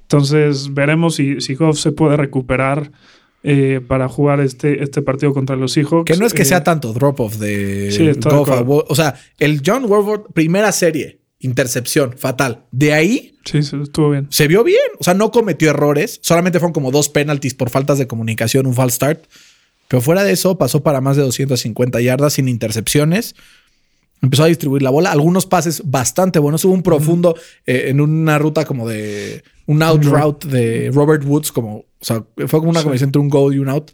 Entonces 0.02 0.72
veremos 0.72 1.16
si, 1.16 1.40
si 1.42 1.54
Goff 1.56 1.78
se 1.78 1.92
puede 1.92 2.16
recuperar 2.16 2.90
eh, 3.42 3.80
para 3.86 4.08
jugar 4.08 4.40
este, 4.40 4.82
este 4.82 5.02
partido 5.02 5.32
contra 5.34 5.54
los 5.54 5.72
Seahawks. 5.72 6.10
Que 6.10 6.18
no 6.18 6.26
es 6.26 6.32
que 6.32 6.42
Eh, 6.42 6.46
sea 6.46 6.64
tanto 6.64 6.92
drop-off 6.92 7.36
de 7.36 7.90
Sí, 7.90 8.10
Goff 8.28 8.48
O 8.88 8.94
sea, 8.94 9.14
el 9.38 9.60
John 9.64 9.84
Warford, 9.84 10.32
primera 10.32 10.72
serie, 10.72 11.19
intercepción, 11.40 12.14
fatal. 12.16 12.64
De 12.70 12.92
ahí 12.92 13.34
Sí, 13.44 13.62
sí, 13.62 13.76
estuvo 13.82 14.10
bien. 14.10 14.26
se 14.30 14.46
vio 14.46 14.62
bien. 14.62 14.78
O 14.98 15.04
sea, 15.04 15.14
no 15.14 15.30
cometió 15.30 15.70
errores. 15.70 16.20
Solamente 16.22 16.58
fueron 16.60 16.72
como 16.72 16.90
dos 16.90 17.08
penalties 17.08 17.54
por 17.54 17.70
faltas 17.70 17.98
de 17.98 18.06
comunicación, 18.06 18.66
un 18.66 18.74
false 18.74 18.96
start. 18.96 19.24
Pero 19.88 20.00
fuera 20.02 20.22
de 20.22 20.32
eso, 20.32 20.56
pasó 20.58 20.82
para 20.82 21.00
más 21.00 21.16
de 21.16 21.22
250 21.22 22.00
yardas 22.00 22.34
sin 22.34 22.48
intercepciones. 22.48 23.34
Empezó 24.22 24.44
a 24.44 24.46
distribuir 24.48 24.82
la 24.82 24.90
bola. 24.90 25.10
Algunos 25.10 25.46
pases 25.46 25.82
bastante 25.84 26.38
buenos. 26.38 26.64
Hubo 26.64 26.74
un 26.74 26.82
profundo 26.82 27.34
eh, 27.66 27.86
en 27.88 28.00
una 28.02 28.38
ruta 28.38 28.66
como 28.66 28.86
de 28.88 29.42
un 29.66 29.82
out 29.82 30.04
route 30.04 30.46
de 30.48 30.90
Robert 30.92 31.24
Woods, 31.24 31.50
como, 31.50 31.76
o 31.78 31.86
sea, 32.02 32.22
fue 32.46 32.60
como 32.60 32.70
una 32.70 32.80
Sí. 32.80 32.84
combinación 32.84 33.08
entre 33.08 33.20
un 33.22 33.30
go 33.30 33.50
y 33.50 33.58
un 33.58 33.68
out. 33.70 33.90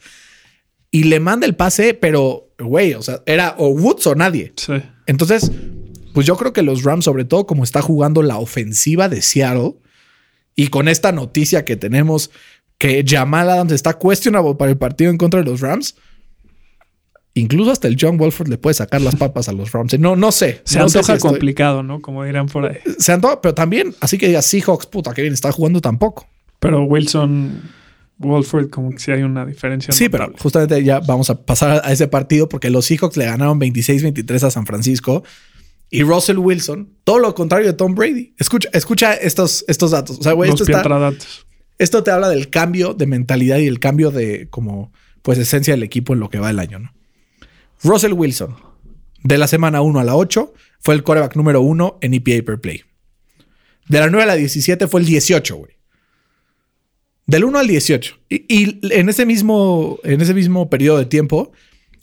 Y 0.90 1.04
le 1.04 1.20
manda 1.20 1.46
el 1.46 1.54
pase, 1.54 1.94
pero, 1.94 2.48
güey, 2.58 2.94
o 2.94 3.02
sea, 3.02 3.22
era 3.26 3.54
o 3.58 3.68
Woods 3.68 4.06
o 4.08 4.14
nadie. 4.16 4.52
Sí. 4.56 4.72
Entonces, 5.06 5.50
pues 6.16 6.26
yo 6.26 6.34
creo 6.38 6.54
que 6.54 6.62
los 6.62 6.82
Rams, 6.82 7.04
sobre 7.04 7.26
todo 7.26 7.44
como 7.46 7.62
está 7.62 7.82
jugando 7.82 8.22
la 8.22 8.38
ofensiva 8.38 9.10
de 9.10 9.20
Seattle, 9.20 9.74
y 10.54 10.68
con 10.68 10.88
esta 10.88 11.12
noticia 11.12 11.66
que 11.66 11.76
tenemos 11.76 12.30
que 12.78 13.04
Jamal 13.06 13.50
Adams 13.50 13.72
está 13.72 13.92
cuestionable 13.98 14.54
para 14.54 14.70
el 14.70 14.78
partido 14.78 15.10
en 15.10 15.18
contra 15.18 15.40
de 15.40 15.44
los 15.50 15.60
Rams, 15.60 15.94
incluso 17.34 17.70
hasta 17.70 17.86
el 17.86 17.98
John 18.00 18.16
Wolford 18.16 18.48
le 18.48 18.56
puede 18.56 18.72
sacar 18.72 19.02
las 19.02 19.14
papas 19.16 19.50
a 19.50 19.52
los 19.52 19.72
Rams. 19.72 19.98
No, 19.98 20.16
no 20.16 20.32
sé. 20.32 20.62
Se 20.64 20.78
no 20.78 20.88
sé 20.88 21.00
antoja 21.00 21.12
si 21.12 21.16
estoy- 21.18 21.30
complicado, 21.32 21.82
¿no? 21.82 22.00
Como 22.00 22.24
dirán 22.24 22.46
por 22.46 22.64
ahí. 22.64 22.78
Se 22.98 23.12
antoja, 23.12 23.42
pero 23.42 23.52
también, 23.52 23.94
así 24.00 24.16
que 24.16 24.28
diga 24.28 24.40
Seahawks, 24.40 24.86
puta, 24.86 25.12
que 25.12 25.20
bien 25.20 25.34
está 25.34 25.52
jugando 25.52 25.82
tampoco. 25.82 26.26
Pero 26.60 26.84
Wilson, 26.84 27.60
Wolford, 28.16 28.70
como 28.70 28.88
que 28.92 29.00
sí 29.00 29.10
hay 29.12 29.22
una 29.22 29.44
diferencia. 29.44 29.92
Sí, 29.92 30.08
pero 30.08 30.32
justamente 30.40 30.82
ya 30.82 31.00
vamos 31.00 31.28
a 31.28 31.42
pasar 31.44 31.82
a 31.84 31.92
ese 31.92 32.08
partido 32.08 32.48
porque 32.48 32.70
los 32.70 32.86
Seahawks 32.86 33.18
le 33.18 33.26
ganaron 33.26 33.60
26-23 33.60 34.44
a 34.44 34.50
San 34.50 34.64
Francisco 34.64 35.22
y 35.90 36.02
Russell 36.02 36.38
Wilson, 36.38 36.94
todo 37.04 37.18
lo 37.18 37.34
contrario 37.34 37.66
de 37.66 37.72
Tom 37.72 37.94
Brady. 37.94 38.34
Escucha, 38.38 38.68
escucha 38.72 39.14
estos, 39.14 39.64
estos 39.68 39.92
datos. 39.92 40.18
O 40.18 40.22
sea, 40.22 40.32
güey, 40.32 40.50
esto, 40.50 40.64
está- 40.72 40.82
esto 41.78 42.02
te 42.02 42.10
habla 42.10 42.28
del 42.28 42.50
cambio 42.50 42.94
de 42.94 43.06
mentalidad 43.06 43.58
y 43.58 43.66
el 43.66 43.78
cambio 43.78 44.10
de 44.10 44.48
como 44.50 44.92
pues 45.22 45.38
esencia 45.38 45.74
del 45.74 45.82
equipo 45.82 46.12
en 46.14 46.20
lo 46.20 46.28
que 46.30 46.38
va 46.38 46.50
el 46.50 46.58
año, 46.58 46.78
¿no? 46.78 46.92
Russell 47.82 48.12
Wilson, 48.12 48.56
de 49.22 49.38
la 49.38 49.46
semana 49.46 49.80
1 49.82 50.00
a 50.00 50.04
la 50.04 50.16
8, 50.16 50.54
fue 50.80 50.94
el 50.94 51.02
quarterback 51.02 51.36
número 51.36 51.60
1 51.60 51.98
en 52.00 52.14
EPA 52.14 52.44
per 52.44 52.60
play. 52.60 52.82
De 53.88 54.00
la 54.00 54.08
9 54.08 54.22
a 54.22 54.26
la 54.26 54.34
17 54.36 54.86
fue 54.88 55.00
el 55.00 55.06
18, 55.06 55.56
güey. 55.56 55.72
Del 57.26 57.44
1 57.44 57.58
al 57.58 57.66
18. 57.66 58.14
Y, 58.28 58.44
y 58.48 58.80
en, 58.92 59.08
ese 59.08 59.26
mismo, 59.26 59.98
en 60.04 60.20
ese 60.20 60.32
mismo 60.32 60.70
periodo 60.70 60.98
de 60.98 61.06
tiempo, 61.06 61.52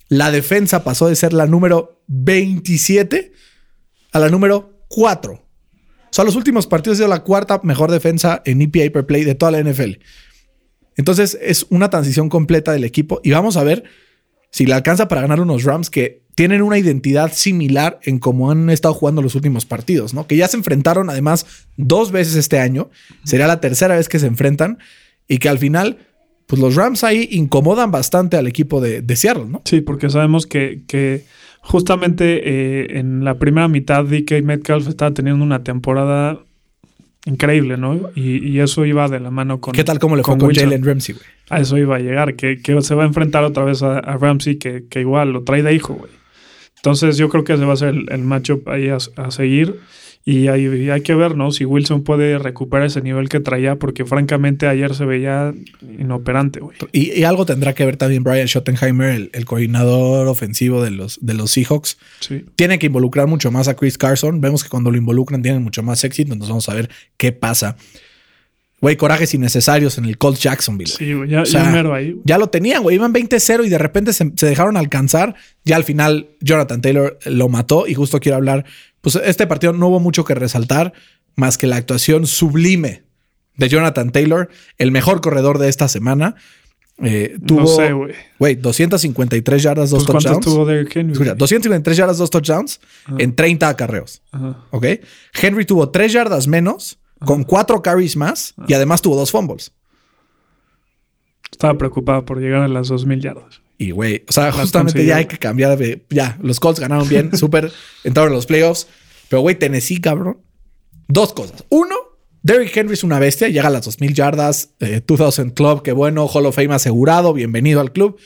la 0.10 0.32
defensa 0.32 0.84
pasó 0.84 1.08
de 1.08 1.15
ser 1.15 1.34
la 1.34 1.48
número 1.48 2.02
27 2.08 3.32
a 4.13 4.19
la 4.19 4.30
número 4.30 4.86
4. 4.88 5.34
O 5.34 5.39
sea, 6.15 6.23
los 6.23 6.36
últimos 6.36 6.67
partidos 6.67 6.95
ha 6.95 6.99
sido 6.99 7.10
la 7.10 7.23
cuarta 7.23 7.60
mejor 7.63 7.91
defensa 7.91 8.41
en 8.45 8.62
EPA 8.62 8.91
per 8.93 9.06
play 9.06 9.23
de 9.23 9.36
toda 9.36 9.52
la 9.52 9.62
NFL. 9.62 9.93
Entonces 10.95 11.38
es 11.41 11.65
una 11.69 11.89
transición 11.89 12.30
completa 12.30 12.71
del 12.71 12.84
equipo 12.84 13.19
y 13.23 13.32
vamos 13.32 13.58
a 13.58 13.63
ver 13.63 13.84
si 14.52 14.67
le 14.67 14.76
alcanza 14.76 15.08
para 15.08 15.21
ganar 15.21 15.41
unos 15.41 15.63
Rams 15.63 15.89
que 15.89 16.21
tienen 16.36 16.62
una 16.62 16.78
identidad 16.78 17.32
similar 17.34 17.99
en 18.04 18.19
cómo 18.19 18.52
han 18.52 18.69
estado 18.69 18.93
jugando 18.93 19.23
los 19.23 19.34
últimos 19.34 19.65
partidos, 19.65 20.13
¿no? 20.13 20.28
Que 20.28 20.36
ya 20.36 20.47
se 20.47 20.58
enfrentaron 20.58 21.10
además 21.10 21.45
dos 21.78 22.12
veces 22.12 22.36
este 22.36 22.60
año. 22.60 22.89
Sería 23.23 23.47
la 23.47 23.60
tercera 23.60 23.95
vez 23.95 24.10
que 24.10 24.19
se 24.19 24.28
enfrentan 24.28 24.78
y 25.28 25.39
que 25.39 25.49
al 25.49 25.58
final, 25.58 25.97
pues 26.45 26.62
los 26.62 26.76
Rams 26.76 27.04
ahí 27.04 27.28
incomodan 27.32 27.91
bastante 27.91 28.38
al 28.38 28.45
equipo 28.45 28.82
de, 28.82 29.02
de 29.02 29.15
Seattle, 29.15 29.45
¿no? 29.45 29.62
Sí, 29.65 29.82
porque 29.82 30.10
sabemos 30.10 30.45
que, 30.45 30.84
que 30.88 31.26
justamente 31.63 32.41
eh, 32.43 32.99
en 32.99 33.23
la 33.23 33.39
primera 33.39 33.67
mitad 33.67 34.04
DK 34.06 34.43
Metcalf 34.43 34.88
estaba 34.88 35.13
teniendo 35.13 35.43
una 35.43 35.63
temporada 35.63 36.39
increíble, 37.26 37.78
¿no? 37.78 38.10
Y, 38.15 38.45
y 38.45 38.60
eso 38.60 38.86
iba 38.86 39.08
de 39.08 39.21
la 39.21 39.32
mano 39.32 39.62
con... 39.62 39.73
¿Qué 39.73 39.86
tal 39.86 39.97
cómo 39.97 40.15
le 40.15 40.23
fue 40.23 40.38
con. 40.38 40.54
Jalen 40.54 40.84
Ramsey, 40.84 41.15
güey? 41.15 41.26
A 41.49 41.62
eso 41.62 41.78
iba 41.78 41.95
a 41.95 41.99
llegar, 41.99 42.36
que, 42.36 42.62
que 42.62 42.82
se 42.82 42.95
va 42.95 43.04
a 43.04 43.08
enfrentar 43.08 43.45
otra 43.45 43.63
vez 43.63 43.82
a, 43.82 43.99
a 43.99 44.17
Ramsey, 44.17 44.58
que, 44.58 44.86
que 44.89 44.99
igual 44.99 45.32
lo 45.32 45.43
trae 45.43 45.63
de 45.63 45.73
hijo, 45.73 45.93
güey. 45.93 46.12
Entonces 46.76 47.15
yo 47.15 47.30
creo 47.30 47.45
que 47.45 47.54
ese 47.54 47.63
va 47.63 47.73
a 47.73 47.78
ser 47.78 47.89
el, 47.89 48.06
el 48.12 48.23
matchup 48.23 48.67
ahí 48.67 48.89
a, 48.89 48.97
a 49.15 49.32
seguir. 49.32 49.80
Y 50.25 50.47
hay, 50.47 50.65
y 50.65 50.89
hay 50.89 51.01
que 51.01 51.15
ver, 51.15 51.36
¿no? 51.36 51.51
Si 51.51 51.65
Wilson 51.65 52.03
puede 52.03 52.38
recuperar 52.39 52.86
ese 52.86 53.01
nivel 53.01 53.27
que 53.27 53.41
traía, 53.41 53.75
porque 53.75 54.05
francamente 54.05 54.67
ayer 54.67 54.95
se 54.95 55.03
veía 55.03 55.53
inoperante, 55.99 56.62
güey. 56.62 56.77
Y, 56.93 57.12
y 57.12 57.23
algo 57.25 57.45
tendrá 57.45 57.73
que 57.73 57.86
ver 57.86 57.97
también 57.97 58.23
Brian 58.23 58.47
Schottenheimer, 58.47 59.09
el, 59.09 59.29
el 59.33 59.43
coordinador 59.43 60.29
ofensivo 60.29 60.81
de 60.81 60.91
los, 60.91 61.19
de 61.21 61.33
los 61.33 61.51
Seahawks. 61.51 61.97
Sí. 62.21 62.45
Tiene 62.55 62.79
que 62.79 62.86
involucrar 62.86 63.27
mucho 63.27 63.51
más 63.51 63.67
a 63.67 63.75
Chris 63.75 63.97
Carson. 63.97 64.39
Vemos 64.39 64.63
que 64.63 64.69
cuando 64.69 64.91
lo 64.91 64.97
involucran 64.97 65.41
tienen 65.41 65.62
mucho 65.62 65.83
más 65.83 66.03
éxito. 66.05 66.31
Entonces 66.31 66.49
vamos 66.49 66.69
a 66.69 66.73
ver 66.73 66.89
qué 67.17 67.33
pasa. 67.33 67.75
Güey, 68.84 68.98
corajes 68.98 69.34
innecesarios 69.34 69.98
en 69.98 70.06
el 70.06 70.17
Colts 70.17 70.41
Jacksonville. 70.41 70.91
Sí, 70.91 71.13
güey, 71.13 71.30
ya, 71.30 71.41
O 71.41 71.46
sea, 71.46 71.63
ya 71.63 71.69
mero 71.72 71.93
ahí. 71.93 72.15
Ya 72.26 72.38
lo 72.38 72.48
tenían, 72.48 72.84
güey. 72.84 72.98
Iban 72.98 73.13
20-0 73.13 73.65
y 73.65 73.69
de 73.69 73.78
repente 73.78 74.13
se, 74.13 74.32
se 74.36 74.46
dejaron 74.46 74.76
alcanzar. 74.78 75.36
Ya 75.63 75.78
al 75.78 75.86
final 75.86 76.30
Jonathan 76.41 76.82
Taylor 76.82 77.17
lo 77.26 77.48
mató 77.50 77.88
y 77.88 77.93
justo 77.93 78.19
quiero 78.19 78.36
hablar. 78.36 78.65
Pues 79.02 79.15
este 79.15 79.48
partido 79.48 79.74
no 79.74 79.88
hubo 79.88 80.00
mucho 80.00 80.24
que 80.26 80.36
resaltar 80.36 80.93
más 81.36 81.58
que 81.58 81.65
la 81.65 81.78
actuación 81.78 82.28
sublime 82.28 83.04
de 83.56 83.69
Jonathan 83.69 84.12
Taylor, 84.12 84.50
el 84.78 84.91
mejor 84.91 85.22
corredor 85.22 85.60
de 85.60 85.69
esta 85.69 85.88
semana. 85.88 86.36
Eh, 87.02 87.38
tuvo, 87.46 87.62
no 87.62 87.67
sé, 87.67 87.91
güey. 87.93 88.13
güey, 88.38 88.56
253 88.56 89.63
yardas, 89.63 89.89
dos 89.89 90.04
Pues, 90.04 90.12
¿Cuánto 90.12 90.30
touchdowns. 90.30 90.46
tuvo 90.46 90.65
Derrick 90.65 90.96
Henry? 90.96 91.13
Escucha, 91.13 91.32
güey? 91.32 91.39
253 91.39 91.98
yardas, 91.98 92.17
dos 92.17 92.30
touchdowns 92.30 92.80
Ajá. 93.06 93.15
en 93.19 93.36
30 93.36 93.67
acarreos. 93.69 94.22
Ajá. 94.32 94.65
¿Ok? 94.72 94.86
Henry 95.41 95.65
tuvo 95.65 95.89
3 95.89 96.12
yardas 96.13 96.48
menos, 96.48 97.00
con 97.25 97.43
4 97.43 97.81
carries 97.81 98.15
más 98.15 98.53
y 98.67 98.73
además 98.73 99.01
tuvo 99.01 99.15
dos 99.15 99.31
fumbles. 99.31 99.71
Estaba 101.51 101.77
preocupado 101.77 102.25
por 102.25 102.39
llegar 102.39 102.62
a 102.62 102.67
las 102.67 102.88
2000 102.88 103.21
yardas. 103.21 103.62
Y 103.77 103.91
güey, 103.91 104.23
o 104.27 104.31
sea, 104.31 104.45
Las 104.45 104.55
justamente 104.55 104.93
consiguió, 104.93 105.09
ya 105.09 105.17
hay 105.17 105.25
que 105.25 105.38
cambiar 105.38 105.77
de. 105.77 106.05
Ya, 106.09 106.38
los 106.41 106.59
Colts 106.59 106.79
ganaron 106.79 107.07
bien, 107.07 107.36
súper, 107.38 107.71
entraron 108.03 108.31
en 108.31 108.36
los 108.36 108.45
playoffs. 108.45 108.88
Pero 109.29 109.41
güey, 109.41 109.57
Tennessee, 109.57 109.99
cabrón. 109.99 110.39
Dos 111.07 111.33
cosas. 111.33 111.65
Uno, 111.69 111.95
Derrick 112.41 112.75
Henry 112.75 112.93
es 112.93 113.03
una 113.03 113.19
bestia, 113.19 113.49
llega 113.49 113.67
a 113.67 113.71
las 113.71 113.86
2000 113.86 114.13
yardas, 114.13 114.69
eh, 114.79 115.01
2000 115.05 115.53
Club, 115.53 115.83
qué 115.83 115.91
bueno, 115.91 116.27
Hall 116.27 116.45
of 116.45 116.55
Fame 116.55 116.73
asegurado, 116.73 117.33
bienvenido 117.33 117.81
al 117.81 117.91
club. 117.91 118.17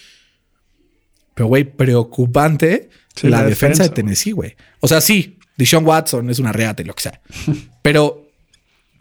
Pero 1.34 1.48
güey, 1.48 1.64
preocupante 1.66 2.90
Sí, 3.16 3.30
la, 3.30 3.42
la 3.42 3.50
defensa, 3.50 3.84
de 3.84 3.90
defensa, 3.90 3.94
Tennessee, 3.94 4.32
güey. 4.32 4.56
O 4.80 4.88
sea, 4.88 5.02
sí, 5.02 5.40
Deshaun 5.58 5.86
Watson 5.86 6.30
es 6.30 6.38
una 6.40 6.52
reata 6.52 6.84
y 6.84 6.86
lo 6.86 6.94
que 6.94 7.04
sea. 7.04 7.22
Pero 7.82 8.27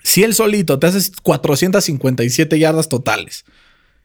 si 0.07 0.23
él 0.23 0.35
solito 0.35 0.79
te 0.79 0.87
haces 0.87 1.11
457 1.21 2.59
yardas 2.61 2.89
totales 2.89 3.45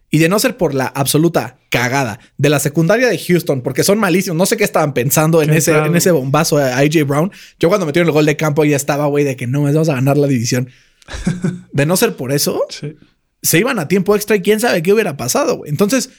y 0.10 0.18
de 0.18 0.30
no 0.30 0.40
ser 0.40 0.58
por 0.58 0.74
la 0.74 0.88
absoluta 0.88 1.60
cagada 1.70 2.20
de 2.38 2.50
la 2.50 2.60
secundaria 2.60 3.08
de 3.08 3.20
Houston, 3.20 3.62
porque 3.62 3.84
son 3.84 4.00
malísimos, 4.00 4.36
no 4.36 4.48
sé 4.48 4.58
qué 4.58 4.64
estaban 4.64 4.96
pensando 4.96 5.44
en 5.44 5.52
¿Qué 5.52 5.58
ese, 5.58 5.78
en 5.78 5.96
ese 5.96 6.10
bombazo 6.10 6.58
a 6.58 6.78
AJ 6.80 7.06
Brown. 7.06 7.32
Yo 7.60 7.70
cuando 7.70 7.86
metieron 7.86 8.08
el 8.10 8.14
gol 8.14 8.26
de 8.26 8.36
campo 8.36 8.66
ya 8.66 8.76
estaba, 8.78 9.06
güey, 9.06 9.24
de 9.24 9.36
que 9.36 9.46
no, 9.46 9.62
vamos 9.62 9.90
a 9.90 9.94
ganar 9.94 10.18
la 10.18 10.26
división. 10.28 10.70
De 11.72 11.86
no 11.86 11.96
ser 11.98 12.16
por 12.16 12.32
eso, 12.32 12.60
Sí. 12.70 12.96
se 13.44 13.60
iban 13.60 13.78
a 13.78 13.88
tiempo 13.88 14.16
extra 14.16 14.36
y 14.36 14.42
quién 14.42 14.60
sabe 14.60 14.82
qué 14.82 14.94
hubiera 14.94 15.18
pasado, 15.18 15.58
güey. 15.58 15.70
Entonces, 15.70 16.10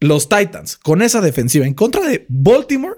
los 0.00 0.28
Titans, 0.28 0.76
con 0.76 1.02
esa 1.02 1.20
defensiva 1.20 1.66
en 1.66 1.74
contra 1.74 2.06
de 2.06 2.24
Baltimore, 2.28 2.96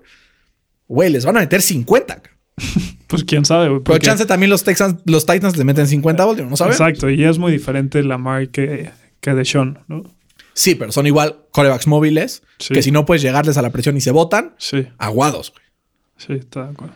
güey, 0.87 1.11
les 1.11 1.25
van 1.25 1.39
a 1.39 1.41
meter 1.41 1.63
50. 1.63 2.23
Pues 3.07 3.23
quién 3.25 3.45
sabe, 3.45 3.69
güey. 3.69 3.81
Pero 3.85 3.99
chance 3.99 4.27
también 4.27 4.51
los 4.51 4.65
Texans, 4.65 4.97
los 5.05 5.25
Titans 5.27 5.57
le 5.57 5.65
meten 5.65 5.87
50 5.87 6.23
a 6.23 6.27
Baltimore, 6.27 6.51
¿no 6.51 6.57
sabes? 6.57 6.75
Exacto, 6.81 7.09
y 7.11 7.23
es 7.23 7.39
muy 7.39 7.53
diferente 7.53 8.03
Lamar 8.03 8.49
que, 8.49 8.91
que 9.21 9.35
Deshaun, 9.35 9.79
¿no? 9.87 10.03
Sí, 10.53 10.75
pero 10.75 10.91
son 10.93 11.07
igual 11.07 11.37
corebacks 11.51 11.87
móviles 11.87 12.43
Sí. 12.59 12.75
que 12.75 12.83
si 12.83 12.91
no 12.91 13.05
puedes 13.05 13.23
llegarles 13.23 13.57
a 13.59 13.63
la 13.63 13.71
presión 13.71 13.97
y 13.97 14.01
se 14.01 14.11
botan, 14.11 14.55
Sí. 14.59 14.87
aguados, 14.99 15.53
güey. 15.53 15.65
Sí, 16.17 16.33
está 16.45 16.65
de 16.65 16.71
acuerdo. 16.71 16.95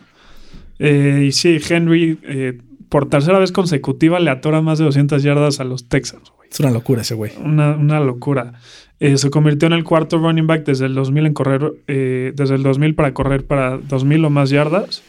Eh, 0.79 1.25
y 1.27 1.31
sí, 1.33 1.57
Henry, 1.69 2.17
eh, 2.23 2.57
por 2.89 3.07
tercera 3.09 3.37
vez 3.39 3.51
consecutiva, 3.51 4.19
le 4.19 4.29
atora 4.29 4.61
más 4.61 4.79
de 4.79 4.85
200 4.85 5.21
yardas 5.23 5.59
a 5.59 5.63
los 5.65 5.87
Texans, 5.89 6.31
güey. 6.35 6.49
Es 6.51 6.59
una 6.59 6.71
locura 6.71 7.01
ese 7.03 7.13
güey. 7.15 7.31
Una, 7.43 7.75
una 7.75 7.99
locura. 7.99 8.53
Eh, 8.99 9.17
se 9.17 9.29
convirtió 9.29 9.67
en 9.67 9.73
el 9.73 9.83
cuarto 9.83 10.17
running 10.17 10.47
back 10.47 10.65
desde 10.65 10.85
el 10.87 10.95
2000 10.95 11.27
en 11.27 11.33
correr, 11.33 11.71
desde 11.87 12.55
el 12.55 12.63
2000 12.63 12.95
para 12.95 13.13
correr 13.13 13.45
para 13.45 13.77
2000 13.77 14.25
o 14.25 14.29
más 14.29 14.49
yardas. 14.49 15.03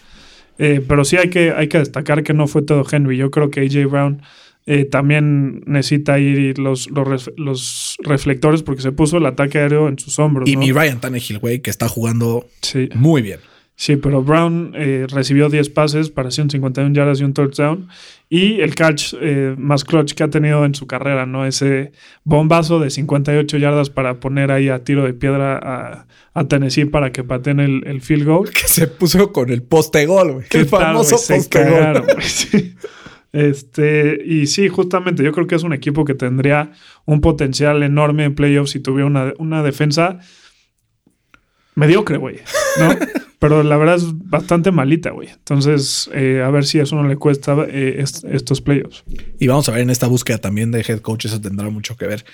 Eh, 0.62 0.82
pero 0.86 1.04
sí 1.06 1.16
hay 1.16 1.30
que, 1.30 1.52
hay 1.56 1.68
que 1.68 1.78
destacar 1.78 2.22
que 2.22 2.34
no 2.34 2.46
fue 2.46 2.60
todo 2.62 2.84
Henry. 2.90 3.16
Yo 3.16 3.30
creo 3.30 3.50
que 3.50 3.60
AJ 3.60 3.90
Brown 3.90 4.20
eh, 4.66 4.84
también 4.84 5.62
necesita 5.66 6.18
ir 6.18 6.58
los, 6.58 6.90
los, 6.90 7.08
ref- 7.08 7.32
los 7.38 7.96
reflectores 8.00 8.62
porque 8.62 8.82
se 8.82 8.92
puso 8.92 9.16
el 9.16 9.24
ataque 9.26 9.58
aéreo 9.58 9.88
en 9.88 9.98
sus 9.98 10.18
hombros. 10.18 10.48
Y 10.48 10.54
¿no? 10.54 10.60
mi 10.60 10.70
Ryan 10.72 11.00
Tannehill, 11.00 11.38
güey, 11.38 11.60
que 11.60 11.70
está 11.70 11.88
jugando 11.88 12.46
Sí. 12.60 12.90
muy 12.94 13.22
bien. 13.22 13.40
Sí, 13.80 13.96
pero 13.96 14.22
Brown 14.22 14.74
eh, 14.76 15.06
recibió 15.08 15.48
10 15.48 15.70
pases 15.70 16.10
para 16.10 16.30
151 16.30 16.94
yardas 16.94 17.18
y 17.18 17.24
un 17.24 17.32
touchdown. 17.32 17.88
Y 18.28 18.60
el 18.60 18.74
catch 18.74 19.14
eh, 19.18 19.54
más 19.56 19.86
clutch 19.86 20.12
que 20.12 20.22
ha 20.22 20.28
tenido 20.28 20.66
en 20.66 20.74
su 20.74 20.86
carrera, 20.86 21.24
¿no? 21.24 21.46
Ese 21.46 21.92
bombazo 22.22 22.78
de 22.78 22.90
58 22.90 23.56
yardas 23.56 23.88
para 23.88 24.20
poner 24.20 24.50
ahí 24.50 24.68
a 24.68 24.84
tiro 24.84 25.04
de 25.04 25.14
piedra 25.14 25.58
a, 25.62 26.06
a 26.34 26.44
Tennessee 26.46 26.84
para 26.84 27.10
que 27.10 27.24
pateen 27.24 27.58
el, 27.58 27.82
el 27.86 28.02
field 28.02 28.26
goal. 28.26 28.50
Que 28.52 28.68
se 28.68 28.86
puso 28.86 29.32
con 29.32 29.48
el 29.48 29.62
poste 29.62 30.04
gol, 30.04 30.32
güey. 30.32 30.46
¿Qué 30.50 30.58
El 30.58 30.66
famoso 30.66 31.16
poste 31.16 31.64
gol. 31.70 32.04
sí. 32.20 32.74
Este, 33.32 34.22
y 34.26 34.46
sí, 34.46 34.68
justamente 34.68 35.24
yo 35.24 35.32
creo 35.32 35.46
que 35.46 35.54
es 35.54 35.62
un 35.62 35.72
equipo 35.72 36.04
que 36.04 36.12
tendría 36.12 36.72
un 37.06 37.22
potencial 37.22 37.82
enorme 37.82 38.24
en 38.24 38.34
playoffs 38.34 38.72
si 38.72 38.80
tuviera 38.80 39.06
una, 39.06 39.32
una 39.38 39.62
defensa 39.62 40.18
mediocre, 41.80 42.16
güey. 42.18 42.36
¿no? 42.78 42.94
Pero 43.40 43.62
la 43.62 43.76
verdad 43.78 43.96
es 43.96 44.04
bastante 44.28 44.70
malita, 44.70 45.10
güey. 45.10 45.28
Entonces, 45.28 46.10
eh, 46.12 46.42
a 46.44 46.50
ver 46.50 46.66
si 46.66 46.78
eso 46.78 46.94
no 46.94 47.08
le 47.08 47.16
cuesta 47.16 47.56
eh, 47.68 47.96
est- 47.98 48.22
estos 48.24 48.60
playoffs. 48.60 49.02
Y 49.38 49.46
vamos 49.46 49.66
a 49.68 49.72
ver 49.72 49.80
en 49.80 49.90
esta 49.90 50.06
búsqueda 50.06 50.38
también 50.38 50.70
de 50.70 50.80
head 50.86 51.00
coach, 51.00 51.24
eso 51.24 51.40
tendrá 51.40 51.70
mucho 51.70 51.96
que 51.96 52.06
ver. 52.06 52.24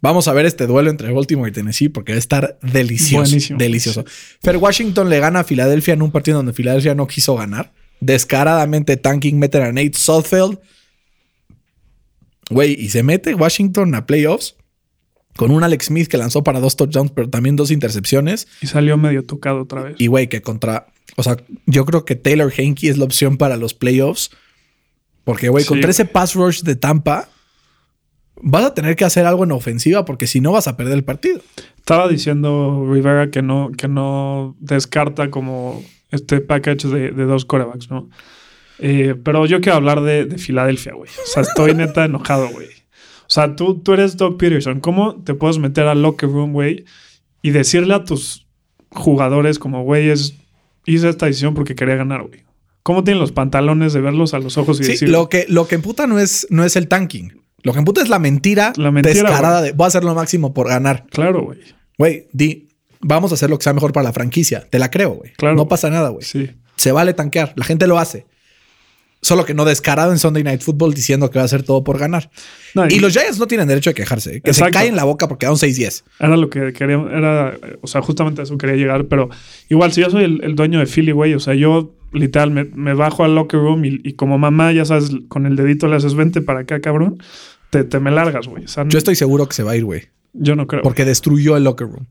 Vamos 0.00 0.26
a 0.26 0.32
ver 0.32 0.46
este 0.46 0.66
duelo 0.66 0.90
entre 0.90 1.12
Baltimore 1.12 1.48
y 1.50 1.52
Tennessee 1.52 1.88
porque 1.90 2.12
va 2.12 2.16
a 2.16 2.18
estar 2.18 2.58
delicioso. 2.62 3.22
Buenísimo. 3.30 3.58
Delicioso. 3.58 4.04
Fer 4.42 4.56
Washington 4.56 5.08
le 5.10 5.18
gana 5.20 5.40
a 5.40 5.44
Filadelfia 5.44 5.94
en 5.94 6.02
un 6.02 6.10
partido 6.10 6.38
donde 6.38 6.52
Filadelfia 6.52 6.94
no 6.94 7.06
quiso 7.06 7.36
ganar. 7.36 7.72
Descaradamente 8.00 8.96
tanking 8.96 9.38
meten 9.38 9.62
a 9.62 9.66
Nate 9.72 9.92
Southfield. 9.94 10.58
Güey, 12.50 12.72
y 12.78 12.88
se 12.90 13.02
mete 13.02 13.34
Washington 13.34 13.94
a 13.94 14.04
playoffs 14.06 14.56
con 15.36 15.50
un 15.50 15.64
Alex 15.64 15.86
Smith 15.86 16.08
que 16.08 16.16
lanzó 16.16 16.44
para 16.44 16.60
dos 16.60 16.76
touchdowns, 16.76 17.10
pero 17.10 17.28
también 17.28 17.56
dos 17.56 17.70
intercepciones. 17.70 18.46
Y 18.62 18.66
salió 18.66 18.96
medio 18.96 19.24
tocado 19.24 19.62
otra 19.62 19.82
vez. 19.82 19.96
Y 19.98 20.06
güey, 20.06 20.28
que 20.28 20.42
contra. 20.42 20.86
O 21.16 21.22
sea, 21.22 21.36
yo 21.66 21.84
creo 21.84 22.04
que 22.04 22.14
Taylor 22.14 22.52
Henke 22.56 22.88
es 22.88 22.98
la 22.98 23.04
opción 23.04 23.36
para 23.36 23.56
los 23.56 23.74
playoffs. 23.74 24.30
Porque, 25.24 25.48
güey, 25.48 25.64
Sí, 25.64 25.68
contra 25.68 25.90
ese 25.90 26.04
pass 26.04 26.34
rush 26.34 26.62
de 26.62 26.76
Tampa, 26.76 27.28
vas 28.42 28.64
a 28.64 28.74
tener 28.74 28.94
que 28.94 29.04
hacer 29.04 29.26
algo 29.26 29.44
en 29.44 29.52
ofensiva 29.52 30.04
porque 30.04 30.26
si 30.26 30.40
no 30.40 30.52
vas 30.52 30.68
a 30.68 30.76
perder 30.76 30.94
el 30.94 31.04
partido. 31.04 31.40
Estaba 31.78 32.08
diciendo 32.08 32.86
Rivera 32.90 33.30
que 33.30 33.42
no, 33.42 33.70
que 33.76 33.88
no 33.88 34.56
descarta 34.60 35.30
como 35.30 35.82
este 36.10 36.40
package 36.40 36.88
de, 36.88 37.10
de 37.10 37.24
dos 37.24 37.44
corebacks, 37.44 37.90
¿no? 37.90 38.08
Eh, 38.78 39.14
pero 39.22 39.46
yo 39.46 39.60
quiero 39.60 39.76
hablar 39.76 40.02
de, 40.02 40.24
de 40.24 40.38
Filadelfia, 40.38 40.94
güey. 40.94 41.10
O 41.10 41.26
sea, 41.26 41.42
estoy 41.42 41.74
neta 41.74 42.04
enojado, 42.04 42.48
güey. 42.50 42.68
O 43.26 43.30
sea, 43.30 43.56
tú, 43.56 43.78
tú 43.80 43.92
eres 43.94 44.16
Doug 44.16 44.36
Peterson. 44.38 44.80
¿Cómo 44.80 45.16
te 45.16 45.34
puedes 45.34 45.58
meter 45.58 45.86
al 45.86 46.02
locker 46.02 46.28
room, 46.28 46.52
güey, 46.52 46.84
y 47.42 47.50
decirle 47.50 47.94
a 47.94 48.04
tus 48.04 48.46
jugadores 48.90 49.58
como, 49.58 49.82
güey, 49.82 50.08
es, 50.10 50.34
hice 50.86 51.08
esta 51.08 51.26
decisión 51.26 51.54
porque 51.54 51.74
quería 51.74 51.96
ganar, 51.96 52.22
güey? 52.22 52.44
¿Cómo 52.82 53.02
tienen 53.02 53.20
los 53.20 53.32
pantalones 53.32 53.92
de 53.94 54.00
verlos 54.00 54.34
a 54.34 54.38
los 54.38 54.58
ojos 54.58 54.78
y 54.80 54.84
Sí, 54.84 54.92
decir, 54.92 55.08
lo 55.08 55.28
que, 55.28 55.46
lo 55.48 55.66
que 55.66 55.74
emputa 55.76 56.06
no 56.06 56.18
es, 56.18 56.46
no 56.50 56.64
es 56.64 56.76
el 56.76 56.86
tanking. 56.88 57.40
Lo 57.62 57.72
que 57.72 57.78
emputa 57.78 58.02
es 58.02 58.10
la 58.10 58.18
mentira, 58.18 58.74
La 58.76 58.90
mentira, 58.90 59.14
descarada 59.14 59.62
de 59.62 59.72
voy 59.72 59.84
a 59.84 59.88
hacer 59.88 60.04
lo 60.04 60.14
máximo 60.14 60.52
por 60.52 60.68
ganar. 60.68 61.06
claro, 61.10 61.42
güey? 61.44 61.60
Güey, 61.96 62.26
di, 62.32 62.68
vamos 63.00 63.30
a 63.30 63.36
hacer 63.36 63.48
lo 63.48 63.56
que 63.56 63.64
sea 63.64 63.72
mejor 63.72 63.92
para 63.94 64.04
la 64.04 64.12
franquicia. 64.12 64.66
Te 64.68 64.78
la 64.78 64.90
creo, 64.90 65.12
güey. 65.12 65.32
Claro. 65.38 65.56
No 65.56 65.66
pasa 65.66 65.88
nada, 65.88 66.10
güey. 66.10 66.24
Sí. 66.24 66.50
Se 66.76 66.92
vale 66.92 67.14
tanquear. 67.14 67.54
La 67.56 67.64
gente 67.64 67.86
lo 67.86 67.98
hace. 67.98 68.26
Solo 69.24 69.44
que 69.46 69.54
no 69.54 69.64
descarado 69.64 70.12
en 70.12 70.18
Sunday 70.18 70.44
Night 70.44 70.60
Football 70.60 70.92
diciendo 70.92 71.30
que 71.30 71.38
va 71.38 71.42
a 71.42 71.46
hacer 71.46 71.62
todo 71.62 71.82
por 71.82 71.98
ganar. 71.98 72.30
No, 72.74 72.86
Y 72.86 72.98
los 73.00 73.12
Giants 73.14 73.38
no 73.38 73.46
tienen 73.46 73.66
derecho 73.66 73.88
a 73.88 73.94
quejarse. 73.94 74.36
¿eh? 74.36 74.40
Que 74.42 74.50
Exacto. 74.50 74.66
se 74.78 74.84
caen 74.84 74.96
la 74.96 75.04
boca 75.04 75.28
porque 75.28 75.40
quedaron 75.46 75.58
6-10. 75.58 76.04
Era 76.20 76.36
lo 76.36 76.50
que 76.50 76.72
quería, 76.74 76.96
era, 77.10 77.56
o 77.80 77.86
sea, 77.86 78.02
justamente 78.02 78.42
a 78.42 78.44
eso 78.44 78.58
quería 78.58 78.76
llegar, 78.76 79.06
pero 79.06 79.30
igual, 79.70 79.92
si 79.92 80.02
yo 80.02 80.10
soy 80.10 80.24
el, 80.24 80.44
el 80.44 80.54
dueño 80.56 80.78
de 80.78 80.86
Philly, 80.86 81.12
güey, 81.12 81.32
o 81.32 81.40
sea, 81.40 81.54
yo 81.54 81.94
literal 82.12 82.50
me, 82.50 82.64
me 82.64 82.92
bajo 82.92 83.24
al 83.24 83.34
locker 83.34 83.58
room 83.60 83.84
y, 83.86 84.00
y 84.04 84.12
como 84.12 84.36
mamá, 84.36 84.72
ya 84.72 84.84
sabes, 84.84 85.10
con 85.28 85.46
el 85.46 85.56
dedito 85.56 85.88
le 85.88 85.96
haces 85.96 86.14
vente 86.14 86.42
para 86.42 86.60
acá, 86.60 86.80
cabrón, 86.80 87.16
te, 87.70 87.82
te 87.84 87.98
me 88.00 88.10
largas, 88.10 88.46
güey. 88.46 88.64
O 88.66 88.68
sea, 88.68 88.84
Yo 88.86 88.98
estoy 88.98 89.16
seguro 89.16 89.48
que 89.48 89.54
se 89.54 89.62
va 89.62 89.72
a 89.72 89.76
ir, 89.76 89.84
güey. 89.86 90.02
yo 90.34 90.54
no 90.54 90.66
creo. 90.66 90.82
Porque 90.82 91.04
destruyó 91.06 91.56
el 91.56 91.64
locker 91.64 91.88
room. 91.88 92.06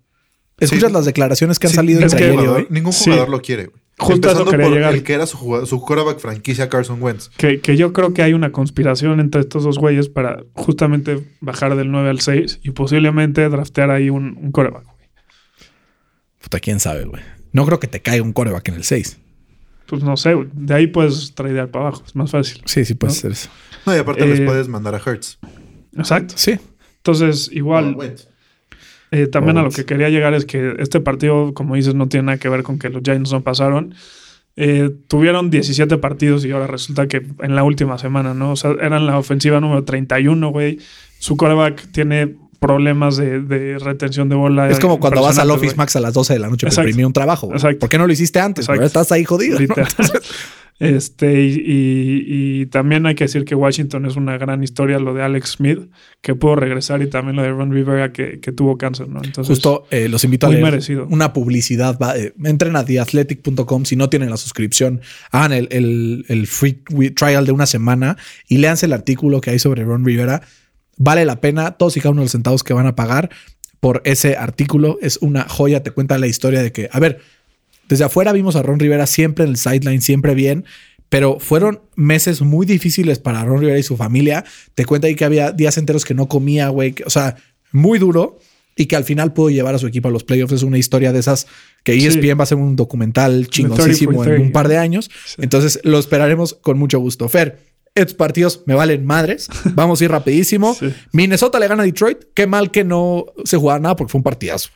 Escuchas 0.60 0.90
Sí. 0.90 0.94
las 0.94 1.06
declaraciones 1.06 1.60
que 1.60 1.68
han 1.68 1.72
Sí, 1.72 1.76
salido 1.76 2.02
entre 2.02 2.18
que- 2.18 2.24
ayer 2.26 2.34
y 2.36 2.38
jugador- 2.38 2.58
hoy. 2.62 2.68
ningún 2.70 2.92
Sí. 2.94 3.04
jugador 3.06 3.30
lo 3.30 3.42
quiere, 3.42 3.66
güey. 3.68 3.83
Justo 4.00 4.32
eso 4.32 4.44
por 4.46 4.58
llegar. 4.72 4.94
el 4.94 5.04
que 5.04 5.14
era 5.14 5.26
su, 5.28 5.38
jugador, 5.38 5.68
su 5.68 5.80
quarterback 5.80 6.20
franquicia 6.20 6.68
Carson 6.68 7.02
Wentz. 7.02 7.30
Que, 7.38 7.60
que 7.62 7.78
yo 7.78 7.94
creo 7.94 8.14
que 8.14 8.24
hay 8.24 8.34
una 8.34 8.52
conspiración 8.52 9.20
entre 9.20 9.42
estos 9.42 9.64
dos 9.64 9.78
güeyes 9.78 10.10
para 10.10 10.44
justamente 10.54 11.24
bajar 11.42 11.76
del 11.76 11.92
9 11.92 12.10
al 12.10 12.20
6 12.20 12.60
y 12.64 12.72
posiblemente 12.72 13.48
draftear 13.50 13.92
ahí 13.92 14.10
un, 14.10 14.38
un 14.42 14.52
coreback. 14.52 14.84
güey. 14.84 14.96
Puta, 16.42 16.60
quién 16.60 16.80
sabe, 16.80 17.06
güey. 17.06 17.22
No 17.52 17.66
creo 17.66 17.80
que 17.80 17.88
te 17.88 18.02
caiga 18.02 18.24
un 18.24 18.34
coreback 18.34 18.68
en 18.70 18.76
el 18.76 18.84
6. 18.84 19.20
Pues 19.86 20.04
no 20.04 20.18
sé, 20.18 20.34
güey. 20.34 20.48
De 20.54 20.74
ahí 20.74 20.88
puedes 20.88 21.34
tradear 21.36 21.70
para 21.70 21.88
abajo. 21.88 22.04
Es 22.06 22.16
más 22.16 22.32
fácil. 22.32 22.62
Sí, 22.66 22.84
sí 22.86 22.96
puede 22.96 23.14
¿No? 23.14 23.20
ser 23.20 23.32
eso. 23.34 23.50
No, 23.86 23.96
y 23.96 24.00
aparte 24.00 24.24
Eh, 24.24 24.28
les 24.28 24.42
puedes 24.42 24.68
mandar 24.68 24.96
a 24.96 25.02
Hertz. 25.06 25.38
Exacto. 25.96 26.34
Sí. 26.38 26.56
Entonces, 26.98 27.50
igual, 27.52 27.94
Wentz. 27.96 28.28
Eh, 29.14 29.28
también 29.28 29.60
a 29.60 29.62
lo 29.62 29.70
que 29.70 29.86
quería 29.86 30.10
llegar 30.10 30.34
es 30.34 30.44
que 30.44 30.74
este 30.80 31.00
partido, 31.00 31.54
como 31.54 31.76
dices, 31.76 31.94
no 31.94 32.10
tiene 32.10 32.26
nada 32.26 32.40
que 32.40 32.50
ver 32.50 32.64
con 32.64 32.80
que 32.80 32.90
los 32.90 33.04
Giants 33.04 33.32
no 33.32 33.42
pasaron. 33.42 33.94
Eh, 34.56 34.90
tuvieron 35.08 35.52
17 35.52 36.00
partidos 36.00 36.44
y 36.46 36.52
ahora 36.52 36.66
resulta 36.66 37.08
que 37.08 37.22
en 37.42 37.56
la 37.56 37.64
última 37.64 38.00
semana, 38.00 38.34
¿no? 38.34 38.54
O 38.54 38.56
sea, 38.56 38.72
eran 38.82 39.06
la 39.06 39.20
ofensiva 39.20 39.60
número 39.60 39.84
31, 39.84 40.50
güey. 40.50 40.80
Su 41.20 41.38
quarterback 41.38 41.92
tiene 41.92 42.38
problemas 42.68 43.18
de, 43.18 43.42
de 43.42 43.78
retención 43.78 44.30
de 44.30 44.36
bola. 44.36 44.70
Es 44.70 44.80
como 44.80 45.00
cuando 45.00 45.22
vas 45.22 45.38
al 45.38 45.52
Office. 45.52 45.76
Max 45.76 45.96
a 45.96 46.00
las 46.00 46.14
12 46.14 46.34
de 46.34 46.40
la 46.40 46.48
noche 46.48 46.66
para 46.66 46.70
Exacto. 46.72 46.88
imprimir 46.90 47.06
un 47.06 47.14
trabajo. 47.14 47.52
Exacto. 47.52 47.80
¿Por 47.80 47.90
qué 47.90 47.98
no 47.98 48.08
lo 48.08 48.14
hiciste 48.14 48.40
antes? 48.40 48.68
Estás 48.70 49.12
ahí 49.12 49.24
jodido. 49.26 49.58
Este, 50.80 51.44
y, 51.44 51.54
y- 51.66 52.62
y 52.62 52.66
también 52.66 53.06
hay 53.06 53.14
que 53.16 53.26
decir 53.26 53.46
que 53.46 53.54
Washington 53.56 54.06
es 54.08 54.16
una 54.16 54.38
gran 54.40 54.64
historia, 54.64 54.98
lo 55.00 55.14
de 55.14 55.22
Alex 55.22 55.52
Smith, 55.52 55.80
que 56.20 56.34
pudo 56.36 56.56
regresar, 56.56 57.02
y 57.04 57.08
también 57.10 57.36
lo 57.38 57.44
de 57.44 57.52
Ron 57.52 57.72
Rivera, 57.72 58.12
que, 58.12 58.40
que 58.40 58.52
tuvo 58.52 58.78
cáncer, 58.78 59.08
¿no? 59.08 59.22
Entonces, 59.24 59.48
Justo 59.48 59.86
eh, 59.92 60.10
los 60.10 60.24
invito 60.26 60.48
a 60.48 60.50
muy 60.50 60.56
leer 60.58 60.72
merecido. 60.72 61.08
una 61.10 61.32
publicidad. 61.32 61.98
va, 62.02 62.18
eh, 62.18 62.34
entren 62.44 62.76
a 62.76 62.84
theathletic.com 62.84 63.86
si 63.86 63.96
no 63.96 64.10
tienen 64.10 64.32
la 64.32 64.36
suscripción. 64.38 65.00
Hagan 65.32 65.54
el, 65.54 65.68
el- 65.72 66.26
el 66.28 66.48
free 66.48 66.74
trial 67.16 67.46
de 67.46 67.52
una 67.52 67.68
semana 67.68 68.18
y 68.48 68.58
léanse 68.58 68.88
el 68.88 68.94
artículo 68.94 69.42
que 69.42 69.52
hay 69.52 69.60
sobre 69.60 69.84
Ron 69.86 70.04
Rivera. 70.04 70.42
Vale 70.98 71.26
la 71.26 71.42
pena 71.42 71.72
todos 71.72 71.98
y 71.98 72.00
cada 72.00 72.12
uno 72.12 72.22
de 72.22 72.26
los 72.26 72.32
centavos 72.32 72.64
que 72.64 72.74
van 72.74 72.88
a 72.88 72.96
pagar 72.96 73.30
por 73.80 74.02
ese 74.06 74.36
artículo. 74.38 74.98
Es 75.02 75.18
una 75.22 75.48
joya. 75.48 75.84
Te 75.84 75.92
cuenta 75.92 76.18
la 76.18 76.28
historia 76.28 76.62
de 76.62 76.72
que, 76.72 76.90
a 76.92 77.00
ver, 77.00 77.20
desde 77.90 78.06
afuera 78.06 78.32
vimos 78.32 78.56
a 78.56 78.62
Ron 78.62 78.80
Rivera 78.80 79.08
siempre 79.08 79.44
en 79.44 79.52
el 79.52 79.58
sideline, 79.58 80.02
siempre 80.02 80.36
bien. 80.36 80.66
Pero 81.10 81.40
fueron 81.40 81.82
meses 81.96 82.42
muy 82.42 82.66
difíciles 82.66 83.20
para 83.20 83.44
Ron 83.44 83.60
Rivera 83.60 83.78
y 83.78 83.84
su 83.84 83.98
familia. 83.98 84.46
Te 84.74 84.86
cuenta 84.86 85.08
ahí 85.08 85.16
que 85.16 85.26
había 85.26 85.52
días 85.52 85.78
enteros 85.78 86.06
que 86.06 86.14
no 86.14 86.28
comía, 86.28 86.70
güey. 86.70 86.96
O 87.06 87.10
sea, 87.10 87.36
muy 87.72 88.00
duro. 88.00 88.40
Y 88.76 88.88
que 88.88 88.96
al 88.96 89.04
final 89.04 89.34
pudo 89.34 89.52
llevar 89.52 89.76
a 89.76 89.78
su 89.78 89.86
equipo 89.86 90.08
a 90.08 90.12
los 90.12 90.24
playoffs. 90.24 90.54
Es 90.54 90.64
una 90.64 90.80
historia 90.80 91.14
de 91.14 91.20
esas 91.20 91.46
que 91.84 91.94
Sí. 91.94 92.08
ESPN 92.08 92.40
va 92.40 92.42
a 92.42 92.44
hacer 92.44 92.58
un 92.58 92.76
documental 92.76 93.48
chingosísimo 93.48 94.24
en 94.24 94.30
30 94.30 94.42
un 94.48 94.52
par 94.52 94.68
de 94.68 94.78
años. 94.78 95.12
Sí. 95.26 95.36
Entonces 95.44 95.80
lo 95.84 96.00
esperaremos 96.00 96.56
con 96.56 96.80
mucho 96.80 96.98
gusto. 96.98 97.30
Fer, 97.30 97.60
estos 97.96 98.16
partidos 98.16 98.64
me 98.66 98.74
valen 98.76 99.06
madres. 99.06 99.48
Vamos 99.76 100.02
a 100.02 100.06
ir 100.06 100.12
rapidísimo. 100.12 100.76
Sí. 100.80 100.94
Minnesota 101.12 101.60
le 101.60 101.68
gana 101.68 101.84
a 101.84 101.86
Detroit. 101.86 102.18
Qué 102.34 102.48
mal 102.48 102.72
que 102.72 102.84
no 102.84 103.26
se 103.46 103.58
jugara 103.58 103.80
nada 103.80 103.96
porque 103.96 104.12
fue 104.12 104.20
un 104.20 104.24
partidazo. 104.24 104.70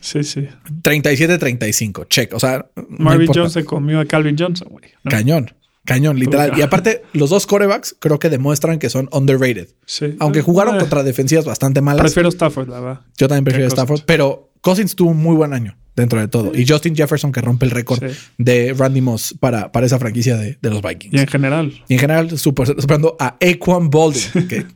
Sí, 0.00 0.22
sí. 0.24 0.48
37-35. 0.82 2.06
Check. 2.08 2.34
O 2.34 2.40
sea, 2.40 2.66
no 2.76 2.84
Marvin 2.98 3.22
importa. 3.22 3.40
Jones 3.40 3.52
se 3.52 3.64
comió 3.64 4.00
a 4.00 4.04
Calvin 4.04 4.36
Johnson, 4.38 4.68
güey. 4.70 4.84
¿no? 5.04 5.10
Cañón. 5.10 5.52
Cañón, 5.86 6.18
literal. 6.18 6.52
Y 6.58 6.62
aparte, 6.62 7.02
los 7.14 7.30
dos 7.30 7.46
corebacks 7.46 7.96
creo 7.98 8.18
que 8.18 8.28
demuestran 8.28 8.78
que 8.78 8.90
son 8.90 9.08
underrated. 9.12 9.68
Sí. 9.86 10.14
Aunque 10.20 10.42
jugaron 10.42 10.76
Eh, 10.76 10.78
contra 10.78 11.02
defensivas 11.02 11.46
bastante 11.46 11.80
malas. 11.80 12.02
Prefiero 12.02 12.28
Stafford, 12.28 12.68
la 12.68 12.80
verdad. 12.80 13.00
yo 13.16 13.26
también 13.28 13.44
prefiero 13.44 13.66
Stafford. 13.68 14.02
Pero 14.06 14.49
Cousins 14.60 14.94
tuvo 14.96 15.10
un 15.10 15.18
muy 15.18 15.34
buen 15.36 15.52
año 15.52 15.76
dentro 15.96 16.20
de 16.20 16.28
todo. 16.28 16.52
Y 16.54 16.66
Justin 16.66 16.94
Jefferson 16.94 17.32
que 17.32 17.40
rompe 17.40 17.64
el 17.66 17.70
récord 17.72 17.98
Sí. 18.00 18.16
de 18.38 18.74
Randy 18.76 19.00
Moss 19.00 19.34
para, 19.38 19.70
para 19.72 19.86
esa 19.86 19.98
franquicia 19.98 20.36
de, 20.36 20.58
de 20.60 20.70
los 20.70 20.82
Vikings. 20.82 21.14
Y 21.14 21.18
en 21.18 21.26
general. 21.26 21.72
Y 21.88 21.94
en 21.94 21.98
general, 22.00 22.38
super, 22.38 22.66
superando 22.68 23.16
a 23.18 23.36
Aquan 23.40 23.90
Boldin. 23.90 24.48
que, 24.48 24.66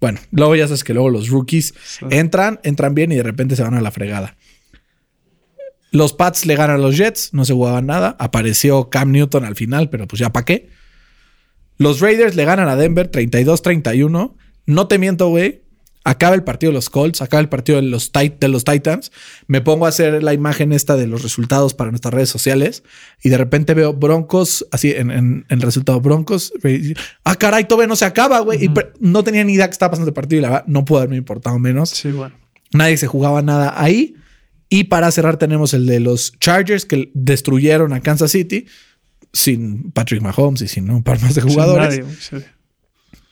bueno, 0.00 0.18
luego 0.30 0.56
ya 0.56 0.66
sabes 0.66 0.82
que 0.84 0.94
luego 0.94 1.10
los 1.10 1.28
rookies 1.28 1.74
Sí. 1.84 2.04
entran, 2.10 2.58
entran 2.64 2.94
bien 2.94 3.12
y 3.12 3.16
de 3.16 3.22
repente 3.22 3.54
se 3.56 3.62
van 3.62 3.74
a 3.74 3.80
la 3.80 3.90
fregada. 3.90 4.36
Los 5.90 6.14
Pats 6.14 6.46
le 6.46 6.56
ganan 6.56 6.76
a 6.76 6.78
los 6.78 6.96
Jets, 6.96 7.34
no 7.34 7.44
se 7.44 7.52
jugaban 7.52 7.86
nada. 7.86 8.16
Apareció 8.18 8.88
Cam 8.88 9.12
Newton 9.12 9.44
al 9.44 9.56
final, 9.56 9.90
pero 9.90 10.06
pues 10.06 10.20
ya 10.20 10.32
para 10.32 10.46
qué. 10.46 10.70
Los 11.76 12.00
Raiders 12.00 12.34
le 12.34 12.44
ganan 12.46 12.68
a 12.68 12.76
Denver 12.76 13.10
32-31. 13.10 14.34
No 14.66 14.88
te 14.88 14.98
miento, 14.98 15.28
güey. 15.28 15.62
Acaba 16.04 16.34
el 16.34 16.42
partido 16.42 16.70
de 16.70 16.74
los 16.74 16.90
Colts, 16.90 17.22
acaba 17.22 17.40
el 17.40 17.48
partido 17.48 17.76
de 17.80 17.86
los, 17.86 18.12
Tit- 18.12 18.38
de 18.40 18.48
los 18.48 18.64
Titans. 18.64 19.12
Me 19.46 19.60
pongo 19.60 19.86
a 19.86 19.90
hacer 19.90 20.22
la 20.22 20.34
imagen 20.34 20.72
esta 20.72 20.96
de 20.96 21.06
los 21.06 21.22
resultados 21.22 21.74
para 21.74 21.90
nuestras 21.90 22.12
redes 22.12 22.28
sociales 22.28 22.82
y 23.22 23.28
de 23.28 23.38
repente 23.38 23.74
veo 23.74 23.92
Broncos, 23.92 24.66
así 24.72 24.90
en, 24.90 25.10
en, 25.12 25.46
en 25.48 25.58
el 25.58 25.62
resultado 25.62 26.00
Broncos. 26.00 26.52
Ah, 27.24 27.36
caray, 27.36 27.64
todavía 27.64 27.86
no 27.86 27.94
se 27.96 28.04
acaba, 28.04 28.40
güey. 28.40 28.64
Y 28.64 28.70
no 28.98 29.22
tenía 29.22 29.44
ni 29.44 29.52
idea 29.54 29.66
que 29.68 29.72
estaba 29.72 29.90
pasando 29.92 30.08
el 30.08 30.14
partido 30.14 30.40
y 30.40 30.42
la 30.42 30.48
verdad 30.50 30.64
no 30.66 30.84
pudo 30.84 30.98
haberme 30.98 31.16
importado 31.16 31.58
menos. 31.60 31.90
Sí, 31.90 32.10
bueno. 32.10 32.34
Nadie 32.72 32.96
se 32.96 33.06
jugaba 33.06 33.40
nada 33.42 33.74
ahí. 33.80 34.16
Y 34.68 34.84
para 34.84 35.10
cerrar 35.12 35.36
tenemos 35.36 35.74
el 35.74 35.86
de 35.86 36.00
los 36.00 36.32
Chargers 36.40 36.84
que 36.86 37.10
destruyeron 37.14 37.92
a 37.92 38.00
Kansas 38.00 38.30
City 38.32 38.66
sin 39.32 39.92
Patrick 39.92 40.20
Mahomes 40.22 40.62
y 40.62 40.68
sin 40.68 40.90
un 40.90 41.02
par 41.02 41.20
más 41.22 41.34
de 41.34 41.42
jugadores. 41.42 42.00
nadie. 42.32 42.44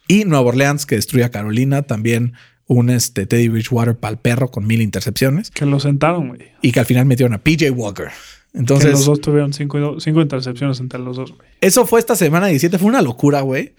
Y 0.07 0.25
Nueva 0.25 0.47
Orleans 0.49 0.87
que 0.87 0.97
destruye 0.97 1.25
a 1.25 1.31
Carolina, 1.31 1.83
también 1.83 2.35
un 2.73 2.89
este, 2.89 3.27
Teddy 3.27 3.49
Bridgewater 3.49 3.97
pal 3.97 4.21
perro 4.21 4.51
con 4.53 4.65
mil 4.65 4.81
intercepciones 4.81 5.51
Que 5.51 5.67
lo 5.67 5.81
sentaron, 5.81 6.29
güey. 6.29 6.41
y 6.63 6.71
que 6.71 6.79
al 6.79 6.87
final 6.87 7.05
metieron 7.05 7.35
a 7.35 7.39
PJ 7.39 7.69
Walker. 7.73 8.07
Que 8.53 8.59
Entonces, 8.61 8.93
los 8.93 9.05
dos 9.07 9.21
tuvieron 9.21 9.53
cinco, 9.53 9.99
cinco 9.99 10.21
intercepciones 10.21 10.79
entre 10.79 11.01
los 11.01 11.17
dos, 11.17 11.33
güey. 11.33 11.49
eso 11.61 11.85
fue 11.87 11.99
esta 11.99 12.15
semana 12.15 12.47
17, 12.47 12.79
fue 12.79 12.89
una 12.89 13.03
locura, 13.03 13.41
güey. 13.41 13.73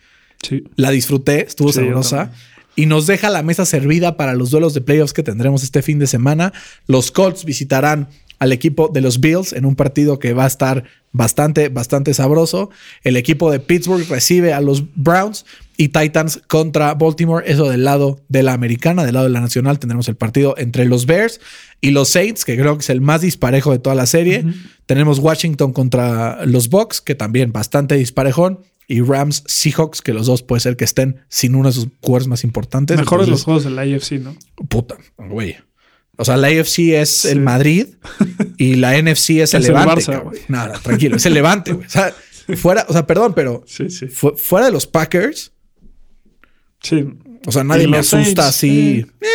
Sí. 0.44 0.64
La 0.76 0.92
disfruté, 0.92 1.46
estuvo 1.46 1.70
Sí, 1.72 1.80
sabrosa. 1.80 2.34
Y 2.76 2.86
nos 2.86 3.08
deja 3.08 3.30
la 3.30 3.44
mesa 3.44 3.66
servida 3.66 4.18
para 4.18 4.34
los 4.34 4.50
duelos 4.52 4.74
de 4.74 4.82
playoffs 4.82 5.14
que 5.14 5.24
tendremos 5.24 5.64
este 5.64 5.82
fin 5.82 5.98
de 6.00 6.08
semana. 6.08 6.52
Los 6.88 7.12
Colts 7.12 7.46
visitarán 7.46 8.10
al 8.39 8.52
equipo 8.52 8.89
de 8.89 9.02
los 9.02 9.20
Bills 9.22 9.54
en 9.54 9.66
un 9.66 9.76
partido 9.76 10.20
que 10.20 10.34
va 10.34 10.46
a 10.46 10.48
estar 10.48 10.84
bastante, 11.12 11.70
bastante 11.70 12.14
sabroso. 12.14 12.72
El 13.04 13.16
equipo 13.18 13.52
de 13.52 13.60
Pittsburgh 13.60 14.06
recibe 14.10 14.52
a 14.54 14.62
los 14.62 14.84
Browns 14.96 15.46
y 15.82 15.90
Titans 15.90 16.42
contra 16.48 16.94
Baltimore. 16.94 17.44
Eso 17.50 17.70
del 17.70 17.84
lado 17.84 18.20
de 18.30 18.44
la 18.44 18.54
americana, 18.54 19.04
del 19.04 19.14
lado 19.16 19.26
de 19.26 19.32
la 19.32 19.42
nacional 19.42 19.80
tendremos 19.80 20.08
el 20.08 20.16
partido 20.16 20.54
entre 20.58 20.86
los 20.86 21.06
Bears 21.06 21.40
y 21.82 21.90
los 21.92 22.10
Saints, 22.10 22.46
que 22.46 22.56
creo 22.58 22.78
que 22.78 22.82
es 22.82 22.90
el 22.90 23.02
más 23.02 23.22
disparejo 23.22 23.72
de 23.72 23.80
toda 23.80 23.96
la 23.96 24.06
serie. 24.06 24.46
Tenemos 24.86 25.18
Washington 25.20 25.74
contra 25.74 26.46
los 26.46 26.70
Bucks, 26.70 27.02
que 27.02 27.16
también 27.16 27.52
bastante 27.52 27.96
disparejón. 27.96 28.60
Y 28.88 29.00
Rams 29.02 29.44
Seahawks, 29.48 30.02
que 30.02 30.14
los 30.14 30.26
dos 30.28 30.44
puede 30.44 30.60
ser 30.60 30.76
que 30.76 30.84
estén 30.84 31.22
sin 31.30 31.56
uno 31.56 31.70
de 31.70 31.74
sus 31.74 31.88
jugadores 32.02 32.28
más 32.28 32.44
importantes. 32.44 32.98
Mejores 32.98 33.28
los 33.30 33.44
juegos 33.46 33.64
de 33.64 33.70
la 33.72 33.84
AFC, 33.84 34.20
¿no? 34.20 34.36
Puta, 34.68 34.98
güey. 35.18 35.56
O 36.18 36.26
sea, 36.26 36.36
la 36.38 36.48
AFC 36.48 36.80
es 37.02 37.22
Sí. 37.22 37.30
el 37.30 37.40
Madrid 37.40 37.88
y 38.58 38.76
la 38.76 38.98
NFC 39.02 39.40
es 39.42 39.54
el 39.54 39.64
Es 39.64 39.70
el 39.70 39.76
Levante. 39.76 40.18
Güey. 40.18 40.42
No, 40.50 40.68
no, 40.68 40.74
tranquilo, 40.80 41.16
es 41.16 41.26
el 41.26 41.34
Levante, 41.34 41.72
güey. 41.74 41.88
O 41.88 41.90
sea, 41.90 42.14
fuera, 42.58 42.86
o 42.90 42.94
sea, 42.94 43.08
perdón, 43.08 43.34
pero 43.34 43.64
Sí, 43.66 43.90
sí. 43.90 44.08
fu- 44.08 44.36
fuera 44.36 44.66
de 44.66 44.72
los 44.74 44.86
Packers, 44.88 45.54
Sí. 46.82 47.08
o 47.46 47.52
sea, 47.52 47.64
nadie 47.64 47.88
me 47.88 47.98
asusta 48.00 48.48
así. 48.48 49.06
Eh, 49.22 49.28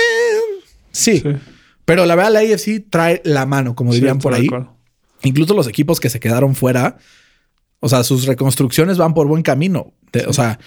sí. 0.90 1.20
Sí. 1.20 1.36
Pero 1.84 2.04
la 2.06 2.14
verdad, 2.16 2.32
la 2.32 2.40
AFC 2.40 2.84
trae 2.90 3.20
la 3.24 3.46
mano, 3.46 3.74
como 3.76 3.92
dirían 3.94 4.18
por 4.18 4.34
ahí. 4.34 4.48
Incluso 5.22 5.54
los 5.54 5.68
equipos 5.68 6.00
que 6.00 6.10
se 6.10 6.18
quedaron 6.20 6.54
fuera, 6.56 6.98
o 7.80 7.88
sea, 7.88 8.02
sus 8.04 8.26
reconstrucciones 8.26 8.98
van 8.98 9.14
por 9.14 9.26
buen 9.28 9.42
camino. 9.42 9.92
De- 10.12 10.26
O 10.26 10.32
sea, 10.32 10.58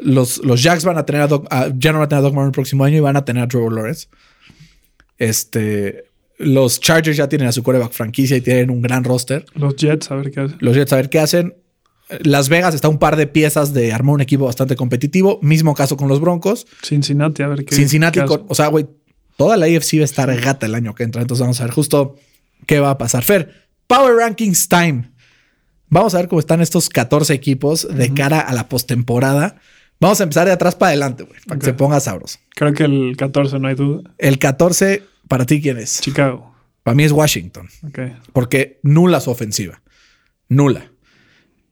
los, 0.00 0.38
los 0.44 0.62
Jacks 0.62 0.84
van 0.84 0.96
a 0.98 1.04
tener 1.06 1.22
a 1.22 1.26
Doc, 1.26 1.46
a- 1.50 1.72
ya 1.76 1.92
no 1.92 1.98
van 1.98 2.06
a 2.06 2.08
tener 2.08 2.20
a 2.20 2.22
Doc 2.22 2.34
Martin 2.34 2.46
el 2.48 2.52
próximo 2.52 2.84
año 2.84 2.96
y 2.96 3.00
van 3.00 3.16
a 3.16 3.24
tener 3.24 3.42
a 3.42 3.48
Trevor 3.48 3.72
Lawrence. 3.72 4.06
Este, 5.18 6.04
los 6.38 6.80
Chargers 6.80 7.16
ya 7.16 7.28
tienen 7.28 7.48
a 7.48 7.52
su 7.52 7.62
coreback 7.62 7.92
franquicia 7.92 8.36
y 8.36 8.40
tienen 8.40 8.70
un 8.70 8.82
gran 8.82 9.04
roster. 9.04 9.44
Los 9.54 9.76
Jets, 9.76 10.10
a 10.10 10.16
ver 10.16 10.30
qué 10.30 10.40
hacen. 10.40 10.56
Los 10.60 10.74
Jets 10.76 10.92
a 10.92 10.96
ver 10.96 11.10
qué 11.10 11.18
hacen. 11.20 11.54
Las 12.20 12.48
Vegas 12.48 12.74
está 12.74 12.88
un 12.88 12.98
par 12.98 13.16
de 13.16 13.26
piezas 13.26 13.72
de 13.72 13.92
armar 13.92 14.14
un 14.14 14.20
equipo 14.20 14.44
bastante 14.44 14.76
competitivo. 14.76 15.38
Mismo 15.42 15.74
caso 15.74 15.96
con 15.96 16.08
los 16.08 16.20
Broncos. 16.20 16.66
Cincinnati, 16.82 17.42
a 17.42 17.48
ver 17.48 17.64
qué. 17.64 17.74
Cincinnati, 17.74 18.20
qué 18.20 18.26
con- 18.26 18.36
hacen. 18.40 18.46
o 18.50 18.54
sea, 18.54 18.66
güey, 18.68 18.86
toda 19.36 19.56
la 19.56 19.66
AFC 19.66 19.94
va 19.98 20.02
a 20.02 20.04
estar 20.04 20.40
gata 20.40 20.66
el 20.66 20.74
año 20.74 20.94
que 20.94 21.02
entra. 21.04 21.22
Entonces 21.22 21.40
vamos 21.40 21.60
a 21.60 21.64
ver 21.64 21.72
justo 21.72 22.16
qué 22.66 22.78
va 22.80 22.90
a 22.90 22.98
pasar. 22.98 23.22
Fer, 23.24 23.68
Power 23.86 24.14
Rankings 24.16 24.68
Time. 24.68 25.10
Vamos 25.88 26.14
a 26.14 26.18
ver 26.18 26.28
cómo 26.28 26.40
están 26.40 26.60
estos 26.60 26.88
14 26.88 27.32
equipos 27.34 27.86
de 27.88 28.12
cara 28.12 28.40
a 28.40 28.52
la 28.52 28.68
postemporada. 28.68 29.56
Vamos 30.00 30.20
a 30.20 30.24
empezar 30.24 30.46
de 30.46 30.52
atrás 30.52 30.74
para 30.74 30.88
adelante, 30.90 31.22
güey, 31.22 31.38
para 31.46 31.58
que 31.60 31.66
se 31.66 31.74
ponga 31.74 32.00
sabroso. 32.00 32.38
Creo 32.54 32.72
que 32.74 32.84
el 32.84 33.14
14, 33.16 33.58
no 33.60 33.68
hay 33.68 33.74
duda. 33.76 34.02
El 34.18 34.38
14, 34.38 35.02
para 35.28 35.46
ti, 35.46 35.62
¿quién 35.62 35.78
es? 35.78 36.00
Chicago. 36.00 36.52
Para 36.82 36.94
mí 36.96 37.04
es 37.04 37.12
Washington, 37.12 37.68
Ok. 37.86 37.98
porque 38.32 38.80
nula 38.82 39.20
su 39.20 39.30
ofensiva. 39.30 39.82
Nula. 40.48 40.90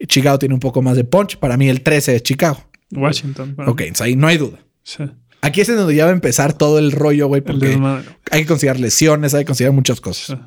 Chicago 0.07 0.39
tiene 0.39 0.55
un 0.55 0.61
poco 0.61 0.83
más 0.83 0.97
de 0.97 1.05
punch. 1.05 1.39
Para 1.39 1.57
mí, 1.57 1.69
el 1.69 1.83
13 1.83 2.17
es 2.17 2.23
Chicago. 2.23 2.63
Washington. 2.91 3.55
para 3.55 3.71
Ok, 3.71 3.81
entonces 3.83 4.07
ahí 4.07 4.17
no 4.17 4.27
hay 4.27 4.39
duda. 4.39 4.59
Sí. 4.83 5.05
Aquí 5.41 5.61
es 5.61 5.69
en 5.69 5.77
donde 5.77 5.95
ya 5.95 6.05
va 6.05 6.11
a 6.11 6.15
empezar 6.15 6.53
todo 6.53 6.79
el 6.79 6.93
rollo, 6.93 7.27
güey, 7.27 7.41
porque 7.41 7.81
hay 8.31 8.43
que 8.43 8.47
considerar 8.47 8.79
lesiones, 8.79 9.35
hay 9.35 9.43
que 9.43 9.47
considerar 9.47 9.75
muchas 9.75 10.01
cosas. 10.01 10.27
Sí. 10.27 10.45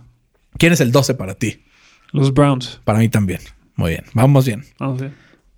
¿Quién 0.58 0.74
es 0.74 0.80
el 0.80 0.92
12 0.92 1.16
para 1.16 1.36
ti? 1.36 1.64
Los 2.12 2.34
Browns. 2.34 2.80
Para 2.86 3.00
mí 3.00 3.10
también. 3.10 3.42
Muy 3.76 3.92
bien. 3.92 4.06
Vamos 4.14 4.46
bien. 4.46 4.64
Vamos 4.80 5.02
bien. 5.02 5.14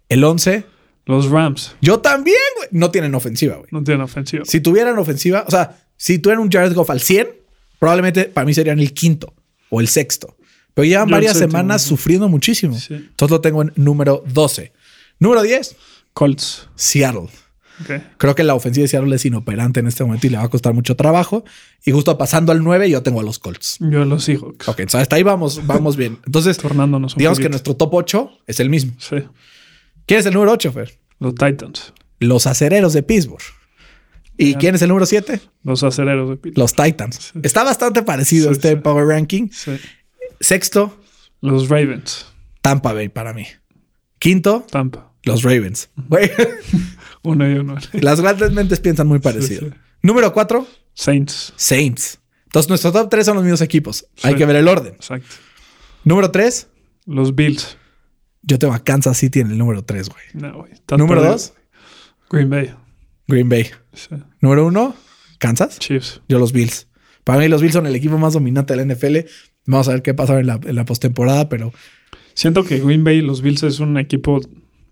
El 0.09 0.23
11. 0.23 0.65
Los 1.05 1.29
Rams. 1.29 1.75
Yo 1.81 1.99
también, 1.99 2.37
güey. 2.57 2.67
No 2.71 2.91
tienen 2.91 3.15
ofensiva, 3.15 3.55
güey. 3.55 3.67
No 3.71 3.83
tienen 3.83 4.01
ofensiva. 4.01 4.43
Si 4.45 4.59
tuvieran 4.59 4.97
ofensiva, 4.97 5.45
o 5.47 5.51
sea, 5.51 5.77
si 5.95 6.19
tuvieran 6.19 6.43
un 6.43 6.51
Jared 6.51 6.73
Goff 6.73 6.89
al 6.89 6.99
100, 6.99 7.29
probablemente 7.79 8.25
para 8.25 8.45
mí 8.45 8.53
serían 8.53 8.79
el 8.79 8.93
quinto 8.93 9.33
o 9.69 9.79
el 9.79 9.87
sexto. 9.87 10.35
Pero 10.77 10.85
llevan 10.85 11.07
Yo 11.07 11.13
varias 11.13 11.35
semanas 11.39 11.81
sufriendo 11.81 12.29
muchísimo. 12.29 12.77
Sí. 12.77 12.93
Entonces 12.93 13.31
lo 13.31 13.41
tengo 13.41 13.63
en 13.63 13.73
número 13.75 14.23
12. 14.27 14.71
Número 15.17 15.41
10, 15.41 15.75
Colts. 16.13 16.69
Seattle. 16.75 17.29
Creo 18.19 18.35
que 18.35 18.43
la 18.43 18.53
ofensiva 18.53 18.83
de 18.83 18.87
Seattle 18.87 19.15
es 19.15 19.25
inoperante 19.25 19.79
en 19.79 19.87
este 19.87 20.03
momento 20.03 20.27
y 20.27 20.29
le 20.29 20.37
va 20.37 20.43
a 20.43 20.49
costar 20.49 20.75
mucho 20.75 20.95
trabajo. 20.95 21.43
Y 21.83 21.91
justo 21.91 22.15
pasando 22.19 22.51
al 22.51 22.63
9, 22.63 22.91
yo 22.91 23.01
tengo 23.01 23.21
a 23.21 23.23
los 23.23 23.39
Colts. 23.39 23.77
Yo 23.79 24.05
los 24.05 24.25
Seahawks. 24.25 24.67
Ok, 24.67 24.81
entonces 24.81 25.01
hasta 25.01 25.15
ahí 25.15 25.23
vamos, 25.23 25.65
vamos 25.65 25.97
bien. 25.97 26.19
Entonces, 26.27 26.59
Tornándonos 26.59 27.15
digamos 27.15 27.39
que 27.39 27.49
nuestro 27.49 27.75
top 27.75 27.95
8 27.95 28.31
es 28.45 28.59
el 28.59 28.69
mismo. 28.69 28.93
Sí. 28.99 29.15
¿Quién 30.05 30.19
es 30.19 30.27
el 30.27 30.35
número 30.35 30.51
8, 30.51 30.73
Fer? 30.73 30.99
Los 31.17 31.33
Titans. 31.33 31.91
Los 32.19 32.45
acereros 32.45 32.93
de 32.93 33.01
Pittsburgh. 33.01 33.41
¿Y 34.37 34.53
quién 34.53 34.75
es 34.75 34.83
el 34.83 34.89
número 34.89 35.07
7? 35.07 35.41
Los 35.63 35.81
aceleros 35.81 36.29
de 36.29 36.35
Pittsburgh. 36.35 36.59
Los 36.59 36.73
Titans. 36.75 37.31
Sí. 37.33 37.39
Está 37.41 37.63
bastante 37.63 38.03
parecido 38.03 38.49
Sí, 38.49 38.53
este 38.53 38.69
sí. 38.69 38.75
Power 38.75 39.07
Ranking. 39.07 39.49
Sexto, 40.39 40.99
Los 41.41 41.69
Ravens. 41.69 42.25
Tampa 42.61 42.93
Bay 42.93 43.09
para 43.09 43.33
mí. 43.33 43.45
Quinto, 44.19 44.65
Tampa. 44.69 45.11
los 45.23 45.43
Ravens. 45.43 45.89
Güey, 45.95 46.31
Uno 47.23 47.49
y 47.49 47.53
uno. 47.55 47.75
las 47.93 48.21
grandes 48.21 48.51
mentes 48.51 48.79
piensan 48.79 49.07
muy 49.07 49.19
parecido. 49.19 49.61
Sí, 49.61 49.69
sí. 49.69 49.75
Número 50.01 50.31
4, 50.33 50.65
Saints. 50.93 51.53
Saints. 51.55 52.19
Entonces, 52.45 52.69
nuestros 52.69 52.93
top 52.93 53.09
3 53.09 53.25
son 53.25 53.35
los 53.35 53.43
mismos 53.43 53.61
equipos. 53.61 54.05
Hay 54.23 54.35
que 54.35 54.45
ver 54.45 54.55
el 54.55 54.67
orden. 54.67 54.93
Exacto. 54.93 55.27
Número 56.03 56.31
3, 56.31 56.67
Los 57.05 57.35
Bills. 57.35 57.77
yo 58.41 58.57
tengo 58.57 58.73
a 58.73 58.83
Kansas 58.83 59.17
City 59.17 59.41
en 59.41 59.51
el 59.51 59.57
número 59.57 59.83
3, 59.83 60.09
güey. 60.09 60.23
No, 60.33 60.59
güey. 60.59 60.71
Número. 60.97 61.21
2, 61.23 61.53
Green 62.29 62.49
Bay. 62.49 62.73
Green 63.27 63.49
Bay. 63.49 63.69
Número 64.39 64.65
1, 64.65 64.95
Kansas. 65.39 65.79
Chiefs. 65.79 66.21
Yo 66.29 66.39
los 66.39 66.53
Bills. 66.53 66.87
Para 67.25 67.39
mí 67.39 67.49
los 67.49 67.61
Bills 67.61 67.73
son 67.73 67.85
el 67.87 67.95
equipo 67.95 68.17
más 68.17 68.33
dominante 68.33 68.73
de 68.75 68.85
la 68.85 68.93
NFL. 68.95 69.17
Vamos 69.67 69.87
a 69.87 69.91
ver 69.91 70.01
qué 70.01 70.13
pasa 70.15 70.39
en 70.39 70.47
la, 70.47 70.59
en 70.63 70.75
la 70.75 70.85
postemporada, 70.85 71.47
pero 71.49 71.71
Siento 72.33 72.63
que 72.63 72.79
Green 72.79 73.03
Bay 73.03 73.17
y 73.17 73.21
los 73.21 73.41
Bills 73.41 73.63
es 73.63 73.79
un 73.79 73.97
equipo 73.97 74.41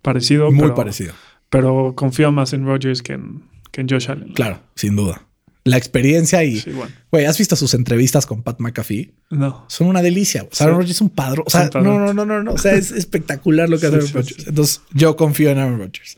parecido. 0.02 0.52
muy 0.52 0.62
pero- 0.64 0.76
parecido. 0.76 1.14
Pero 1.50 1.94
confío 1.96 2.32
más 2.32 2.54
en 2.54 2.66
Rodgers 2.66 3.02
que 3.02 3.14
en, 3.14 3.44
que 3.72 3.82
en 3.82 3.88
Josh 3.90 4.10
Allen. 4.10 4.34
Claro, 4.34 4.60
sin 4.76 4.96
duda. 4.96 5.22
La 5.64 5.78
experiencia 5.78 6.44
y... 6.44 6.60
Sí, 6.60 6.72
bueno. 6.72 6.92
Güey, 7.12 7.26
¿has 7.26 7.38
visto 7.38 7.56
sus 7.56 7.74
entrevistas 7.74 8.26
con 8.26 8.44
Pat 8.44 8.60
McAfee? 8.60 9.14
No. 9.32 9.66
Son 9.68 9.88
una 9.88 10.02
delicia. 10.02 10.44
O 10.44 10.48
sea, 10.52 10.58
Sí. 10.58 10.64
Aaron 10.64 10.76
Rodgers 10.78 10.92
es 10.98 11.02
un 11.02 11.10
padrón. 11.10 11.44
O 11.48 11.50
sea, 11.50 11.70
no, 11.76 11.82
no, 12.00 12.14
no, 12.14 12.26
no, 12.26 12.44
no. 12.44 12.52
O 12.54 12.58
sea, 12.58 12.74
es 12.74 12.92
espectacular 12.92 13.70
lo 13.70 13.80
que 13.80 13.88
hace 13.88 14.02
Sí, 14.02 14.14
Rodgers. 14.14 14.48
Entonces, 14.48 14.82
yo 14.94 15.16
confío 15.16 15.50
en 15.52 15.58
Aaron 15.60 15.80
Rodgers. 15.80 16.18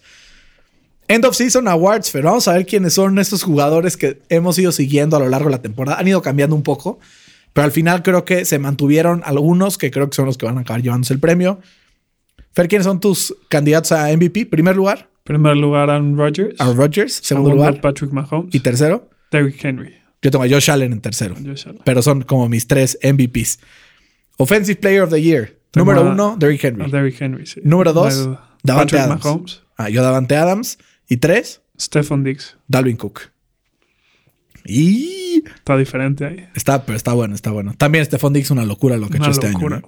End 1.10 1.24
of 1.26 1.36
Season 1.36 1.68
Awards, 1.68 2.10
pero 2.12 2.30
vamos 2.30 2.48
a 2.50 2.54
ver 2.54 2.66
quiénes 2.66 2.94
son 2.94 3.20
estos 3.20 3.44
jugadores 3.44 3.96
que 3.96 4.22
hemos 4.30 4.58
ido 4.60 4.72
siguiendo 4.74 5.16
a 5.16 5.20
lo 5.20 5.30
largo 5.30 5.46
de 5.50 5.56
la 5.56 5.62
temporada. 5.62 5.98
Han 6.00 6.08
ido 6.08 6.22
cambiando 6.22 6.54
un 6.56 6.64
poco, 6.64 7.00
pero 7.58 7.66
al 7.66 7.72
final 7.72 8.04
creo 8.04 8.24
que 8.24 8.46
se 8.46 8.60
mantuvieron 8.60 9.24
algunos 9.26 9.80
que 9.80 9.90
creo 9.90 10.08
que 10.08 10.16
son 10.16 10.28
los 10.28 10.38
que 10.38 10.46
van 10.46 10.60
a 10.60 10.62
acabar 10.62 10.84
llevándose 10.84 11.12
el 11.16 11.20
premio. 11.20 11.60
Fer, 12.54 12.68
¿quiénes 12.68 12.86
son 12.86 13.00
tus 13.00 13.36
candidatos 13.50 13.94
a 13.94 14.16
MVP? 14.16 14.46
Primer 14.46 14.76
lugar, 14.76 15.10
Primer 15.24 15.58
lugar, 15.58 15.90
Aaron 15.90 16.16
Rodgers. 16.16 16.54
Aaron 16.60 16.78
Rodgers. 16.78 17.14
Segundo 17.16 17.50
lugar. 17.50 17.82
Patrick 17.82 18.12
Mahomes. 18.12 18.54
Y 18.54 18.60
tercero, 18.60 19.10
Derrick 19.32 19.66
Henry. 19.66 19.96
yo 20.22 20.30
tengo 20.30 20.44
a 20.44 20.48
Josh 20.48 20.70
Allen 20.70 20.94
en 20.94 21.02
tercero. 21.02 21.34
Josh 21.34 21.68
Allen. 21.68 21.82
Pero 21.84 22.04
son 22.04 22.22
como 22.22 22.48
mis 22.48 22.68
tres 22.68 22.96
MVPs. 23.02 23.58
Offensive 24.38 24.80
Player 24.80 25.02
of 25.02 25.10
the 25.10 25.20
Year. 25.20 25.58
Tengo 25.72 25.92
Número 25.92 26.12
uno, 26.12 26.38
Derrick 26.38 26.64
Henry. 26.64 26.92
Derrick 26.92 27.20
Henry, 27.20 27.48
sí. 27.48 27.60
Número 27.64 27.92
dos. 27.92 28.30
Davante 28.62 28.98
Patrick 28.98 29.02
Adams. 29.02 29.26
Mahomes. 29.26 29.62
Ah, 29.78 29.90
yo 29.90 30.04
Davante 30.04 30.36
Adams. 30.36 30.78
Y 31.10 31.18
tres, 31.18 31.64
Stephon 31.80 32.24
Diggs. 32.24 32.56
Dalvin 32.68 32.98
Cook. 32.98 33.32
Y 34.68 35.44
Está 35.56 35.78
diferente 35.78 36.26
ahí. 36.26 36.48
está, 36.56 36.86
pero 36.86 36.96
está 36.98 37.14
bueno, 37.14 37.36
está 37.36 37.52
bueno. 37.52 37.74
También 37.78 38.04
Stephon 38.06 38.34
Diggs 38.34 38.52
una 38.52 38.66
locura 38.66 38.98
lo 38.98 39.10
que 39.10 39.18
ha 39.18 39.22
hecho 39.22 39.32
este 39.32 39.52
locura, 39.52 39.78
año. 39.78 39.86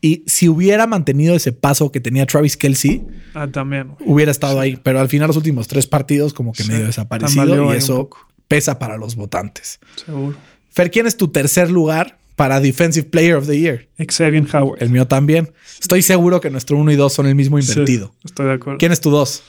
Y 0.00 0.22
si 0.26 0.48
hubiera 0.48 0.86
mantenido 0.86 1.34
ese 1.34 1.52
paso 1.52 1.90
que 1.90 2.00
tenía 2.00 2.26
Travis 2.26 2.56
Kelsey, 2.56 3.02
Ah, 3.34 3.48
también, 3.48 3.88
güey. 3.88 3.98
hubiera 4.10 4.30
estado 4.30 4.60
ahí. 4.60 4.78
Pero 4.82 5.00
al 5.00 5.08
final 5.08 5.28
los 5.28 5.36
últimos 5.36 5.68
tres 5.68 5.86
partidos 5.86 6.34
como 6.34 6.52
que 6.52 6.62
Sí, 6.64 6.70
medio 6.72 6.86
desaparecido 6.86 7.72
y 7.74 7.76
eso 7.76 8.10
pesa 8.48 8.78
para 8.78 8.96
los 8.98 9.16
votantes. 9.16 9.80
Seguro. 10.04 10.36
Fer, 10.70 10.90
¿quién 10.90 11.06
es 11.06 11.16
tu 11.16 11.28
tercer 11.28 11.70
lugar 11.70 12.18
para 12.36 12.60
Defensive 12.60 13.08
Player 13.08 13.34
of 13.36 13.46
the 13.46 13.58
Year? 13.58 13.88
Xavier 13.98 14.44
Howard. 14.54 14.82
El 14.82 14.90
mío 14.90 15.06
también. 15.06 15.52
Estoy 15.80 16.02
seguro 16.02 16.40
que 16.40 16.50
nuestro 16.50 16.76
uno 16.76 16.92
y 16.92 16.96
dos 16.96 17.14
son 17.14 17.26
el 17.26 17.34
mismo 17.34 17.60
Sí, 17.60 17.70
invertido. 17.72 18.14
estoy 18.24 18.46
de 18.46 18.52
acuerdo. 18.52 18.78
¿Quién 18.78 18.92
es 18.92 19.00
tu 19.00 19.10
dos? 19.10 19.42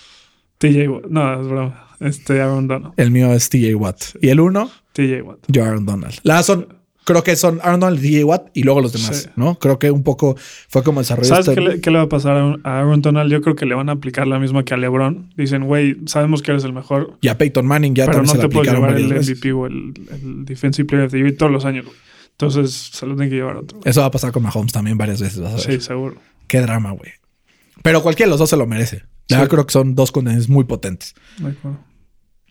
TJ 0.60 0.88
Watt. 0.88 1.06
No, 1.10 1.42
es 1.42 1.48
broma. 1.48 1.87
Este 2.00 2.41
Aaron 2.41 2.68
Donald. 2.68 2.93
El 2.98 3.12
mío 3.12 3.34
es 3.34 3.50
TJ 3.50 3.76
Watt. 3.76 4.02
Y 4.22 4.30
el 4.30 4.39
uno, 4.39 4.70
TJ 4.93 5.22
Watt. 5.24 5.39
yo 5.48 5.64
Aaron 5.66 5.86
Donald. 5.86 6.16
La 6.24 6.43
son, 6.43 6.68
creo 7.04 7.24
que 7.24 7.36
son 7.36 7.60
Aaron 7.64 7.80
Donald, 7.80 8.02
TJ 8.02 8.24
Watt 8.24 8.50
y 8.54 8.64
luego 8.64 8.82
los 8.82 8.93
demás, 8.93 9.24
Sí. 9.24 9.30
¿no? 9.36 9.58
Creo 9.58 9.80
que 9.80 9.89
un 9.91 10.04
poco 10.04 10.36
fue 10.70 10.84
como 10.84 11.00
desarrolló 11.00 11.28
¿Sabes 11.30 11.48
este- 11.48 11.56
qué 11.62 11.68
le, 11.70 11.82
qué 11.82 11.89
le 11.91 11.98
va 11.98 12.04
a 12.04 12.10
pasar 12.10 12.38
a 12.38 12.56
a 12.64 12.80
Aaron 12.80 13.02
Donald? 13.02 13.32
Yo 13.32 13.41
creo 13.41 13.56
que 13.56 13.66
le 13.66 13.74
van 13.76 13.89
a 13.89 13.93
aplicar 13.93 14.28
la 14.28 14.38
misma 14.39 14.64
que 14.64 14.74
a 14.74 14.78
LeBron. 14.78 15.34
Dicen, 15.38 15.66
güey, 15.66 15.98
sabemos 16.06 16.41
que 16.41 16.52
eres 16.52 16.64
el 16.66 16.74
mejor, 16.74 17.18
Y 17.22 17.30
a 17.30 17.38
Peyton 17.38 17.66
Manning 17.66 17.95
ya 17.95 18.06
pero 18.06 18.18
también 18.18 18.36
no 18.38 18.41
se 18.41 18.48
te 18.48 18.54
puedes 18.54 18.72
llevar 18.74 18.95
el. 18.95 19.08
MVP 19.14 19.52
o 19.54 19.66
el, 19.66 19.93
el 20.12 20.45
Defensive 20.45 20.86
Player 20.88 21.06
of 21.06 21.12
the 21.12 21.18
Year 21.20 21.32
todos 21.38 21.52
los 21.52 21.66
años. 21.66 21.86
Entonces 22.32 22.72
se 22.93 23.06
lo 23.08 23.16
tienen 23.16 23.30
que 23.32 23.38
llevar 23.38 23.58
otro. 23.58 23.80
güey. 23.80 23.89
Eso 23.89 24.02
va 24.02 24.08
a 24.08 24.12
pasar 24.12 24.32
con 24.32 24.43
Mahomes 24.43 24.72
también 24.72 24.98
varias 24.98 25.20
veces. 25.22 25.39
vas 25.39 25.54
a 25.54 25.56
ver. 25.68 25.80
Sí, 25.80 25.86
seguro. 25.86 26.18
Qué 26.48 26.62
drama, 26.62 26.91
güey. 26.91 27.12
Pero 27.82 28.04
cualquiera 28.04 28.28
de 28.28 28.32
los 28.32 28.39
dos 28.39 28.50
se 28.50 28.58
lo 28.58 28.68
merece. 28.68 29.04
Sí. 29.30 29.36
verdad 29.36 29.50
creo 29.50 29.66
que 29.66 29.74
son 29.74 29.96
dos 29.96 30.12
contendientes 30.12 30.50
muy 30.50 30.64
potentes. 30.64 31.14
De 31.38 31.50
acuerdo. 31.50 31.80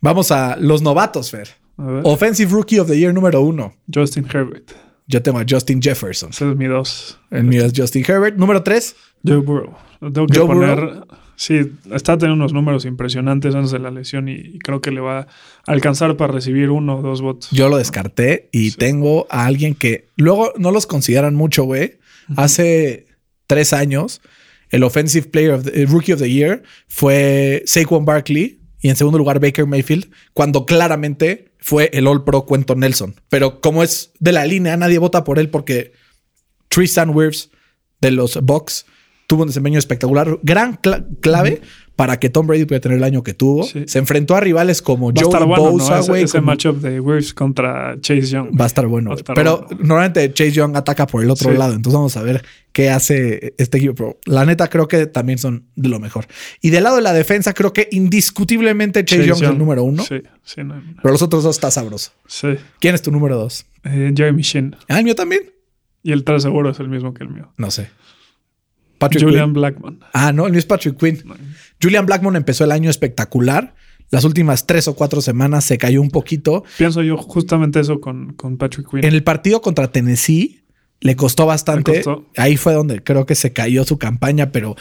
Vamos 0.02 0.30
a 0.30 0.56
los 0.56 0.82
novatos, 0.82 1.30
Fer. 1.30 1.48
A 1.78 1.84
ver. 1.84 2.02
Offensive 2.04 2.50
Rookie 2.50 2.78
of 2.78 2.88
the 2.88 2.98
Year 2.98 3.12
número 3.14 3.40
uno. 3.40 3.74
Justin 3.92 4.26
Herbert. 4.32 4.70
Yo 5.08 5.22
tengo 5.22 5.38
a 5.38 5.44
Justin 5.48 5.80
Jefferson. 5.80 6.30
Ese 6.30 6.50
es 6.50 6.56
mi 6.56 6.66
dos. 6.66 7.18
El 7.30 7.44
mío 7.44 7.64
es 7.64 7.72
Justin 7.76 8.04
Herbert. 8.06 8.36
Número 8.36 8.62
tres. 8.62 8.96
Joe 9.24 9.36
Burrow. 9.38 9.74
Lo 10.00 10.12
tengo 10.12 10.26
que 10.26 10.38
Joe 10.38 10.46
poner. 10.48 10.80
Burrow. 10.80 11.06
Sí, 11.36 11.72
está 11.92 12.16
teniendo 12.16 12.42
unos 12.42 12.52
números 12.54 12.86
impresionantes 12.86 13.54
antes 13.54 13.70
de 13.70 13.78
la 13.78 13.90
lesión 13.90 14.28
y, 14.28 14.32
y 14.32 14.58
creo 14.58 14.80
que 14.80 14.90
le 14.90 15.00
va 15.00 15.20
a 15.20 15.26
alcanzar 15.66 16.16
para 16.16 16.32
recibir 16.32 16.70
uno 16.70 16.96
o 16.96 17.02
dos 17.02 17.20
votos. 17.20 17.50
Yo 17.52 17.68
lo 17.68 17.76
descarté 17.76 18.48
y 18.52 18.70
tengo 18.72 19.26
a 19.28 19.44
alguien 19.44 19.74
que 19.74 20.08
luego 20.16 20.52
no 20.56 20.70
los 20.70 20.86
consideran 20.86 21.34
mucho, 21.34 21.64
güey. 21.64 21.98
Hace 22.36 23.06
tres 23.46 23.72
años, 23.74 24.22
el 24.70 24.82
Offensive 24.82 25.28
Player 25.28 25.52
of 25.52 25.64
the, 25.64 25.82
el 25.82 25.88
Rookie 25.88 26.12
of 26.12 26.20
the 26.20 26.30
Year 26.30 26.62
fue 26.88 27.62
Saquon 27.66 28.04
Barkley 28.04 28.60
y 28.80 28.88
en 28.88 28.96
segundo 28.96 29.18
lugar 29.18 29.40
Baker 29.40 29.66
Mayfield, 29.66 30.10
cuando 30.32 30.66
claramente 30.66 31.52
fue 31.58 31.90
el 31.92 32.06
All 32.06 32.24
Pro 32.24 32.46
Quentin 32.46 32.78
Nelson. 32.80 33.14
Pero 33.28 33.60
como 33.60 33.82
es 33.82 34.12
de 34.20 34.32
la 34.32 34.44
línea, 34.46 34.76
nadie 34.76 34.98
vota 34.98 35.24
por 35.24 35.38
él 35.38 35.48
porque 35.50 35.92
Tristan 36.68 37.10
Wirfs 37.10 37.50
de 38.00 38.10
los 38.10 38.36
Bucks 38.42 38.86
tuvo 39.26 39.42
un 39.42 39.48
desempeño 39.48 39.78
espectacular, 39.78 40.38
gran 40.42 40.76
cla- 40.76 41.04
clave 41.20 41.62
para 41.96 42.20
que 42.20 42.28
Tom 42.28 42.46
Brady 42.46 42.66
pudiera 42.66 42.82
tener 42.82 42.98
el 42.98 43.04
año 43.04 43.22
que 43.22 43.32
tuvo. 43.32 43.62
Sí. 43.64 43.84
Se 43.86 43.98
enfrentó 43.98 44.36
a 44.36 44.40
rivales 44.40 44.82
como 44.82 45.12
Joe 45.16 45.24
bueno, 45.46 45.46
Bosa, 45.72 45.94
¿no? 45.94 46.00
Ese, 46.00 46.08
güey. 46.10 46.22
ese 46.24 46.38
como- 46.38 46.46
matchup 46.52 46.76
de 46.82 47.00
Wirfs 47.00 47.32
contra 47.32 47.96
Chase 48.00 48.26
Young. 48.26 48.50
Va 48.60 48.64
a 48.64 48.66
estar 48.66 48.86
bueno. 48.86 49.10
A 49.10 49.14
güey. 49.14 49.20
estar 49.20 49.34
Pero 49.34 49.64
bueno. 49.66 49.82
normalmente 49.82 50.30
Chase 50.34 50.52
Young 50.52 50.76
ataca 50.76 51.06
por 51.06 51.22
el 51.24 51.30
otro 51.30 51.50
Sí. 51.50 51.56
lado. 51.56 51.72
Entonces 51.72 51.94
vamos 51.94 52.16
a 52.18 52.22
ver 52.22 52.44
qué 52.72 52.90
hace 52.90 53.54
este 53.56 53.78
equipo. 53.78 53.94
Pero 53.94 54.18
la 54.26 54.44
neta 54.44 54.68
creo 54.68 54.86
que 54.88 55.06
también 55.06 55.38
son 55.38 55.64
de 55.74 55.88
lo 55.88 55.98
mejor. 55.98 56.26
Y 56.60 56.68
del 56.68 56.84
lado 56.84 56.96
de 56.96 57.02
la 57.02 57.14
defensa, 57.14 57.54
creo 57.54 57.72
que 57.72 57.88
indiscutiblemente 57.90 59.02
Chase, 59.04 59.26
Young, 59.26 59.42
es 59.42 59.48
el 59.48 59.56
número 59.58 59.82
uno. 59.82 60.04
Sí, 60.04 60.20
sí, 60.44 60.62
no, 60.64 60.74
no. 60.76 60.82
Pero 61.02 61.12
los 61.12 61.22
otros 61.22 61.44
dos 61.44 61.56
está 61.56 61.70
sabroso. 61.70 62.12
Sí. 62.26 62.48
¿Quién 62.78 62.94
es 62.94 63.00
tu 63.00 63.10
número 63.10 63.36
dos? 63.38 63.64
Eh, 63.84 64.12
Jeremy 64.14 64.42
Shin. 64.42 64.76
Ah, 64.88 64.98
el 64.98 65.04
mío 65.04 65.14
también. 65.14 65.40
Y 66.02 66.12
el 66.12 66.24
3 66.24 66.42
seguro 66.42 66.68
es 66.70 66.78
el 66.78 66.88
mismo 66.90 67.14
que 67.14 67.24
el 67.24 67.30
mío. 67.30 67.50
No 67.56 67.70
sé. 67.70 67.88
Patrick 68.98 69.24
Julian 69.24 69.46
Quinn. 69.46 69.52
Blackman. 69.54 69.98
Ah, 70.12 70.32
no, 70.32 70.46
el 70.46 70.52
mío 70.52 70.58
es 70.58 70.66
Patrick 70.66 70.96
Quinn. 70.96 71.22
Julian 71.82 72.06
Blackmon 72.06 72.36
empezó 72.36 72.64
el 72.64 72.72
año 72.72 72.90
espectacular. 72.90 73.74
Las 74.10 74.24
últimas 74.24 74.66
tres 74.66 74.86
o 74.88 74.94
cuatro 74.94 75.20
semanas 75.20 75.64
se 75.64 75.78
cayó 75.78 76.00
un 76.00 76.10
poquito. 76.10 76.62
Pienso 76.78 77.02
yo 77.02 77.16
justamente 77.16 77.80
eso 77.80 78.00
con, 78.00 78.34
con 78.34 78.56
Patrick 78.56 78.88
Quinn. 78.88 79.04
En 79.04 79.12
el 79.14 79.22
partido 79.24 79.60
contra 79.60 79.90
Tennessee 79.90 80.62
le 81.00 81.16
costó 81.16 81.44
bastante. 81.46 81.90
Le 81.92 82.02
costó. 82.02 82.26
Ahí 82.36 82.56
fue 82.56 82.72
donde 82.72 83.02
creo 83.02 83.26
que 83.26 83.34
se 83.34 83.52
cayó 83.52 83.84
su 83.84 83.98
campaña, 83.98 84.52
pero 84.52 84.76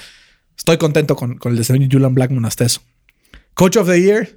estoy 0.57 0.77
contento 0.77 1.15
con, 1.15 1.37
con 1.37 1.51
el 1.53 1.57
desempeño 1.57 1.87
de 1.87 1.93
Julian 1.95 2.13
Blackmon 2.13 2.45
hasta 2.45 2.65
eso. 2.65 2.81
Coach 3.55 3.77
of 3.77 3.87
the 3.89 3.99
Year, 4.01 4.29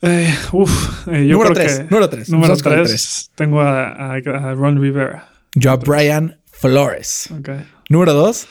Eh, 0.00 0.32
uf, 0.52 1.08
eh, 1.08 1.26
yo 1.26 1.32
Número 1.34 1.52
creo 1.52 1.54
tres, 1.54 1.78
que- 1.78 1.84
número 1.84 2.08
tres. 2.08 2.28
Número 2.30 2.56
3. 2.56 3.30
Tengo 3.34 3.60
a, 3.60 3.88
a- 3.88 4.14
a 4.14 4.54
Ron 4.54 4.80
Rivera. 4.80 5.28
yo 5.54 5.70
a 5.72 5.76
Brian 5.76 6.38
Flores. 6.52 7.28
Número 7.88 8.12
dos, 8.14 8.46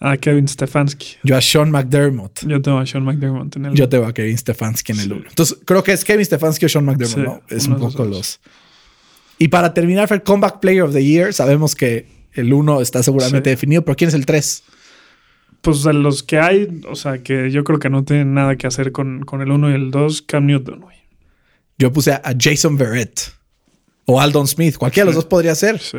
A 0.00 0.16
Kevin 0.16 0.46
Stefanski. 0.46 1.16
yo 1.24 1.36
a 1.36 1.40
Sean 1.40 1.70
McDermott. 1.72 2.40
Yo 2.46 2.62
tengo 2.62 2.78
a 2.78 2.86
Sean 2.86 3.04
McDermott 3.04 3.56
en 3.56 3.66
el. 3.66 3.74
Yo 3.74 3.88
tengo 3.88 4.06
a 4.06 4.12
Kevin 4.14 4.38
Stefanski 4.38 4.92
en 4.92 4.98
el 5.00 5.04
Sí. 5.06 5.12
uno. 5.12 5.24
Entonces 5.28 5.58
creo 5.64 5.82
que 5.82 5.92
es 5.92 6.04
Kevin 6.04 6.24
Stefanski 6.24 6.66
o 6.66 6.68
Sean 6.68 6.84
McDermott, 6.84 7.16
Sí, 7.16 7.20
¿no? 7.20 7.42
Es 7.56 7.66
un 7.66 7.78
poco 7.78 8.04
los. 8.04 8.40
Y 9.38 9.48
para 9.48 9.74
terminar, 9.74 10.08
el 10.12 10.22
Comeback 10.22 10.60
Player 10.60 10.82
of 10.82 10.92
the 10.92 11.04
Year, 11.04 11.32
sabemos 11.34 11.74
que 11.74 12.06
el 12.34 12.52
uno 12.52 12.80
está 12.80 13.02
seguramente 13.02 13.50
Sí. 13.50 13.54
definido, 13.56 13.84
pero 13.84 13.96
¿quién 13.96 14.08
es 14.08 14.14
el 14.14 14.24
tres? 14.26 14.62
Pues 15.60 15.82
de 15.82 15.92
los 15.92 16.22
que 16.22 16.38
hay, 16.38 16.80
o 16.88 16.94
sea, 16.94 17.18
que 17.18 17.50
yo 17.50 17.64
creo 17.64 17.80
que 17.80 17.90
no 17.90 18.04
tienen 18.04 18.34
nada 18.34 18.54
que 18.56 18.66
hacer 18.68 18.92
con, 18.92 19.24
con 19.24 19.40
el 19.42 19.50
1 19.50 19.70
y 19.70 19.74
el 19.74 19.90
2, 19.90 20.22
Cam 20.22 20.46
Newton, 20.46 20.80
güey. 20.80 20.96
Yo 21.78 21.92
puse 21.92 22.12
a, 22.12 22.22
a 22.24 22.34
Jason 22.38 22.76
Verrett 22.76 23.20
o 24.04 24.20
Aldon 24.20 24.46
Smith. 24.46 24.76
Cualquiera 24.76 25.04
de 25.04 25.08
los 25.10 25.16
dos 25.16 25.24
podría 25.24 25.54
ser. 25.56 25.80
Sí. 25.80 25.98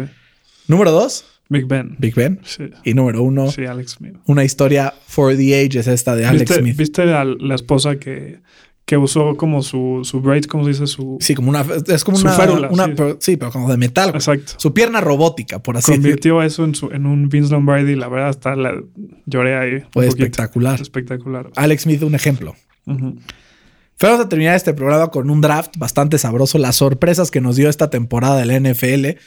Número 0.68 0.91
dos, 0.91 1.26
Big 1.50 1.66
Ben. 1.66 1.95
Big 1.97 2.14
Ben. 2.16 2.39
Sí. 2.43 2.70
Y 2.84 2.93
número 2.93 3.24
uno, 3.24 3.52
Sí, 3.52 3.66
Alex 3.66 3.93
Smith. 3.97 4.16
una 4.28 4.43
historia 4.43 4.93
for 5.08 5.36
the 5.36 5.56
ages 5.66 5.88
esta 5.88 6.16
de 6.16 6.26
Alex 6.26 6.41
¿Viste, 6.50 6.62
Smith. 6.62 6.78
¿Viste 6.78 7.02
a 7.14 7.26
la 7.26 7.56
esposa 7.56 7.97
que, 7.97 8.39
que 8.86 8.97
usó 8.97 9.36
como 9.36 9.64
su, 9.64 10.02
su 10.04 10.22
braid, 10.22 10.45
¿cómo 10.45 10.64
se 10.64 10.70
dice? 10.72 10.86
Su. 10.88 11.18
Sí, 11.20 11.34
como 11.36 11.50
una. 11.50 11.66
Es 11.88 12.04
como 12.04 12.18
una. 12.20 12.34
férula, 12.34 12.70
una- 12.70 12.86
sí. 12.86 12.91
pero- 12.95 13.18
sí, 13.20 13.38
pero 13.38 13.52
como 13.52 13.70
de 13.70 13.78
metal. 13.78 14.12
Exacto. 14.14 14.54
Su 14.58 14.74
pierna 14.76 15.02
robótica, 15.02 15.58
por 15.58 15.76
así 15.78 15.91
decirlo. 15.91 16.04
Convirtió 16.10 16.43
eso 16.43 16.64
en, 16.66 16.76
su, 16.76 16.91
en 16.91 17.06
un 17.08 17.30
Vince 17.30 17.52
Lombardi 17.52 17.93
y 17.93 17.95
la 17.95 18.10
verdad 18.10 18.30
hasta 18.30 18.56
la 18.56 18.80
lloré 19.26 19.58
ahí. 19.58 19.84
Fue 19.91 20.06
espectacular. 20.08 20.80
Espectacular. 20.80 21.50
Alex 21.56 21.82
Smith, 21.84 22.04
un 22.04 22.14
ejemplo. 22.16 22.56
Pero 22.86 24.14
Vamos 24.14 24.26
a 24.26 24.30
terminar 24.30 24.56
este 24.56 24.74
programa 24.74 25.08
con 25.10 25.30
un 25.30 25.41
draft 25.41 25.78
bastante 25.78 26.18
sabroso. 26.18 26.58
Las 26.58 26.78
sorpresas 26.78 27.32
que 27.32 27.41
nos 27.41 27.56
dio 27.58 27.70
esta 27.70 27.89
temporada 27.89 28.38
de 28.38 28.45
la 28.45 28.56
NFL. 28.60 29.18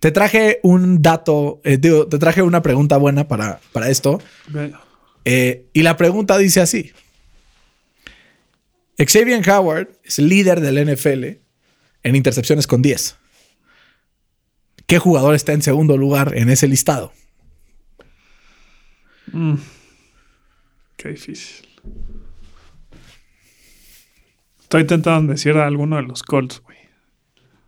Te 0.00 0.10
traje 0.10 0.60
un 0.62 1.02
dato, 1.02 1.60
eh, 1.62 1.76
digo, 1.76 2.08
te 2.08 2.18
traje 2.18 2.40
una 2.42 2.62
pregunta 2.62 2.96
buena 2.96 3.28
para, 3.28 3.60
para 3.72 3.90
esto. 3.90 4.20
Eh, 5.26 5.66
y 5.74 5.82
la 5.82 5.96
pregunta 5.96 6.38
dice 6.38 6.60
así. 6.60 6.92
Xavier 8.98 9.48
Howard 9.48 9.88
es 10.02 10.18
líder 10.18 10.60
del 10.60 10.94
NFL 10.94 11.24
en 12.02 12.16
intercepciones 12.16 12.66
con 12.66 12.82
10. 12.82 13.16
¿Qué 14.86 14.98
jugador 14.98 15.34
está 15.34 15.52
en 15.52 15.62
segundo 15.62 15.96
lugar 15.96 16.36
en 16.36 16.48
ese 16.50 16.66
listado? 16.66 17.12
Mm. 19.32 19.56
Qué 20.96 21.10
difícil. 21.10 21.68
Estoy 24.62 24.82
intentando 24.82 25.32
decir 25.32 25.56
a 25.56 25.66
alguno 25.66 25.96
de 25.96 26.02
los 26.02 26.22
Colts, 26.22 26.60
güey. 26.60 26.79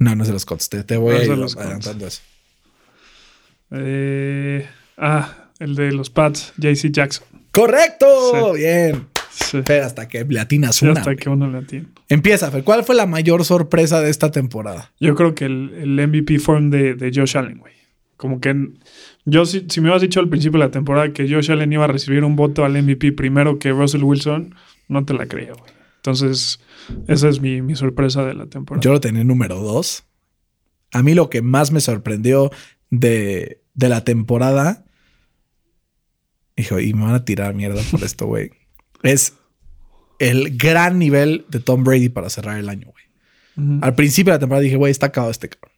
No, 0.03 0.15
no 0.15 0.23
es 0.23 0.29
de 0.29 0.33
los 0.35 0.45
Colts. 0.45 0.69
Te, 0.69 0.83
te 0.85 0.97
voy 0.97 1.15
No 1.15 1.21
a 1.21 1.25
ir 1.25 1.29
los 1.39 1.57
adelantando 1.57 2.07
eso. 2.07 2.21
Eh, 3.71 4.67
ah, 4.99 5.49
el 5.59 5.75
de 5.75 5.93
los 5.93 6.11
Pats, 6.11 6.53
JC 6.59 6.91
Jackson. 6.91 7.27
¡Correcto! 7.53 8.07
Sí. 8.55 8.59
Bien. 8.61 9.07
Sí. 9.31 9.59
Hasta 9.83 10.09
que 10.09 10.25
le 10.25 10.41
atinas 10.41 10.77
Sí, 10.77 10.87
una. 10.87 11.01
hasta 11.01 11.17
que 11.17 11.29
uno 11.31 11.49
le 11.51 11.63
tiene. 11.63 11.87
Empieza, 12.09 12.51
Fer. 12.51 12.65
¿Cuál 12.65 12.85
fue 12.85 12.95
la 12.95 13.07
mayor 13.07 13.45
sorpresa 13.45 14.01
de 14.01 14.11
esta 14.11 14.31
temporada? 14.31 14.93
Yo 15.01 15.15
creo 15.15 15.35
que 15.35 15.47
el, 15.47 15.73
el 15.99 16.07
MVP 16.09 16.39
form 16.39 16.71
de, 16.71 16.95
de 16.95 17.11
Josh 17.15 17.37
Allen, 17.39 17.59
güey. 17.59 17.73
Como 18.17 18.41
que 18.41 18.51
en- 18.51 18.79
yo, 19.25 19.47
si, 19.47 19.67
si 19.69 19.81
me 19.81 19.87
hubieras 19.87 20.03
dicho 20.03 20.21
al 20.21 20.29
principio 20.29 20.59
de 20.59 20.67
la 20.67 20.71
temporada 20.71 21.13
que 21.13 21.29
Josh 21.33 21.51
Allen 21.51 21.73
iba 21.73 21.85
a 21.85 21.89
recibir 21.89 22.25
un 22.25 22.37
voto 22.37 22.65
al 22.65 22.73
MVP 22.83 23.13
primero 23.13 23.59
que 23.59 23.71
Russell 23.71 24.03
Wilson, 24.03 24.55
no 24.89 25.05
te 25.05 25.15
la 25.15 25.27
creía, 25.27 25.53
güey. 25.53 25.71
Entonces, 26.03 26.59
esa 27.07 27.29
es 27.29 27.41
mi, 27.41 27.63
mi 27.63 27.77
sorpresa 27.77 28.25
de 28.25 28.35
la 28.35 28.47
temporada. 28.47 28.83
Yo 28.83 28.91
lo 28.91 29.01
tenía 29.01 29.21
en 29.21 29.29
número 29.29 29.61
dos. 29.61 30.03
A 30.91 31.01
mí 31.01 31.15
lo 31.15 31.31
que 31.31 31.43
más 31.43 31.71
me 31.71 31.81
sorprendió 31.81 32.51
de, 32.91 33.63
de 33.75 33.89
la 33.89 34.03
temporada. 34.03 34.85
Hijo, 36.57 36.81
y 36.81 36.93
me 36.93 37.05
van 37.05 37.15
a 37.15 37.25
tirar 37.25 37.55
mierda 37.55 37.81
por 37.89 38.03
esto, 38.03 38.27
güey. 38.27 38.51
Es 39.05 39.35
el 40.19 40.57
gran 40.57 40.99
nivel 40.99 41.45
de 41.49 41.59
Tom 41.61 41.83
Brady 41.83 42.09
para 42.09 42.31
cerrar 42.31 42.59
el 42.59 42.69
año, 42.69 42.89
güey. 42.89 43.81
Al 43.83 43.95
principio 43.95 44.33
de 44.33 44.37
la 44.37 44.41
temporada 44.41 44.63
dije, 44.63 44.77
güey, 44.77 44.91
está 44.91 45.07
acabado 45.07 45.31
este 45.31 45.49
cabrón. 45.49 45.77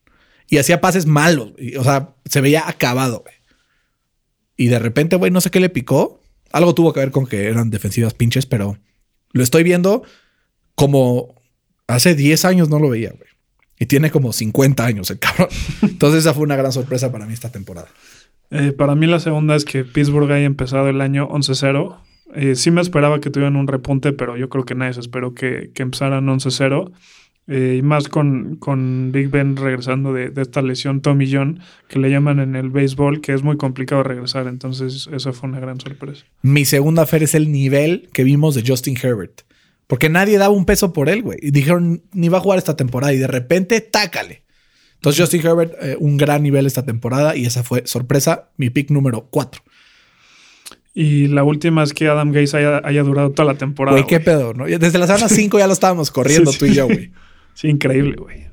Y 0.48 0.58
hacía 0.58 0.80
pases 0.80 1.06
malos. 1.06 1.52
O 1.78 1.84
sea, 1.84 2.14
se 2.26 2.40
veía 2.40 2.68
acabado, 2.68 3.20
güey. 3.20 3.34
Y 4.56 4.66
de 4.66 4.78
repente, 4.78 5.16
güey, 5.16 5.30
no 5.30 5.40
sé 5.40 5.50
qué 5.50 5.60
le 5.60 5.70
picó. 5.70 6.20
Algo 6.52 6.74
tuvo 6.74 6.92
que 6.92 7.00
ver 7.00 7.10
con 7.10 7.26
que 7.26 7.48
eran 7.48 7.70
defensivas 7.70 8.14
pinches, 8.14 8.46
pero 8.46 8.78
lo 9.34 9.42
estoy 9.42 9.62
viendo 9.62 10.02
como 10.74 11.34
Hace 11.86 12.14
10 12.14 12.44
años 12.46 12.68
no 12.68 12.78
lo 12.78 12.90
veía, 12.90 13.10
güey. 13.10 13.28
Y 13.78 13.86
tiene 13.86 14.10
como 14.10 14.32
50 14.32 14.84
años 14.84 15.10
el 15.10 15.18
cabrón. 15.18 15.48
Entonces 15.82 16.20
esa 16.20 16.34
fue 16.34 16.44
una 16.44 16.56
gran 16.56 16.72
sorpresa 16.72 17.12
para 17.12 17.26
mí 17.26 17.34
esta 17.34 17.50
temporada. 17.50 17.88
Eh, 18.50 18.72
para 18.72 18.94
mí 18.94 19.06
la 19.06 19.20
segunda 19.20 19.56
es 19.56 19.64
que 19.64 19.84
Pittsburgh 19.84 20.30
haya 20.30 20.46
empezado 20.46 20.88
el 20.88 21.00
año 21.00 21.28
11-0. 21.28 21.98
Eh, 22.34 22.54
sí 22.54 22.70
me 22.70 22.80
esperaba 22.80 23.20
que 23.20 23.30
tuvieran 23.30 23.56
un 23.56 23.66
repunte, 23.66 24.12
pero 24.12 24.36
yo 24.36 24.48
creo 24.48 24.64
que 24.64 24.74
nadie 24.74 24.94
se 24.94 25.00
esperó 25.00 25.34
que, 25.34 25.72
que 25.74 25.82
empezaran 25.82 26.26
11-0. 26.26 26.92
Eh, 27.46 27.76
y 27.78 27.82
más 27.82 28.08
con, 28.08 28.56
con 28.56 29.10
Big 29.12 29.28
Ben 29.28 29.56
regresando 29.56 30.14
de, 30.14 30.30
de, 30.30 30.42
esta 30.42 30.62
lesión 30.62 31.02
Tommy 31.02 31.30
John, 31.30 31.60
que 31.88 31.98
le 31.98 32.10
llaman 32.10 32.40
en 32.40 32.56
el 32.56 32.70
béisbol, 32.70 33.20
que 33.20 33.34
es 33.34 33.42
muy 33.42 33.58
complicado 33.58 34.02
regresar. 34.02 34.46
Entonces, 34.46 35.08
esa 35.12 35.32
fue 35.32 35.50
una 35.50 35.60
gran 35.60 35.78
sorpresa. 35.78 36.24
Mi 36.42 36.64
segunda 36.64 37.04
fe 37.04 37.22
es 37.22 37.34
el 37.34 37.52
nivel 37.52 38.08
que 38.12 38.24
vimos 38.24 38.54
de 38.54 38.64
Justin 38.66 38.96
Herbert. 39.00 39.42
Porque 39.86 40.08
nadie 40.08 40.38
daba 40.38 40.54
un 40.54 40.64
peso 40.64 40.94
por 40.94 41.10
él, 41.10 41.22
güey. 41.22 41.38
Y 41.42 41.50
dijeron, 41.50 42.02
ni 42.12 42.30
va 42.30 42.38
a 42.38 42.40
jugar 42.40 42.58
esta 42.58 42.76
temporada. 42.76 43.12
Y 43.12 43.18
de 43.18 43.26
repente, 43.26 43.82
tácale. 43.82 44.44
Entonces, 44.94 45.20
Justin 45.20 45.46
Herbert, 45.46 45.74
eh, 45.82 45.96
un 46.00 46.16
gran 46.16 46.42
nivel 46.42 46.64
esta 46.64 46.86
temporada. 46.86 47.36
Y 47.36 47.44
esa 47.44 47.62
fue 47.62 47.86
sorpresa, 47.86 48.48
mi 48.56 48.70
pick 48.70 48.90
número 48.90 49.28
4. 49.30 49.62
Y 50.94 51.26
la 51.26 51.42
última 51.44 51.82
es 51.82 51.92
que 51.92 52.08
Adam 52.08 52.32
Gaze 52.32 52.56
haya, 52.56 52.80
haya 52.84 53.02
durado 53.02 53.32
toda 53.32 53.52
la 53.52 53.58
temporada. 53.58 53.98
Güey, 53.98 54.06
qué 54.06 54.20
pedo, 54.20 54.54
¿no? 54.54 54.64
Desde 54.64 54.98
la 54.98 55.06
semana 55.06 55.28
5 55.28 55.58
ya 55.58 55.66
lo 55.66 55.74
estábamos 55.74 56.10
corriendo 56.10 56.52
sí, 56.52 56.58
tú 56.58 56.66
y 56.66 56.74
yo, 56.74 56.86
güey. 56.86 57.06
Sí, 57.06 57.12
increíble, 57.62 58.16
güey. 58.16 58.46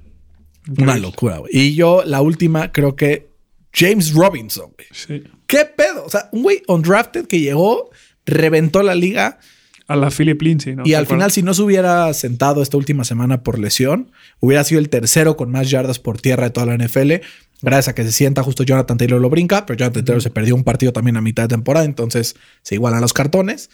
Una 0.77 0.97
locura, 0.97 1.39
güey. 1.39 1.51
Y 1.51 1.75
yo, 1.75 2.03
la 2.05 2.21
última, 2.21 2.71
creo 2.71 2.95
que 2.95 3.31
James 3.73 4.13
Robinson, 4.13 4.71
güey. 4.77 4.87
Sí. 4.91 5.23
¿Qué 5.47 5.65
pedo? 5.65 6.05
O 6.05 6.09
sea, 6.09 6.29
un 6.31 6.43
güey 6.43 6.61
undrafted 6.67 7.25
que 7.25 7.39
llegó, 7.39 7.89
reventó 8.25 8.83
la 8.83 8.95
liga. 8.95 9.39
A 9.87 9.95
la 9.97 10.09
Philip 10.09 10.41
Lindsay, 10.41 10.75
¿no? 10.75 10.83
Y 10.85 10.93
al 10.93 11.05
final, 11.05 11.31
si 11.31 11.43
no 11.43 11.53
se 11.53 11.63
hubiera 11.63 12.13
sentado 12.13 12.61
esta 12.61 12.77
última 12.77 13.03
semana 13.03 13.43
por 13.43 13.59
lesión, 13.59 14.11
hubiera 14.39 14.63
sido 14.63 14.79
el 14.79 14.87
tercero 14.87 15.35
con 15.35 15.51
más 15.51 15.69
yardas 15.69 15.99
por 15.99 16.21
tierra 16.21 16.45
de 16.45 16.51
toda 16.51 16.67
la 16.67 16.77
NFL. 16.77 17.15
Gracias 17.61 17.89
a 17.89 17.95
que 17.95 18.03
se 18.03 18.13
sienta 18.13 18.41
justo 18.41 18.63
Jonathan 18.63 18.97
Taylor 18.97 19.19
lo 19.19 19.29
brinca, 19.29 19.65
pero 19.65 19.77
Jonathan 19.77 20.05
Taylor 20.05 20.21
se 20.23 20.29
perdió 20.29 20.55
un 20.55 20.63
partido 20.63 20.93
también 20.93 21.17
a 21.17 21.21
mitad 21.21 21.43
de 21.43 21.49
temporada, 21.49 21.85
entonces 21.85 22.37
se 22.61 22.75
igualan 22.75 23.01
los 23.01 23.11
cartones. 23.11 23.69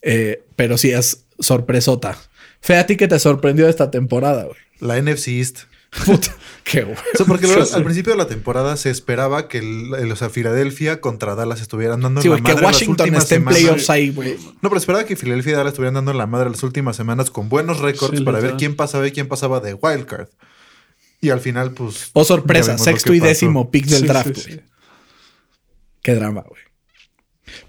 Eh, 0.00 0.44
pero 0.56 0.78
sí 0.78 0.92
es 0.92 1.26
sorpresota. 1.38 2.16
Fe 2.60 2.76
a 2.76 2.86
ti 2.86 2.96
que 2.96 3.08
te 3.08 3.18
sorprendió 3.18 3.68
esta 3.68 3.90
temporada, 3.90 4.44
güey. 4.44 4.56
La 4.80 5.00
NFC 5.00 5.28
East. 5.28 5.60
Puta, 6.06 6.34
qué 6.62 6.82
güey. 6.82 6.96
O 6.96 7.16
sea, 7.16 7.26
porque 7.26 7.46
al 7.74 7.82
principio 7.84 8.12
de 8.12 8.18
la 8.18 8.28
temporada 8.28 8.76
se 8.76 8.90
esperaba 8.90 9.48
que 9.48 9.58
el, 9.58 9.92
el, 9.98 10.12
o 10.12 10.16
sea, 10.16 10.30
Filadelfia 10.30 11.00
contra 11.00 11.34
Dallas 11.34 11.60
estuvieran 11.60 12.00
dando 12.00 12.22
sí, 12.22 12.28
la 12.28 12.36
madre 12.38 12.54
que 12.54 12.64
Washington 12.64 13.14
esté 13.16 13.34
en 13.36 13.44
playoffs 13.44 13.90
ahí, 13.90 14.10
güey. 14.10 14.36
No, 14.62 14.68
pero 14.68 14.76
esperaba 14.76 15.04
que 15.04 15.16
Filadelfia 15.16 15.52
y 15.52 15.56
Dallas 15.56 15.72
estuvieran 15.72 15.94
dando 15.94 16.12
la 16.12 16.26
madre 16.26 16.48
las 16.48 16.62
últimas 16.62 16.94
semanas 16.96 17.30
con 17.30 17.48
buenos 17.48 17.80
récords 17.80 18.18
Sí, 18.18 18.24
para 18.24 18.38
ver 18.38 18.54
quién 18.56 18.76
pasaba 18.76 19.06
y 19.06 19.10
quién 19.10 19.26
pasaba 19.26 19.58
de 19.60 19.74
wildcard. 19.74 20.28
Y 21.20 21.30
al 21.30 21.40
final, 21.40 21.72
pues. 21.72 22.10
O 22.12 22.24
sorpresa, 22.24 22.72
vimos 22.72 22.86
lo 22.86 22.92
sexto 22.92 23.12
y 23.12 23.20
décimo 23.20 23.70
pick 23.70 23.86
del 23.86 24.00
Sí, 24.02 24.06
draft, 24.06 24.36
sí, 24.36 24.42
güey. 24.42 24.56
sí. 24.58 24.64
Qué 26.02 26.14
drama, 26.14 26.44
güey. 26.48 26.62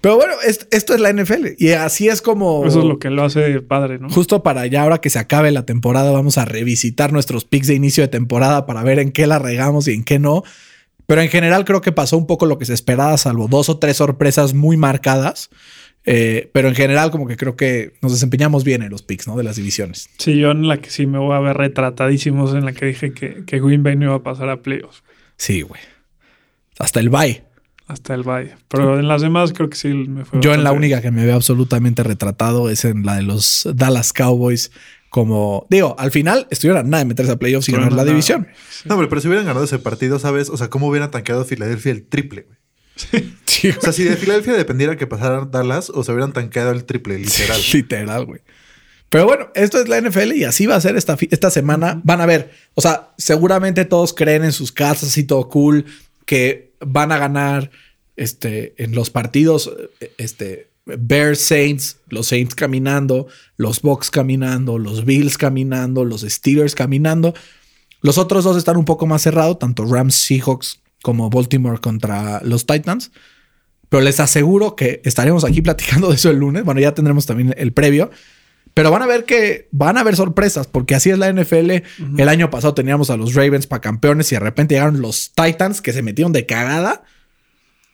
Pero 0.00 0.16
bueno, 0.16 0.34
es- 0.46 0.66
esto 0.70 0.94
es 0.94 1.00
la 1.00 1.10
NFL. 1.12 1.54
Y 1.58 1.70
así 1.72 2.08
es 2.08 2.22
como. 2.22 2.64
Eso 2.66 2.80
es 2.80 2.84
lo 2.84 2.98
que 2.98 3.10
lo 3.10 3.24
hace 3.24 3.60
padre, 3.62 3.98
¿no? 3.98 4.08
Justo 4.10 4.42
para 4.42 4.66
ya, 4.66 4.82
ahora 4.82 5.00
que 5.00 5.10
se 5.10 5.18
acabe 5.18 5.50
la 5.50 5.64
temporada, 5.66 6.10
vamos 6.10 6.38
a 6.38 6.44
revisitar 6.44 7.12
nuestros 7.12 7.44
picks 7.44 7.66
de 7.68 7.74
inicio 7.74 8.02
de 8.02 8.08
temporada 8.08 8.66
para 8.66 8.82
ver 8.82 8.98
en 8.98 9.12
qué 9.12 9.26
la 9.26 9.38
regamos 9.38 9.88
y 9.88 9.92
en 9.94 10.04
qué 10.04 10.18
no. 10.18 10.42
Pero 11.06 11.20
en 11.20 11.28
general 11.28 11.64
creo 11.64 11.80
que 11.80 11.92
pasó 11.92 12.16
un 12.16 12.26
poco 12.26 12.46
lo 12.46 12.58
que 12.58 12.64
se 12.64 12.74
esperaba, 12.74 13.16
salvo 13.18 13.48
dos 13.48 13.68
o 13.68 13.78
tres 13.78 13.96
sorpresas 13.98 14.54
muy 14.54 14.76
marcadas. 14.76 15.50
Eh, 16.04 16.50
pero 16.52 16.66
en 16.68 16.74
general, 16.74 17.12
como 17.12 17.28
que 17.28 17.36
creo 17.36 17.54
que 17.54 17.92
nos 18.02 18.10
desempeñamos 18.12 18.64
bien 18.64 18.82
en 18.82 18.90
los 18.90 19.02
picks, 19.02 19.28
¿no? 19.28 19.36
De 19.36 19.44
las 19.44 19.54
divisiones. 19.54 20.08
Sí, 20.18 20.36
yo 20.36 20.50
en 20.50 20.66
la 20.66 20.78
que 20.78 20.90
sí 20.90 21.06
me 21.06 21.18
voy 21.18 21.36
a 21.36 21.38
ver 21.40 21.56
retratadísimos 21.56 22.54
en 22.54 22.64
la 22.64 22.72
que 22.72 22.86
dije 22.86 23.12
que, 23.12 23.44
que 23.46 23.60
Green 23.60 23.82
Bay 23.84 23.94
no 23.94 24.06
iba 24.06 24.14
a 24.16 24.22
pasar 24.24 24.48
a 24.48 24.62
playoffs. 24.62 25.04
Sí, 25.36 25.62
güey. 25.62 25.80
Hasta 26.78 26.98
el 26.98 27.08
bye. 27.08 27.44
Hasta 27.92 28.14
el 28.14 28.22
Valle. 28.22 28.56
Pero 28.68 28.98
en 28.98 29.06
las 29.06 29.20
demás 29.20 29.52
creo 29.52 29.68
que 29.68 29.76
sí 29.76 29.88
me 29.88 30.24
fue. 30.24 30.40
Yo 30.40 30.54
en 30.54 30.64
la 30.64 30.72
única 30.72 31.02
que 31.02 31.10
me 31.10 31.26
veo 31.26 31.36
absolutamente 31.36 32.02
retratado 32.02 32.70
es 32.70 32.86
en 32.86 33.04
la 33.04 33.16
de 33.16 33.22
los 33.22 33.68
Dallas 33.74 34.12
Cowboys. 34.14 34.70
Como 35.10 35.66
digo, 35.68 35.94
al 35.98 36.10
final 36.10 36.46
estuvieron 36.50 36.86
a 36.86 36.88
nada 36.88 37.02
de 37.02 37.08
meterse 37.08 37.32
a 37.32 37.36
playoffs 37.36 37.68
y 37.68 37.72
ganar 37.72 37.92
la 37.92 38.04
división. 38.04 38.48
Sí. 38.70 38.88
No, 38.88 38.96
pero, 38.96 39.10
pero 39.10 39.20
si 39.20 39.28
hubieran 39.28 39.44
ganado 39.44 39.66
ese 39.66 39.78
partido, 39.78 40.18
¿sabes? 40.18 40.48
O 40.48 40.56
sea, 40.56 40.70
¿cómo 40.70 40.88
hubieran 40.88 41.10
tanqueado 41.10 41.44
Filadelfia 41.44 41.92
el 41.92 42.06
triple, 42.06 42.46
güey? 42.46 42.58
Sí, 43.44 43.70
O 43.78 43.80
sea, 43.80 43.92
si 43.92 44.04
de 44.04 44.16
Filadelfia 44.16 44.54
dependiera 44.54 44.96
que 44.96 45.06
pasara 45.06 45.44
Dallas, 45.44 45.90
o 45.90 46.02
se 46.02 46.12
hubieran 46.12 46.32
tanqueado 46.32 46.70
el 46.70 46.84
triple, 46.84 47.18
literal. 47.18 47.60
Literal, 47.72 48.24
güey. 48.24 48.40
Pero 49.10 49.26
bueno, 49.26 49.48
esto 49.54 49.78
es 49.78 49.88
la 49.88 50.00
NFL 50.00 50.32
y 50.32 50.44
así 50.44 50.64
va 50.64 50.76
a 50.76 50.80
ser 50.80 50.96
esta, 50.96 51.18
esta 51.30 51.50
semana. 51.50 52.00
Van 52.02 52.22
a 52.22 52.26
ver, 52.26 52.50
o 52.72 52.80
sea, 52.80 53.10
seguramente 53.18 53.84
todos 53.84 54.14
creen 54.14 54.44
en 54.44 54.52
sus 54.52 54.72
casas 54.72 55.18
y 55.18 55.24
todo 55.24 55.50
cool 55.50 55.84
que 56.26 56.74
van 56.80 57.12
a 57.12 57.18
ganar 57.18 57.70
este, 58.16 58.74
en 58.82 58.94
los 58.94 59.10
partidos, 59.10 59.72
este, 60.18 60.70
Bears 60.84 61.40
Saints, 61.40 61.98
los 62.08 62.26
Saints 62.26 62.54
caminando, 62.54 63.26
los 63.56 63.82
Bucks 63.82 64.10
caminando, 64.10 64.78
los 64.78 65.04
Bills 65.04 65.38
caminando, 65.38 66.04
los 66.04 66.22
Steelers 66.22 66.74
caminando. 66.74 67.34
Los 68.00 68.18
otros 68.18 68.44
dos 68.44 68.56
están 68.56 68.76
un 68.76 68.84
poco 68.84 69.06
más 69.06 69.22
cerrados, 69.22 69.58
tanto 69.58 69.84
Rams, 69.84 70.14
Seahawks 70.14 70.80
como 71.02 71.30
Baltimore 71.30 71.78
contra 71.78 72.40
los 72.42 72.66
Titans. 72.66 73.12
Pero 73.88 74.02
les 74.02 74.20
aseguro 74.20 74.74
que 74.74 75.00
estaremos 75.04 75.44
aquí 75.44 75.62
platicando 75.62 76.08
de 76.08 76.16
eso 76.16 76.30
el 76.30 76.38
lunes. 76.38 76.64
Bueno, 76.64 76.80
ya 76.80 76.94
tendremos 76.94 77.26
también 77.26 77.54
el 77.56 77.72
previo. 77.72 78.10
Pero 78.74 78.90
van 78.90 79.02
a 79.02 79.06
ver 79.06 79.24
que 79.24 79.68
van 79.70 79.98
a 79.98 80.00
haber 80.00 80.16
sorpresas, 80.16 80.66
porque 80.66 80.94
así 80.94 81.10
es 81.10 81.18
la 81.18 81.30
NFL. 81.30 81.70
El 82.16 82.28
año 82.28 82.48
pasado 82.50 82.74
teníamos 82.74 83.10
a 83.10 83.16
los 83.16 83.34
Ravens 83.34 83.66
para 83.66 83.80
campeones 83.80 84.32
y 84.32 84.36
de 84.36 84.40
repente 84.40 84.74
llegaron 84.74 85.02
los 85.02 85.32
Titans 85.34 85.82
que 85.82 85.92
se 85.92 86.02
metieron 86.02 86.32
de 86.32 86.46
cagada 86.46 87.02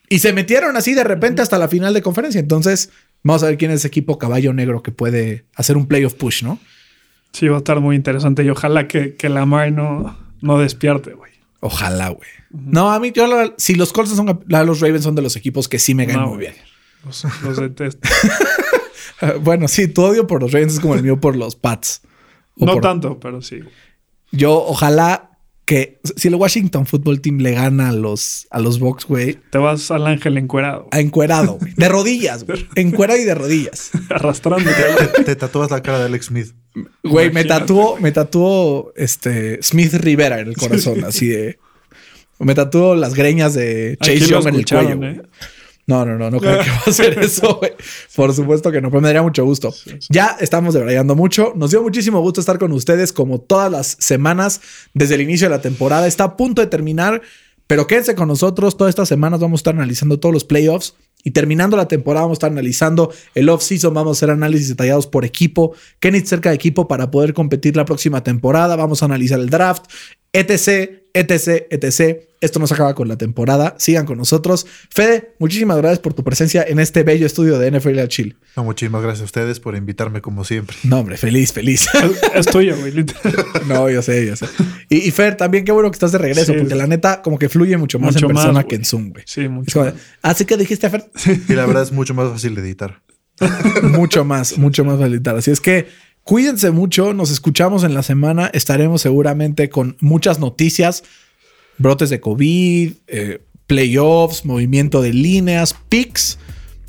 y 0.09 0.20
se 0.20 0.33
metieron 0.33 0.76
así 0.76 0.95
de 0.95 1.05
repente 1.05 1.43
hasta 1.43 1.59
la 1.59 1.68
final 1.68 1.95
de 1.95 2.03
conferencia. 2.03 2.39
Entonces, 2.39 2.91
vamos 3.24 3.43
a 3.43 3.47
ver 3.47 3.59
quién 3.59 3.72
es 3.72 3.79
ese 3.79 3.89
equipo 3.89 4.18
caballo 4.18 4.53
negro 4.53 4.83
que 4.83 4.93
puede 4.93 5.45
hacer 5.55 5.76
un 5.76 5.87
playoff 5.87 6.14
push, 6.14 6.45
¿no? 6.45 6.59
Sí, 7.33 7.49
va 7.49 7.57
a 7.57 7.59
estar 7.59 7.81
muy 7.81 7.97
interesante 7.97 8.45
y 8.45 8.51
ojalá 8.51 8.89
que, 8.89 9.14
que 9.16 9.29
Lamar 9.29 9.72
no, 9.72 10.16
no 10.41 10.59
despierte, 10.59 11.12
güey. 11.12 11.33
Ojalá, 11.61 12.11
güey. 12.11 12.29
No, 12.51 12.93
a 12.93 13.01
mí, 13.01 13.12
yo, 13.12 13.26
si 13.59 13.74
los 13.74 13.93
Colts 13.93 14.12
son, 14.12 14.45
los 14.47 14.81
Ravens 14.81 15.05
son 15.05 15.14
de 15.14 15.22
los 15.22 15.37
equipos 15.37 15.68
que 15.68 15.79
sí 15.79 15.95
me 15.95 16.07
ganan 16.07 16.22
No, 16.22 16.29
muy 16.31 16.39
bien. 16.39 16.55
Los, 17.05 17.26
los 17.43 17.57
detesto. 17.59 18.09
Bueno, 19.42 19.68
sí, 19.68 19.88
tu 19.88 20.02
odio 20.02 20.26
por 20.26 20.42
los 20.42 20.52
Ravens 20.52 20.74
es 20.74 20.80
como 20.80 20.94
el 20.94 21.02
mío 21.02 21.20
por 21.20 21.36
los 21.36 21.56
Pats. 21.56 22.02
No 22.56 22.72
por- 22.74 22.82
tanto, 22.82 23.18
pero 23.20 23.40
sí. 23.42 23.61
Yo 24.32 24.52
ojalá 24.64 25.24
que 25.64 26.00
si 26.16 26.28
el 26.28 26.34
Washington 26.34 26.86
Football 26.86 27.20
Team 27.20 27.38
le 27.38 27.52
gana 27.52 27.90
a 27.90 27.92
los, 27.92 28.46
a 28.50 28.59
los 28.59 28.78
Bucks, 28.78 29.04
güey, 29.04 29.38
Te 29.50 29.59
vas 29.59 29.90
al 29.90 30.06
ángel 30.06 30.38
encuerado, 30.38 30.88
a 30.90 31.00
encuerado, 31.00 31.59
güey. 31.61 31.74
De 31.76 31.88
rodillas, 31.90 32.44
güey. 32.44 32.66
Encuerado 32.74 33.20
y 33.20 33.24
de 33.24 33.34
rodillas. 33.34 33.90
arrastrándote. 34.09 34.74
Te, 35.16 35.24
te 35.24 35.36
tatúas 35.36 35.70
la 35.70 35.82
cara 35.82 35.98
de 35.98 36.04
Alex 36.06 36.26
Smith. 36.26 36.54
Güey, 37.04 37.30
me 37.32 37.44
tatuó, 37.44 37.98
me 37.98 38.12
tatuó 38.12 38.92
este 38.96 39.62
Smith 39.62 39.92
Rivera 39.94 40.40
en 40.40 40.48
el 40.48 40.56
corazón, 40.56 41.04
así 41.06 41.28
de. 41.28 41.59
Me 42.38 42.54
tatuó 42.54 42.94
las 42.94 43.14
greñas 43.14 43.52
de 43.54 43.98
Chase 44.00 44.20
Young 44.26 44.46
en 44.48 44.54
el 44.54 44.64
cuello. 44.64 45.02
¿eh? 45.04 45.22
No, 45.89 46.05
no, 46.05 46.18
no, 46.18 46.30
no 46.30 46.39
creo 46.39 46.61
que 46.62 46.70
va 46.70 46.82
a 46.86 46.91
hacer 46.91 47.18
eso, 47.22 47.57
güey. 47.57 47.72
Por 48.14 48.34
supuesto 48.34 48.70
que 48.70 48.82
no, 48.82 48.91
pero 48.91 49.01
me 49.01 49.09
daría 49.09 49.22
mucho 49.22 49.43
gusto. 49.47 49.74
Ya 50.11 50.36
estamos 50.39 50.74
debrayando 50.74 51.16
mucho. 51.16 51.55
Nos 51.57 51.70
dio 51.70 51.82
muchísimo 51.82 52.20
gusto 52.20 52.41
estar 52.41 52.59
con 52.59 52.72
ustedes 52.72 53.11
como 53.11 53.41
todas 53.41 53.72
las 53.72 53.97
semanas 53.99 54.61
desde 54.93 55.14
el 55.14 55.22
inicio 55.22 55.49
de 55.49 55.57
la 55.57 55.62
temporada. 55.62 56.07
Está 56.07 56.24
a 56.24 56.36
punto 56.36 56.61
de 56.61 56.66
terminar, 56.66 57.22
pero 57.66 57.86
quédense 57.86 58.14
con 58.14 58.28
nosotros. 58.28 58.76
Todas 58.76 58.91
estas 58.91 59.09
semanas 59.09 59.41
vamos 59.41 59.61
a 59.61 59.61
estar 59.61 59.74
analizando 59.74 60.20
todos 60.20 60.34
los 60.34 60.45
playoffs 60.45 60.95
y 61.24 61.30
terminando 61.30 61.76
la 61.76 61.89
temporada 61.89 62.24
vamos 62.26 62.36
a 62.36 62.41
estar 62.41 62.51
analizando 62.51 63.11
el 63.34 63.49
off-season. 63.49 63.95
Vamos 63.95 64.16
a 64.16 64.18
hacer 64.18 64.30
análisis 64.30 64.68
detallados 64.68 65.07
por 65.07 65.24
equipo, 65.24 65.74
qué 66.01 66.11
necesita 66.11 66.28
cerca 66.36 66.49
de 66.51 66.57
equipo 66.57 66.86
para 66.86 67.11
poder 67.11 67.32
competir 67.32 67.76
la 67.76 67.86
próxima 67.86 68.22
temporada. 68.22 68.76
Vamos 68.76 69.03
a 69.03 69.07
analizar 69.07 69.41
el 69.41 69.49
draft, 69.49 69.84
etc, 70.33 71.03
etc, 71.14 71.66
etc. 71.70 72.22
Esto 72.41 72.61
no 72.61 72.68
se 72.68 72.74
acaba 72.74 72.95
con 72.95 73.09
la 73.09 73.18
temporada. 73.18 73.74
Sigan 73.79 74.07
con 74.07 74.16
nosotros. 74.16 74.64
Fede, 74.91 75.35
muchísimas 75.41 75.76
gracias 75.79 75.99
por 75.99 76.14
tu 76.14 76.22
presencia 76.22 76.62
en 76.62 76.79
este 76.79 77.03
bello 77.03 77.26
estudio 77.26 77.59
de 77.59 77.70
NFL 77.70 77.99
al 77.99 78.09
Chile. 78.09 78.37
No, 78.57 78.62
muchísimas 78.62 79.03
gracias 79.03 79.22
a 79.22 79.24
ustedes 79.24 79.59
por 79.59 79.74
invitarme 79.74 80.20
como 80.20 80.45
siempre. 80.45 80.76
No, 80.85 81.01
hombre, 81.01 81.16
feliz, 81.16 81.53
feliz. 81.53 81.89
Es, 81.95 82.22
es 82.35 82.47
tuyo, 82.47 82.76
güey. 82.76 82.93
no, 83.66 83.91
yo 83.91 84.03
sé, 84.03 84.24
yo 84.24 84.37
sé. 84.37 84.47
Y, 84.89 84.99
y 84.99 85.11
Fer, 85.11 85.37
también 85.37 85.64
qué 85.64 85.72
bueno 85.72 85.91
que 85.91 85.97
estás 85.97 86.12
de 86.12 86.18
regreso, 86.18 86.53
Sí, 86.53 86.59
porque 86.59 86.74
sí. 86.74 86.79
la 86.79 86.87
neta, 86.87 87.22
como 87.22 87.39
que 87.39 87.49
fluye 87.49 87.76
mucho 87.76 87.99
más 87.99 88.14
Mucho 88.14 88.26
en 88.26 88.35
persona 88.35 88.64
que 88.64 88.76
en 88.76 88.85
Zoom, 88.85 89.11
güey. 89.11 89.24
Sí, 89.26 89.49
mucho. 89.49 89.72
como 89.81 89.87
de, 89.87 89.95
Así 90.22 90.45
que 90.45 90.57
dijiste, 90.57 90.89
Fer. 90.91 91.11
Y 91.49 91.55
la 91.55 91.66
verdad 91.66 91.83
es 91.83 91.91
mucho 91.91 92.14
más 92.14 92.31
fácil 92.31 92.55
de 92.55 92.61
editar. 92.61 93.03
mucho 93.83 94.24
más, 94.24 94.59
mucho 94.59 94.85
más 94.85 94.99
facilitar. 94.99 95.37
Así 95.37 95.51
es 95.51 95.61
que 95.61 95.87
cuídense 96.29 96.70
mucho. 96.72 97.14
Nos 97.14 97.31
escuchamos 97.31 97.85
en 97.85 97.95
la 97.95 98.03
semana. 98.03 98.51
Estaremos 98.53 99.01
seguramente 99.01 99.70
con 99.70 99.97
muchas 100.01 100.39
noticias, 100.39 101.03
brotes 101.79 102.11
de 102.11 102.20
COVID, 102.20 102.93
eh, 103.07 103.41
playoffs, 103.66 104.45
movimiento 104.45 105.01
de 105.01 105.14
líneas, 105.14 105.74
picks 105.89 106.39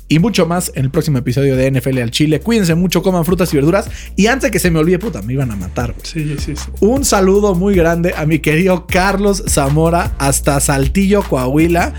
y 0.08 0.18
mucho 0.18 0.44
más 0.44 0.70
en 0.74 0.84
el 0.84 0.90
próximo 0.90 1.16
episodio 1.16 1.56
de 1.56 1.70
NFL 1.70 2.02
al 2.02 2.10
Chile. 2.10 2.40
Cuídense 2.40 2.74
mucho, 2.74 3.02
coman 3.02 3.24
frutas 3.24 3.50
y 3.54 3.56
verduras. 3.56 3.88
Y 4.14 4.26
antes 4.26 4.48
de 4.48 4.50
que 4.50 4.58
se 4.58 4.70
me 4.70 4.78
olvide, 4.78 4.98
puta, 4.98 5.22
me 5.22 5.32
iban 5.32 5.50
a 5.50 5.56
matar. 5.56 5.94
Sí, 6.02 6.36
sí, 6.38 6.54
sí. 6.54 6.70
Un 6.80 7.06
saludo 7.06 7.54
muy 7.54 7.74
grande 7.74 8.12
a 8.14 8.26
mi 8.26 8.40
querido 8.40 8.86
Carlos 8.86 9.42
Zamora 9.48 10.12
hasta 10.18 10.60
Saltillo, 10.60 11.22
Coahuila, 11.22 11.94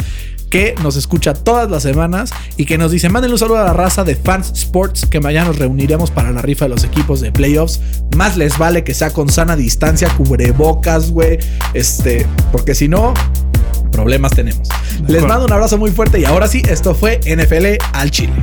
que 0.52 0.76
nos 0.84 0.97
escucha 0.97 1.34
todas 1.34 1.72
las 1.72 1.82
semanas 1.82 2.32
y 2.58 2.66
que 2.66 2.78
nos 2.78 2.91
dice, 2.91 3.10
mándenle 3.10 3.34
un 3.34 3.39
saludo 3.39 3.58
a 3.58 3.64
la 3.64 3.74
raza 3.74 4.04
de 4.04 4.16
Fans 4.16 4.52
Sports, 4.54 5.08
que 5.08 5.20
mañana 5.20 5.47
nos 5.47 5.58
reuniremos 5.58 6.12
para 6.12 6.32
la 6.32 6.43
rifa 6.43 6.66
de 6.66 6.70
los 6.70 6.84
equipos 6.84 7.22
de 7.22 7.32
playoffs. 7.32 7.80
Más 8.16 8.38
les 8.38 8.58
vale 8.60 8.84
que 8.84 8.93
sea 8.93 9.12
con 9.12 9.30
sana 9.30 9.56
distancia, 9.56 10.10
cubrebocas, 10.16 11.10
güey, 11.10 11.39
este, 11.74 12.28
porque 12.52 12.76
si 12.76 12.88
no... 12.88 13.16
Problemas 13.91 14.32
tenemos. 14.32 14.70
Les 15.08 15.22
mando 15.26 15.45
un 15.45 15.52
abrazo 15.52 15.78
muy 15.78 15.91
fuerte 15.91 16.18
y 16.18 16.24
ahora 16.24 16.47
sí, 16.47 16.62
esto 16.70 16.95
fue 16.95 17.20
NFL 17.26 17.84
al 17.91 18.10
Chile. 18.10 18.34